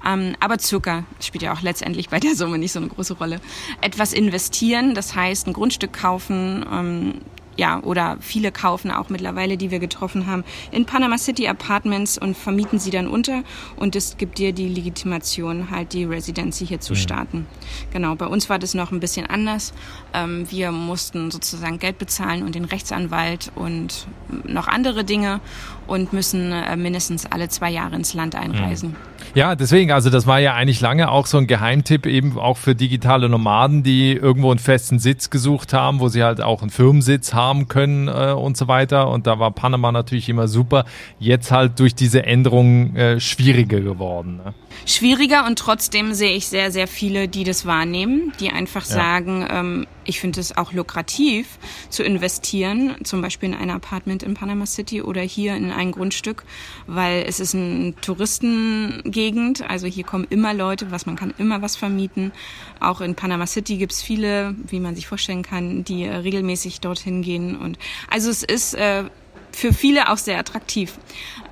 Ähm, 0.05 0.35
aber 0.39 0.59
circa 0.59 1.03
spielt 1.19 1.43
ja 1.43 1.53
auch 1.53 1.61
letztendlich 1.61 2.09
bei 2.09 2.19
der 2.19 2.35
Summe 2.35 2.57
nicht 2.57 2.71
so 2.71 2.79
eine 2.79 2.87
große 2.87 3.15
Rolle. 3.15 3.41
Etwas 3.81 4.13
investieren, 4.13 4.93
das 4.93 5.15
heißt 5.15 5.47
ein 5.47 5.53
Grundstück 5.53 5.93
kaufen, 5.93 6.65
ähm, 6.71 7.13
ja, 7.59 7.83
oder 7.83 8.17
viele 8.21 8.53
kaufen 8.53 8.89
auch 8.89 9.09
mittlerweile, 9.09 9.57
die 9.57 9.69
wir 9.69 9.79
getroffen 9.79 10.27
haben, 10.27 10.45
in 10.71 10.85
Panama 10.85 11.17
City 11.17 11.45
Apartments 11.49 12.17
und 12.17 12.37
vermieten 12.37 12.79
sie 12.79 12.89
dann 12.89 13.05
unter 13.09 13.43
und 13.75 13.97
es 13.97 14.15
gibt 14.17 14.37
dir 14.37 14.53
die 14.53 14.69
Legitimation, 14.69 15.69
halt 15.69 15.91
die 15.91 16.05
Residency 16.05 16.65
hier 16.65 16.79
zu 16.79 16.93
mhm. 16.93 16.97
starten. 16.97 17.47
Genau, 17.91 18.15
bei 18.15 18.27
uns 18.27 18.49
war 18.49 18.59
das 18.59 18.75
noch 18.75 18.93
ein 18.93 19.01
bisschen 19.01 19.25
anders. 19.25 19.73
Ähm, 20.13 20.49
wir 20.49 20.71
mussten 20.71 21.31
sozusagen 21.31 21.79
Geld 21.79 21.97
bezahlen 21.97 22.43
und 22.43 22.55
den 22.55 22.63
Rechtsanwalt 22.63 23.51
und 23.55 24.07
noch 24.45 24.69
andere 24.69 25.03
Dinge 25.03 25.41
und 25.89 26.13
müssen 26.13 26.51
äh, 26.51 26.75
mindestens 26.75 27.25
alle 27.25 27.49
zwei 27.49 27.71
Jahre 27.71 27.95
ins 27.95 28.13
Land 28.13 28.35
einreisen. 28.35 28.95
Ja, 29.35 29.55
deswegen, 29.55 29.91
also 29.91 30.09
das 30.09 30.25
war 30.25 30.39
ja 30.39 30.55
eigentlich 30.55 30.81
lange 30.81 31.11
auch 31.11 31.27
so 31.27 31.37
ein 31.37 31.45
Geheimtipp 31.45 32.05
eben 32.05 32.37
auch 32.39 32.57
für 32.57 32.73
digitale 32.73 33.29
Nomaden, 33.29 33.83
die 33.83 34.13
irgendwo 34.13 34.49
einen 34.49 34.59
festen 34.59 34.97
Sitz 34.97 35.29
gesucht 35.29 35.73
haben, 35.73 35.99
wo 35.99 36.07
sie 36.07 36.23
halt 36.23 36.41
auch 36.41 36.61
einen 36.61 36.71
Firmensitz 36.71 37.33
haben 37.33 37.67
können 37.67 38.07
äh, 38.07 38.33
und 38.33 38.57
so 38.57 38.67
weiter. 38.67 39.09
Und 39.09 39.27
da 39.27 39.37
war 39.39 39.51
Panama 39.51 39.91
natürlich 39.91 40.29
immer 40.29 40.47
super. 40.47 40.85
Jetzt 41.19 41.51
halt 41.51 41.79
durch 41.79 41.93
diese 41.93 42.25
Änderungen 42.25 42.95
äh, 42.95 43.19
schwieriger 43.19 43.81
geworden. 43.81 44.37
Ne? 44.43 44.53
Schwieriger 44.85 45.45
und 45.45 45.59
trotzdem 45.59 46.13
sehe 46.13 46.35
ich 46.35 46.47
sehr, 46.47 46.71
sehr 46.71 46.87
viele, 46.87 47.27
die 47.27 47.43
das 47.43 47.65
wahrnehmen, 47.65 48.33
die 48.39 48.49
einfach 48.49 48.85
ja. 48.85 48.95
sagen, 48.95 49.47
ähm, 49.51 49.87
ich 50.09 50.19
finde 50.19 50.41
es 50.41 50.57
auch 50.57 50.73
lukrativ 50.73 51.59
zu 51.89 52.03
investieren, 52.03 52.95
zum 53.03 53.21
Beispiel 53.21 53.49
in 53.49 53.55
ein 53.55 53.69
Apartment 53.69 54.23
in 54.23 54.33
Panama 54.33 54.65
City 54.65 55.03
oder 55.03 55.21
hier 55.21 55.55
in 55.55 55.71
ein 55.71 55.91
Grundstück, 55.91 56.43
weil 56.87 57.23
es 57.27 57.39
ist 57.39 57.53
eine 57.53 57.93
Touristengegend, 58.01 59.69
also 59.69 59.85
hier 59.85 60.03
kommen 60.03 60.25
immer 60.29 60.55
Leute, 60.55 60.89
was 60.89 61.05
man 61.05 61.15
kann 61.15 61.33
immer 61.37 61.61
was 61.61 61.75
vermieten. 61.75 62.31
Auch 62.79 63.01
in 63.01 63.13
Panama 63.13 63.45
City 63.45 63.77
gibt 63.77 63.91
es 63.91 64.01
viele, 64.01 64.55
wie 64.67 64.79
man 64.79 64.95
sich 64.95 65.05
vorstellen 65.05 65.43
kann, 65.43 65.83
die 65.83 66.05
regelmäßig 66.05 66.81
dorthin 66.81 67.21
gehen. 67.21 67.55
Und 67.55 67.77
also 68.09 68.31
es 68.31 68.41
ist 68.41 68.73
äh, 68.73 69.03
für 69.51 69.73
viele 69.73 70.09
auch 70.09 70.17
sehr 70.17 70.39
attraktiv, 70.39 70.97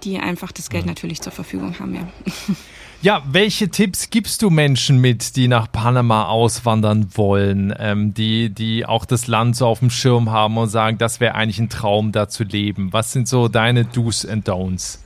die 0.03 0.17
einfach 0.17 0.51
das 0.51 0.69
Geld 0.69 0.87
natürlich 0.87 1.21
zur 1.21 1.31
Verfügung 1.31 1.79
haben, 1.79 1.93
ja. 1.93 2.07
Ja, 3.03 3.21
welche 3.29 3.69
Tipps 3.69 4.09
gibst 4.09 4.41
du 4.41 4.49
Menschen 4.49 4.99
mit, 4.99 5.35
die 5.35 5.47
nach 5.47 5.71
Panama 5.71 6.25
auswandern 6.25 7.09
wollen, 7.13 7.71
ähm, 7.77 8.15
die, 8.15 8.49
die 8.49 8.87
auch 8.87 9.05
das 9.05 9.27
Land 9.27 9.55
so 9.55 9.67
auf 9.67 9.79
dem 9.79 9.91
Schirm 9.91 10.31
haben 10.31 10.57
und 10.57 10.69
sagen, 10.69 10.97
das 10.97 11.19
wäre 11.19 11.35
eigentlich 11.35 11.59
ein 11.59 11.69
Traum, 11.69 12.11
da 12.11 12.27
zu 12.27 12.43
leben? 12.43 12.91
Was 12.93 13.11
sind 13.11 13.27
so 13.27 13.49
deine 13.49 13.85
Do's 13.85 14.25
and 14.25 14.49
Don'ts? 14.49 14.97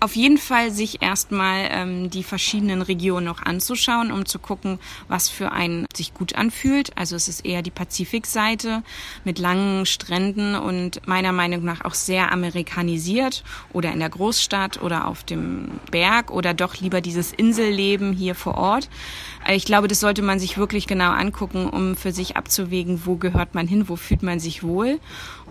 Auf 0.00 0.16
jeden 0.16 0.38
Fall 0.38 0.70
sich 0.70 1.02
erstmal 1.02 1.68
ähm, 1.70 2.10
die 2.10 2.22
verschiedenen 2.22 2.82
Regionen 2.82 3.26
noch 3.26 3.42
anzuschauen, 3.42 4.12
um 4.12 4.26
zu 4.26 4.38
gucken, 4.38 4.78
was 5.08 5.28
für 5.28 5.52
einen 5.52 5.86
sich 5.94 6.14
gut 6.14 6.34
anfühlt. 6.34 6.96
Also 6.96 7.16
es 7.16 7.28
ist 7.28 7.44
eher 7.44 7.62
die 7.62 7.70
Pazifikseite 7.70 8.82
mit 9.24 9.38
langen 9.38 9.86
Stränden 9.86 10.56
und 10.56 11.06
meiner 11.06 11.32
Meinung 11.32 11.64
nach 11.64 11.84
auch 11.84 11.94
sehr 11.94 12.32
amerikanisiert 12.32 13.44
oder 13.72 13.92
in 13.92 14.00
der 14.00 14.10
Großstadt 14.10 14.82
oder 14.82 15.06
auf 15.08 15.24
dem 15.24 15.80
Berg 15.90 16.30
oder 16.30 16.54
doch 16.54 16.76
lieber 16.76 17.00
dieses 17.00 17.32
Inselleben 17.32 18.12
hier 18.12 18.34
vor 18.34 18.56
Ort. 18.56 18.88
Ich 19.48 19.64
glaube, 19.64 19.88
das 19.88 20.00
sollte 20.00 20.22
man 20.22 20.38
sich 20.38 20.56
wirklich 20.56 20.86
genau 20.86 21.10
angucken, 21.10 21.68
um 21.68 21.96
für 21.96 22.12
sich 22.12 22.36
abzuwägen, 22.36 23.02
wo 23.04 23.16
gehört 23.16 23.54
man 23.54 23.66
hin, 23.66 23.88
wo 23.88 23.96
fühlt 23.96 24.22
man 24.22 24.40
sich 24.40 24.62
wohl. 24.62 25.00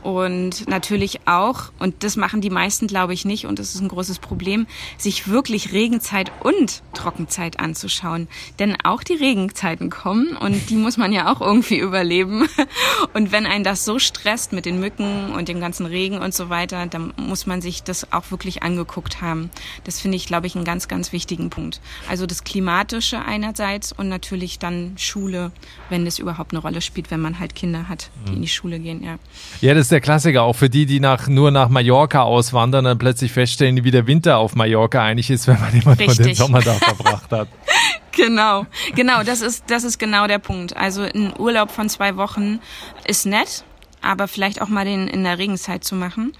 Und 0.03 0.67
natürlich 0.67 1.27
auch, 1.27 1.71
und 1.79 2.03
das 2.03 2.17
machen 2.17 2.41
die 2.41 2.49
meisten, 2.49 2.87
glaube 2.87 3.13
ich, 3.13 3.23
nicht, 3.23 3.45
und 3.45 3.57
das 3.57 3.73
ist 3.73 3.79
ein 3.79 3.87
großes 3.87 4.19
Problem, 4.19 4.67
sich 4.97 5.29
wirklich 5.29 5.71
Regenzeit 5.71 6.29
und 6.43 6.83
Trockenzeit 6.93 7.61
anzuschauen. 7.61 8.27
Denn 8.59 8.75
auch 8.83 9.01
die 9.01 9.13
Regenzeiten 9.13 9.89
kommen 9.89 10.35
und 10.35 10.69
die 10.69 10.75
muss 10.75 10.97
man 10.97 11.13
ja 11.13 11.31
auch 11.31 11.39
irgendwie 11.39 11.77
überleben. 11.77 12.47
Und 13.13 13.31
wenn 13.31 13.45
einen 13.45 13.63
das 13.63 13.85
so 13.85 13.99
stresst 13.99 14.53
mit 14.53 14.65
den 14.65 14.79
Mücken 14.79 15.33
und 15.33 15.47
dem 15.47 15.59
ganzen 15.59 15.85
Regen 15.85 16.17
und 16.17 16.33
so 16.33 16.49
weiter, 16.49 16.87
dann 16.87 17.13
muss 17.17 17.45
man 17.45 17.61
sich 17.61 17.83
das 17.83 18.11
auch 18.11 18.31
wirklich 18.31 18.63
angeguckt 18.63 19.21
haben. 19.21 19.51
Das 19.83 19.99
finde 19.99 20.17
ich, 20.17 20.25
glaube 20.25 20.47
ich, 20.47 20.55
einen 20.55 20.65
ganz, 20.65 20.87
ganz 20.87 21.11
wichtigen 21.11 21.49
Punkt. 21.49 21.79
Also 22.09 22.25
das 22.25 22.43
Klimatische 22.43 23.23
einerseits 23.23 23.91
und 23.91 24.09
natürlich 24.09 24.57
dann 24.59 24.95
Schule, 24.97 25.51
wenn 25.89 26.05
das 26.05 26.19
überhaupt 26.19 26.53
eine 26.53 26.61
Rolle 26.61 26.81
spielt, 26.81 27.11
wenn 27.11 27.21
man 27.21 27.39
halt 27.39 27.55
Kinder 27.55 27.87
hat, 27.87 28.09
die 28.27 28.33
in 28.33 28.41
die 28.41 28.47
Schule 28.47 28.79
gehen, 28.79 29.03
ja. 29.03 29.17
Ja, 29.61 29.73
das 29.73 29.92
der 29.93 30.01
Klassiker, 30.01 30.43
auch 30.43 30.53
für 30.53 30.69
die, 30.69 30.85
die 30.85 30.99
nach, 30.99 31.27
nur 31.27 31.51
nach 31.51 31.69
Mallorca 31.69 32.23
auswandern 32.23 32.85
und 32.85 32.97
plötzlich 32.97 33.31
feststellen, 33.31 33.83
wie 33.83 33.91
der 33.91 34.07
Winter 34.07 34.37
auf 34.37 34.55
Mallorca 34.55 35.01
eigentlich 35.01 35.29
ist, 35.29 35.47
wenn 35.47 35.59
man 35.61 35.73
immer 35.73 35.95
nur 35.95 36.15
den 36.15 36.35
Sommer 36.35 36.61
da 36.61 36.73
verbracht 36.73 37.31
hat. 37.31 37.47
genau, 38.11 38.65
genau, 38.95 39.23
das 39.23 39.41
ist, 39.41 39.65
das 39.67 39.83
ist 39.83 39.99
genau 39.99 40.27
der 40.27 40.39
Punkt. 40.39 40.75
Also 40.75 41.03
ein 41.03 41.33
Urlaub 41.39 41.71
von 41.71 41.87
zwei 41.87 42.17
Wochen 42.17 42.59
ist 43.05 43.25
nett, 43.25 43.63
aber 44.01 44.27
vielleicht 44.27 44.61
auch 44.61 44.67
mal 44.67 44.83
den 44.83 45.07
in 45.07 45.23
der 45.23 45.37
Regenzeit 45.37 45.83
zu 45.83 45.95
machen 45.95 46.33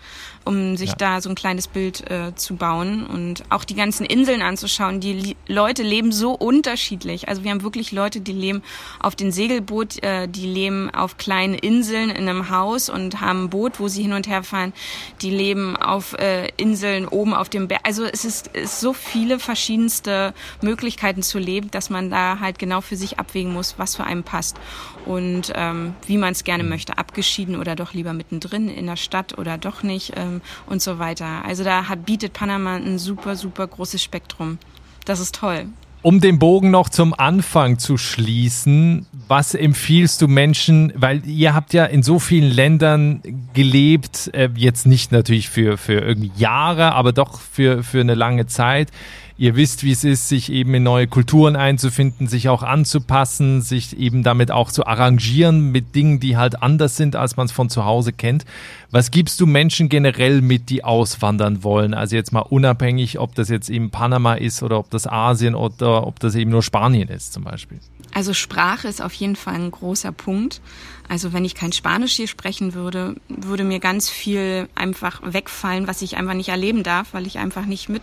um 0.46 0.78
sich 0.78 0.90
ja. 0.90 0.96
da 0.98 1.22
so 1.22 1.30
ein 1.30 1.36
kleines 1.36 1.68
Bild 1.68 2.10
äh, 2.10 2.36
zu 2.36 2.56
bauen 2.56 3.06
und 3.06 3.44
auch 3.50 3.64
die 3.64 3.76
ganzen 3.76 4.06
Inseln 4.06 4.42
anzuschauen. 4.42 5.00
Die 5.00 5.14
li 5.14 5.36
Leute 5.48 5.84
leben 5.84 6.12
so 6.12 6.32
unterschiedlich. 6.32 7.28
Also 7.28 7.44
wir 7.44 7.52
haben 7.52 7.64
wirklich 7.64 7.92
Leute, 7.92 8.22
die 8.22 8.32
leben 8.32 8.62
auf 9.00 9.16
den 9.16 9.32
Segelboot, 9.32 10.02
äh, 10.04 10.28
die 10.28 10.48
leben 10.48 10.90
auf 10.90 11.18
kleinen 11.18 11.56
Inseln 11.56 12.10
in 12.10 12.30
einem 12.30 12.50
Haus 12.50 12.90
und 12.90 13.22
haben 13.22 13.46
ein 13.46 13.50
Boot, 13.50 13.80
wo 13.80 13.88
sie 13.88 14.04
hin 14.04 14.14
und 14.14 14.28
her 14.28 14.44
fahren. 14.44 14.74
Die 15.22 15.30
leben 15.30 15.76
auf 15.78 16.14
äh, 16.14 16.50
Inseln 16.58 17.08
oben 17.08 17.34
auf 17.34 17.50
dem 17.50 17.68
Berg. 17.68 17.82
Also 17.84 18.04
es 18.04 18.26
ist, 18.26 18.48
ist 18.48 18.80
so 18.80 18.94
viele 18.94 19.40
verschiedenste 19.40 20.34
Möglichkeiten 20.62 21.24
zu 21.24 21.40
leben, 21.40 21.72
dass 21.72 21.90
man 21.90 22.10
da 22.10 22.40
halt 22.40 22.60
genau 22.60 22.82
für 22.82 22.96
sich 22.96 23.20
abwägen 23.20 23.54
muss, 23.54 23.76
was 23.78 23.96
für 23.96 24.04
einen 24.04 24.24
passt 24.24 24.58
und 25.06 25.52
ähm, 25.56 25.96
wie 26.08 26.18
man 26.18 26.32
es 26.32 26.44
gerne 26.44 26.64
möchte, 26.64 26.98
abgeschieden 26.98 27.58
oder 27.58 27.76
doch 27.76 27.94
lieber 27.94 28.14
mittendrin 28.14 28.70
in 28.70 28.86
der 28.86 28.96
Stadt 28.96 29.38
oder 29.38 29.58
doch 29.58 29.84
nicht. 29.84 30.14
Ähm, 30.16 30.33
und 30.66 30.82
so 30.82 31.00
weiter. 31.00 31.44
Also 31.46 31.64
da 31.64 31.88
hat, 31.90 32.06
bietet 32.06 32.34
Panama 32.34 32.76
ein 32.76 32.98
super, 33.00 33.36
super 33.36 33.68
großes 33.68 34.02
Spektrum. 34.02 34.58
Das 35.06 35.20
ist 35.20 35.36
toll. 35.36 35.68
Um 36.04 36.20
den 36.20 36.38
Bogen 36.38 36.70
noch 36.70 36.90
zum 36.90 37.14
Anfang 37.14 37.80
zu 37.80 37.98
schließen, 37.98 39.06
was 39.30 39.56
empfiehlst 39.56 40.22
du 40.22 40.28
Menschen, 40.28 40.92
weil 40.98 41.26
ihr 41.26 41.56
habt 41.56 41.74
ja 41.74 41.86
in 41.86 42.04
so 42.04 42.20
vielen 42.20 42.52
Ländern 42.52 43.22
gelebt, 43.54 44.30
äh, 44.34 44.50
jetzt 44.54 44.86
nicht 44.86 45.14
natürlich 45.14 45.48
für, 45.48 45.78
für 45.78 45.94
irgendwie 45.94 46.32
Jahre, 46.36 46.94
aber 46.94 47.14
doch 47.14 47.40
für, 47.40 47.84
für 47.84 48.02
eine 48.02 48.16
lange 48.16 48.48
Zeit. 48.48 48.92
Ihr 49.36 49.56
wisst, 49.56 49.84
wie 49.84 49.92
es 49.92 50.04
ist, 50.04 50.30
sich 50.30 50.52
eben 50.52 50.76
in 50.76 50.84
neue 50.84 51.08
Kulturen 51.08 51.56
einzufinden, 51.56 52.28
sich 52.28 52.50
auch 52.50 52.62
anzupassen, 52.62 53.62
sich 53.62 53.98
eben 53.98 54.22
damit 54.22 54.52
auch 54.52 54.72
zu 54.72 54.86
arrangieren 54.86 55.72
mit 55.72 55.96
Dingen, 55.96 56.20
die 56.20 56.38
halt 56.38 56.62
anders 56.62 56.98
sind, 56.98 57.16
als 57.16 57.36
man 57.36 57.48
es 57.48 57.52
von 57.52 57.68
zu 57.70 57.84
Hause 57.84 58.14
kennt. 58.14 58.46
Was 58.92 59.10
gibst 59.10 59.42
du 59.42 59.48
Menschen 59.48 59.90
generell 59.90 60.42
mit, 60.42 60.70
die 60.70 60.84
auswandern 60.84 61.64
wollen? 61.64 61.96
Also 61.96 62.16
jetzt 62.16 62.32
mal 62.32 62.42
unabhängig, 62.42 63.18
ob 63.18 63.34
das 63.34 63.50
jetzt 63.50 63.72
eben 63.72 63.90
Panama 63.90 64.36
ist 64.36 64.62
oder 64.62 64.78
ob 64.78 64.92
das 64.92 65.08
Asien 65.08 65.56
oder 65.56 65.93
ob 66.02 66.20
das 66.20 66.36
eben 66.36 66.52
nur 66.52 66.64
Spanien 66.64 67.10
ist 67.10 67.34
zum 67.34 67.44
Beispiel. 67.44 67.80
Also 68.14 68.34
Sprache 68.34 68.88
ist 68.88 69.02
auf 69.02 69.14
jeden 69.14 69.36
Fall 69.36 69.56
ein 69.56 69.72
großer 69.72 70.12
Punkt. 70.12 70.62
Also 71.10 71.34
wenn 71.34 71.46
ich 71.46 71.56
kein 71.56 71.72
Spanisch 71.72 72.14
hier 72.14 72.28
sprechen 72.28 72.74
würde, 72.74 73.16
würde 73.28 73.64
mir 73.64 73.80
ganz 73.80 74.10
viel 74.10 74.70
einfach 74.76 75.22
wegfallen, 75.24 75.88
was 75.88 76.02
ich 76.02 76.18
einfach 76.18 76.34
nicht 76.34 76.50
erleben 76.50 76.84
darf, 76.84 77.14
weil 77.14 77.28
ich 77.28 77.38
einfach 77.38 77.66
nicht 77.66 77.90
mit 77.90 78.02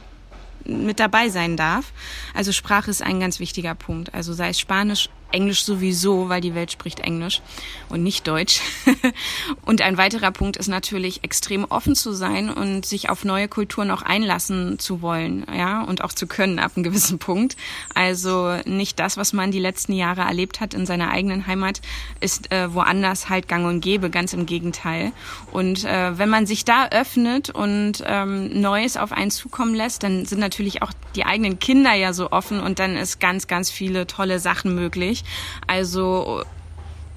mit 0.67 1.01
dabei 1.01 1.31
sein 1.31 1.57
darf. 1.57 1.91
Also 2.35 2.53
Sprache 2.53 2.91
ist 2.91 3.03
ein 3.03 3.19
ganz 3.19 3.41
wichtiger 3.41 3.75
Punkt. 3.75 4.15
Also 4.15 4.35
sei 4.35 4.51
es 4.51 4.61
Spanisch, 4.61 5.09
Englisch 5.33 5.65
sowieso, 5.65 6.29
weil 6.29 6.41
die 6.41 6.55
Welt 6.55 6.73
spricht 6.73 7.01
Englisch 7.01 7.43
und 7.89 8.03
nicht 8.03 8.27
Deutsch. 8.27 8.61
und 9.65 9.83
ein 9.83 9.97
weiterer 9.97 10.31
Punkt 10.31 10.57
ist 10.57 10.69
natürlich 10.69 11.23
extrem 11.25 11.65
offen 11.65 11.95
zu 11.95 12.13
sein 12.13 12.51
und 12.51 12.85
sich 12.87 13.09
auf 13.11 13.25
neue 13.25 13.49
Kulturen 13.49 13.91
auch 13.91 14.03
einlassen 14.03 14.79
zu 14.79 15.03
wollen, 15.03 15.47
ja, 15.55 15.83
und 15.83 16.03
auch 16.03 16.13
zu 16.13 16.27
können 16.27 16.59
ab 16.59 16.73
einem 16.75 16.85
gewissen 16.85 17.19
Punkt. 17.19 17.57
Also 17.95 18.57
nicht 18.65 18.99
das, 18.99 19.17
was 19.17 19.33
man 19.33 19.51
die 19.51 19.59
letzten 19.59 19.93
Jahre 19.93 20.23
erlebt 20.23 20.61
hat 20.61 20.75
in 20.75 20.87
seiner 20.87 21.11
eigenen 21.11 21.47
Heimat, 21.47 21.81
ist 22.21 22.53
äh, 22.53 22.73
woanders 22.75 23.29
halt 23.29 23.49
gang 23.49 23.67
und 23.67 23.81
gäbe, 23.81 24.11
ganz 24.11 24.33
im 24.33 24.47
Gegenteil. 24.47 25.13
Und 25.53 25.85
äh, 25.85 26.19
wenn 26.19 26.29
man 26.29 26.47
sich 26.47 26.65
da 26.65 26.89
öffnet 26.89 27.51
und 27.51 28.03
ähm, 28.07 28.61
Neues 28.61 28.97
auf 28.97 29.13
einen 29.13 29.31
zukommen 29.31 29.75
lässt, 29.75 30.03
dann 30.03 30.27
sind 30.27 30.41
natürlich 30.41 30.83
auch 30.83 30.93
die 31.15 31.25
eigenen 31.25 31.59
Kinder 31.59 31.95
ja 31.95 32.13
so 32.13 32.31
offen 32.31 32.61
und 32.61 32.79
dann 32.79 32.97
ist 32.97 33.21
ganz, 33.21 33.47
ganz 33.47 33.71
viele 33.71 34.07
tolle 34.07 34.39
Sachen 34.39 34.75
möglich 34.75 35.20
nicht. 35.21 35.27
Also 35.67 36.43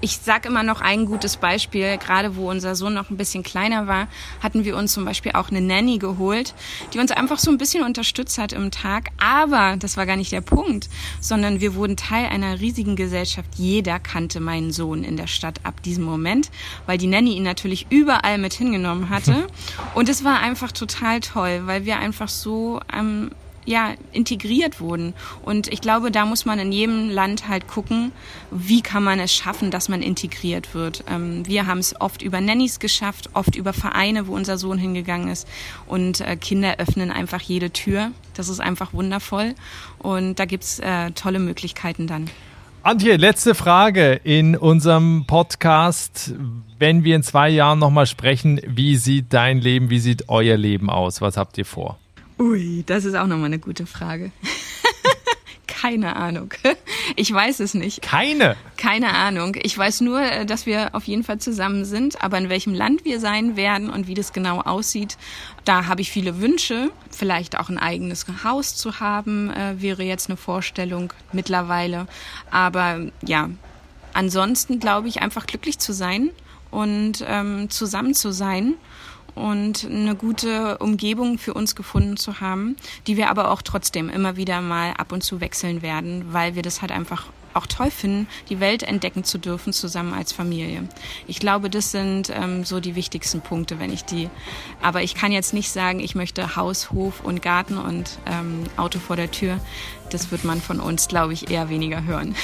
ich 0.00 0.18
sage 0.18 0.48
immer 0.48 0.62
noch 0.62 0.82
ein 0.82 1.06
gutes 1.06 1.38
Beispiel, 1.38 1.96
gerade 1.96 2.36
wo 2.36 2.50
unser 2.50 2.74
Sohn 2.74 2.92
noch 2.92 3.08
ein 3.08 3.16
bisschen 3.16 3.42
kleiner 3.42 3.86
war, 3.86 4.06
hatten 4.42 4.66
wir 4.66 4.76
uns 4.76 4.92
zum 4.92 5.06
Beispiel 5.06 5.32
auch 5.32 5.50
eine 5.50 5.62
Nanny 5.62 5.96
geholt, 5.96 6.54
die 6.92 6.98
uns 6.98 7.10
einfach 7.10 7.38
so 7.38 7.50
ein 7.50 7.56
bisschen 7.56 7.82
unterstützt 7.82 8.36
hat 8.36 8.52
im 8.52 8.70
Tag. 8.70 9.12
Aber 9.18 9.76
das 9.78 9.96
war 9.96 10.04
gar 10.04 10.16
nicht 10.16 10.30
der 10.30 10.42
Punkt, 10.42 10.90
sondern 11.20 11.60
wir 11.60 11.74
wurden 11.74 11.96
Teil 11.96 12.26
einer 12.26 12.60
riesigen 12.60 12.96
Gesellschaft. 12.96 13.48
Jeder 13.56 13.98
kannte 13.98 14.40
meinen 14.40 14.72
Sohn 14.72 15.04
in 15.04 15.16
der 15.16 15.26
Stadt 15.26 15.60
ab 15.62 15.82
diesem 15.82 16.04
Moment, 16.04 16.50
weil 16.84 16.98
die 16.98 17.06
Nanny 17.06 17.34
ihn 17.36 17.42
natürlich 17.42 17.86
überall 17.88 18.36
mit 18.36 18.52
hingenommen 18.52 19.08
hatte. 19.08 19.46
Und 19.94 20.10
es 20.10 20.22
war 20.22 20.40
einfach 20.40 20.72
total 20.72 21.20
toll, 21.20 21.62
weil 21.64 21.86
wir 21.86 21.96
einfach 21.96 22.28
so 22.28 22.78
ähm, 22.92 23.30
ja, 23.64 23.94
integriert 24.12 24.80
wurden. 24.80 25.14
Und 25.44 25.68
ich 25.72 25.80
glaube, 25.80 26.10
da 26.10 26.24
muss 26.26 26.44
man 26.44 26.58
in 26.58 26.72
jedem 26.72 27.10
Land 27.10 27.48
halt 27.48 27.66
gucken, 27.66 28.12
wie 28.50 28.82
kann 28.82 29.04
man 29.04 29.20
es 29.20 29.32
schaffen, 29.32 29.70
dass 29.70 29.88
man 29.88 30.02
integriert 30.02 30.74
wird. 30.74 31.04
Ähm, 31.08 31.46
wir 31.46 31.66
haben 31.66 31.78
es 31.78 32.00
oft 32.00 32.22
über 32.22 32.40
Nannies 32.40 32.78
geschafft, 32.78 33.30
oft 33.34 33.56
über 33.56 33.72
Vereine, 33.72 34.26
wo 34.26 34.34
unser 34.34 34.58
Sohn 34.58 34.78
hingegangen 34.78 35.28
ist. 35.28 35.48
Und 35.86 36.20
äh, 36.20 36.36
Kinder 36.36 36.76
öffnen 36.78 37.10
einfach 37.10 37.40
jede 37.40 37.70
Tür. 37.70 38.12
Das 38.34 38.48
ist 38.48 38.60
einfach 38.60 38.92
wundervoll. 38.92 39.54
Und 39.98 40.38
da 40.38 40.44
gibt's 40.44 40.78
äh, 40.78 41.10
tolle 41.12 41.38
Möglichkeiten 41.38 42.06
dann. 42.06 42.28
Antje, 42.82 43.16
letzte 43.16 43.54
Frage 43.54 44.20
in 44.24 44.56
unserem 44.56 45.24
Podcast. 45.26 46.34
Wenn 46.78 47.02
wir 47.02 47.16
in 47.16 47.22
zwei 47.22 47.48
Jahren 47.48 47.78
nochmal 47.78 48.04
sprechen, 48.04 48.60
wie 48.66 48.96
sieht 48.96 49.32
dein 49.32 49.62
Leben, 49.62 49.88
wie 49.88 50.00
sieht 50.00 50.28
euer 50.28 50.58
Leben 50.58 50.90
aus? 50.90 51.22
Was 51.22 51.38
habt 51.38 51.56
ihr 51.56 51.64
vor? 51.64 51.98
Ui, 52.38 52.82
das 52.86 53.04
ist 53.04 53.14
auch 53.14 53.26
nochmal 53.26 53.46
eine 53.46 53.58
gute 53.58 53.86
Frage. 53.86 54.32
keine 55.84 56.16
Ahnung. 56.16 56.52
Ich 57.16 57.32
weiß 57.32 57.60
es 57.60 57.74
nicht. 57.74 58.00
Keine? 58.00 58.56
Keine 58.78 59.12
Ahnung. 59.12 59.56
Ich 59.62 59.76
weiß 59.76 60.00
nur, 60.00 60.20
äh, 60.20 60.46
dass 60.46 60.64
wir 60.64 60.94
auf 60.94 61.04
jeden 61.04 61.22
Fall 61.22 61.38
zusammen 61.38 61.84
sind, 61.84 62.24
aber 62.24 62.38
in 62.38 62.48
welchem 62.48 62.72
Land 62.72 63.04
wir 63.04 63.20
sein 63.20 63.56
werden 63.56 63.90
und 63.90 64.08
wie 64.08 64.14
das 64.14 64.32
genau 64.32 64.62
aussieht, 64.62 65.18
da 65.66 65.86
habe 65.86 66.00
ich 66.00 66.10
viele 66.10 66.40
Wünsche. 66.40 66.90
Vielleicht 67.10 67.58
auch 67.58 67.68
ein 67.68 67.78
eigenes 67.78 68.24
Haus 68.42 68.74
zu 68.74 69.00
haben, 69.00 69.50
äh, 69.50 69.80
wäre 69.80 70.02
jetzt 70.02 70.30
eine 70.30 70.38
Vorstellung 70.38 71.12
mittlerweile. 71.32 72.06
Aber 72.50 73.00
ja, 73.22 73.50
ansonsten 74.14 74.80
glaube 74.80 75.08
ich 75.08 75.20
einfach 75.20 75.46
glücklich 75.46 75.78
zu 75.78 75.92
sein 75.92 76.30
und 76.70 77.22
ähm, 77.28 77.68
zusammen 77.68 78.14
zu 78.14 78.32
sein 78.32 78.74
und 79.34 79.84
eine 79.84 80.14
gute 80.14 80.78
Umgebung 80.78 81.38
für 81.38 81.54
uns 81.54 81.74
gefunden 81.74 82.16
zu 82.16 82.40
haben, 82.40 82.76
die 83.06 83.16
wir 83.16 83.30
aber 83.30 83.50
auch 83.50 83.62
trotzdem 83.62 84.08
immer 84.08 84.36
wieder 84.36 84.60
mal 84.60 84.92
ab 84.92 85.12
und 85.12 85.22
zu 85.22 85.40
wechseln 85.40 85.82
werden, 85.82 86.32
weil 86.32 86.54
wir 86.54 86.62
das 86.62 86.80
halt 86.80 86.92
einfach 86.92 87.26
auch 87.54 87.66
toll 87.66 87.90
finden, 87.90 88.26
die 88.48 88.60
Welt 88.60 88.82
entdecken 88.82 89.24
zu 89.24 89.38
dürfen 89.38 89.72
zusammen 89.72 90.12
als 90.12 90.32
Familie. 90.32 90.88
Ich 91.26 91.38
glaube, 91.38 91.70
das 91.70 91.92
sind 91.92 92.30
ähm, 92.30 92.64
so 92.64 92.80
die 92.80 92.94
wichtigsten 92.94 93.40
Punkte, 93.40 93.78
wenn 93.78 93.92
ich 93.92 94.04
die. 94.04 94.28
Aber 94.82 95.02
ich 95.02 95.14
kann 95.14 95.32
jetzt 95.32 95.54
nicht 95.54 95.70
sagen, 95.70 96.00
ich 96.00 96.14
möchte 96.14 96.56
Haus, 96.56 96.90
Hof 96.90 97.20
und 97.22 97.42
Garten 97.42 97.78
und 97.78 98.18
ähm, 98.26 98.64
Auto 98.76 98.98
vor 98.98 99.16
der 99.16 99.30
Tür. 99.30 99.58
Das 100.10 100.30
wird 100.30 100.44
man 100.44 100.60
von 100.60 100.80
uns, 100.80 101.08
glaube 101.08 101.32
ich, 101.32 101.50
eher 101.50 101.68
weniger 101.68 102.04
hören. 102.04 102.34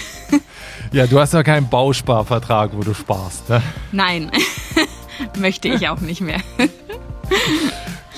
ja, 0.92 1.06
du 1.06 1.20
hast 1.20 1.34
ja 1.34 1.42
keinen 1.42 1.68
Bausparvertrag, 1.68 2.70
wo 2.74 2.82
du 2.82 2.94
sparst. 2.94 3.48
Ne? 3.48 3.62
Nein, 3.92 4.30
möchte 5.38 5.68
ich 5.68 5.88
auch 5.88 6.00
nicht 6.00 6.20
mehr. 6.20 6.40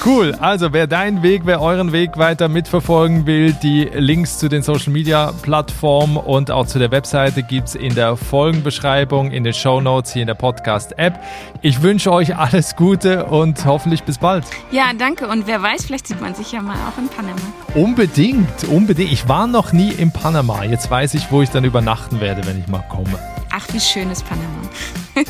Cool. 0.05 0.35
Also, 0.41 0.73
wer 0.73 0.89
deinen 0.89 1.23
Weg, 1.23 1.43
wer 1.45 1.61
euren 1.61 1.93
Weg 1.93 2.19
weiter 2.19 2.49
mitverfolgen 2.49 3.25
will, 3.25 3.53
die 3.63 3.85
Links 3.85 4.39
zu 4.39 4.49
den 4.49 4.63
Social 4.63 4.93
Media 4.93 5.33
Plattformen 5.43 6.17
und 6.17 6.51
auch 6.51 6.67
zu 6.67 6.81
der 6.81 6.91
Webseite 6.91 7.45
gibt 7.45 7.69
es 7.69 7.75
in 7.77 7.95
der 7.95 8.17
Folgenbeschreibung, 8.17 9.31
in 9.31 9.45
den 9.45 9.55
Show 9.55 9.81
Notes 9.81 10.13
hier 10.13 10.23
in 10.23 10.27
der 10.27 10.35
Podcast-App. 10.35 11.21
Ich 11.61 11.83
wünsche 11.83 12.11
euch 12.11 12.37
alles 12.37 12.75
Gute 12.75 13.27
und 13.27 13.65
hoffentlich 13.65 14.03
bis 14.03 14.19
bald. 14.19 14.45
Ja, 14.73 14.91
danke. 14.99 15.29
Und 15.29 15.47
wer 15.47 15.63
weiß, 15.63 15.85
vielleicht 15.85 16.09
sieht 16.09 16.21
man 16.21 16.35
sich 16.35 16.51
ja 16.51 16.63
mal 16.63 16.77
auch 16.89 16.99
in 16.99 17.09
Panama. 17.09 17.41
Unbedingt, 17.75 18.65
unbedingt. 18.65 19.13
Ich 19.13 19.29
war 19.29 19.47
noch 19.47 19.73
nie 19.73 19.93
in 19.93 20.11
Panama. 20.11 20.65
Jetzt 20.65 20.91
weiß 20.91 21.15
ich, 21.15 21.31
wo 21.31 21.43
ich 21.43 21.51
dann 21.51 21.65
übernachten 21.65 22.21
werde, 22.21 22.45
wenn 22.45 22.59
ich 22.59 22.67
mal 22.67 22.85
komme. 22.89 23.21
Ach, 23.53 23.67
wie 23.73 23.81
schön 23.81 24.11
ist 24.11 24.25
Panama. 24.27 24.49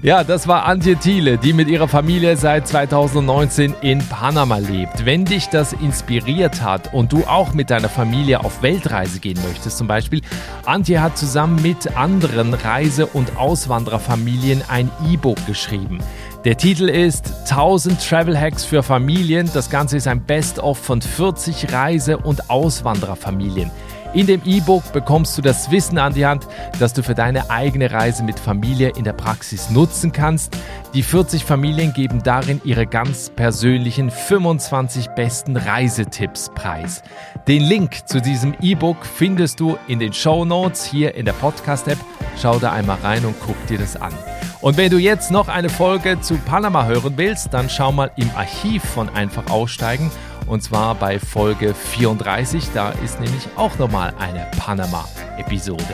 Ja, 0.00 0.22
das 0.22 0.46
war 0.46 0.64
Antje 0.64 0.94
Thiele, 0.94 1.38
die 1.38 1.52
mit 1.52 1.66
ihrer 1.66 1.88
Familie 1.88 2.36
seit 2.36 2.68
2019 2.68 3.74
in 3.80 3.98
Panama 3.98 4.58
lebt. 4.58 5.04
Wenn 5.04 5.24
dich 5.24 5.48
das 5.48 5.72
inspiriert 5.72 6.62
hat 6.62 6.94
und 6.94 7.12
du 7.12 7.24
auch 7.24 7.52
mit 7.52 7.70
deiner 7.70 7.88
Familie 7.88 8.44
auf 8.44 8.62
Weltreise 8.62 9.18
gehen 9.18 9.40
möchtest, 9.44 9.76
zum 9.76 9.88
Beispiel, 9.88 10.20
Antje 10.64 11.02
hat 11.02 11.18
zusammen 11.18 11.60
mit 11.62 11.96
anderen 11.96 12.54
Reise- 12.54 13.06
und 13.06 13.36
Auswandererfamilien 13.36 14.62
ein 14.68 14.88
E-Book 15.10 15.44
geschrieben. 15.46 15.98
Der 16.44 16.56
Titel 16.56 16.88
ist 16.88 17.50
1000 17.50 18.00
Travel 18.00 18.38
Hacks 18.38 18.64
für 18.64 18.84
Familien. 18.84 19.50
Das 19.52 19.68
Ganze 19.68 19.96
ist 19.96 20.06
ein 20.06 20.22
Best-of 20.24 20.78
von 20.78 21.02
40 21.02 21.72
Reise- 21.72 22.18
und 22.18 22.50
Auswandererfamilien. 22.50 23.72
In 24.18 24.26
dem 24.26 24.42
E-Book 24.44 24.92
bekommst 24.92 25.38
du 25.38 25.42
das 25.42 25.70
Wissen 25.70 25.96
an 25.96 26.12
die 26.12 26.26
Hand, 26.26 26.48
das 26.80 26.92
du 26.92 27.04
für 27.04 27.14
deine 27.14 27.50
eigene 27.50 27.92
Reise 27.92 28.24
mit 28.24 28.40
Familie 28.40 28.90
in 28.96 29.04
der 29.04 29.12
Praxis 29.12 29.70
nutzen 29.70 30.10
kannst. 30.10 30.56
Die 30.92 31.04
40 31.04 31.44
Familien 31.44 31.92
geben 31.92 32.24
darin 32.24 32.60
ihre 32.64 32.84
ganz 32.84 33.30
persönlichen 33.30 34.10
25 34.10 35.10
besten 35.10 35.56
Reisetipps 35.56 36.50
preis. 36.52 37.04
Den 37.46 37.62
Link 37.62 38.08
zu 38.08 38.20
diesem 38.20 38.56
E-Book 38.60 39.06
findest 39.06 39.60
du 39.60 39.78
in 39.86 40.00
den 40.00 40.12
Show 40.12 40.44
Notes 40.44 40.84
hier 40.84 41.14
in 41.14 41.24
der 41.24 41.34
Podcast-App. 41.34 41.98
Schau 42.42 42.58
da 42.58 42.72
einmal 42.72 42.98
rein 43.04 43.24
und 43.24 43.36
guck 43.46 43.68
dir 43.68 43.78
das 43.78 43.94
an. 43.94 44.12
Und 44.60 44.76
wenn 44.76 44.90
du 44.90 44.98
jetzt 44.98 45.30
noch 45.30 45.46
eine 45.46 45.68
Folge 45.68 46.20
zu 46.20 46.38
Panama 46.38 46.86
hören 46.86 47.12
willst, 47.14 47.54
dann 47.54 47.70
schau 47.70 47.92
mal 47.92 48.10
im 48.16 48.28
Archiv 48.34 48.82
von 48.82 49.08
Einfach 49.10 49.48
aussteigen 49.48 50.10
und 50.48 50.62
zwar 50.62 50.94
bei 50.94 51.18
Folge 51.18 51.74
34. 51.74 52.70
Da 52.74 52.90
ist 52.90 53.20
nämlich 53.20 53.48
auch 53.56 53.78
nochmal 53.78 54.14
eine 54.18 54.46
Panama-Episode. 54.58 55.84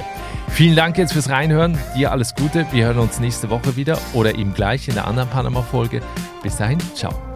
Vielen 0.48 0.76
Dank 0.76 0.98
jetzt 0.98 1.12
fürs 1.12 1.30
Reinhören. 1.30 1.78
Dir 1.96 2.12
alles 2.12 2.34
Gute. 2.34 2.66
Wir 2.70 2.86
hören 2.86 2.98
uns 2.98 3.18
nächste 3.18 3.50
Woche 3.50 3.76
wieder 3.76 3.98
oder 4.12 4.34
eben 4.36 4.54
gleich 4.54 4.88
in 4.88 4.94
der 4.94 5.06
anderen 5.06 5.28
Panama-Folge. 5.28 6.00
Bis 6.42 6.56
dahin, 6.56 6.78
ciao. 6.94 7.33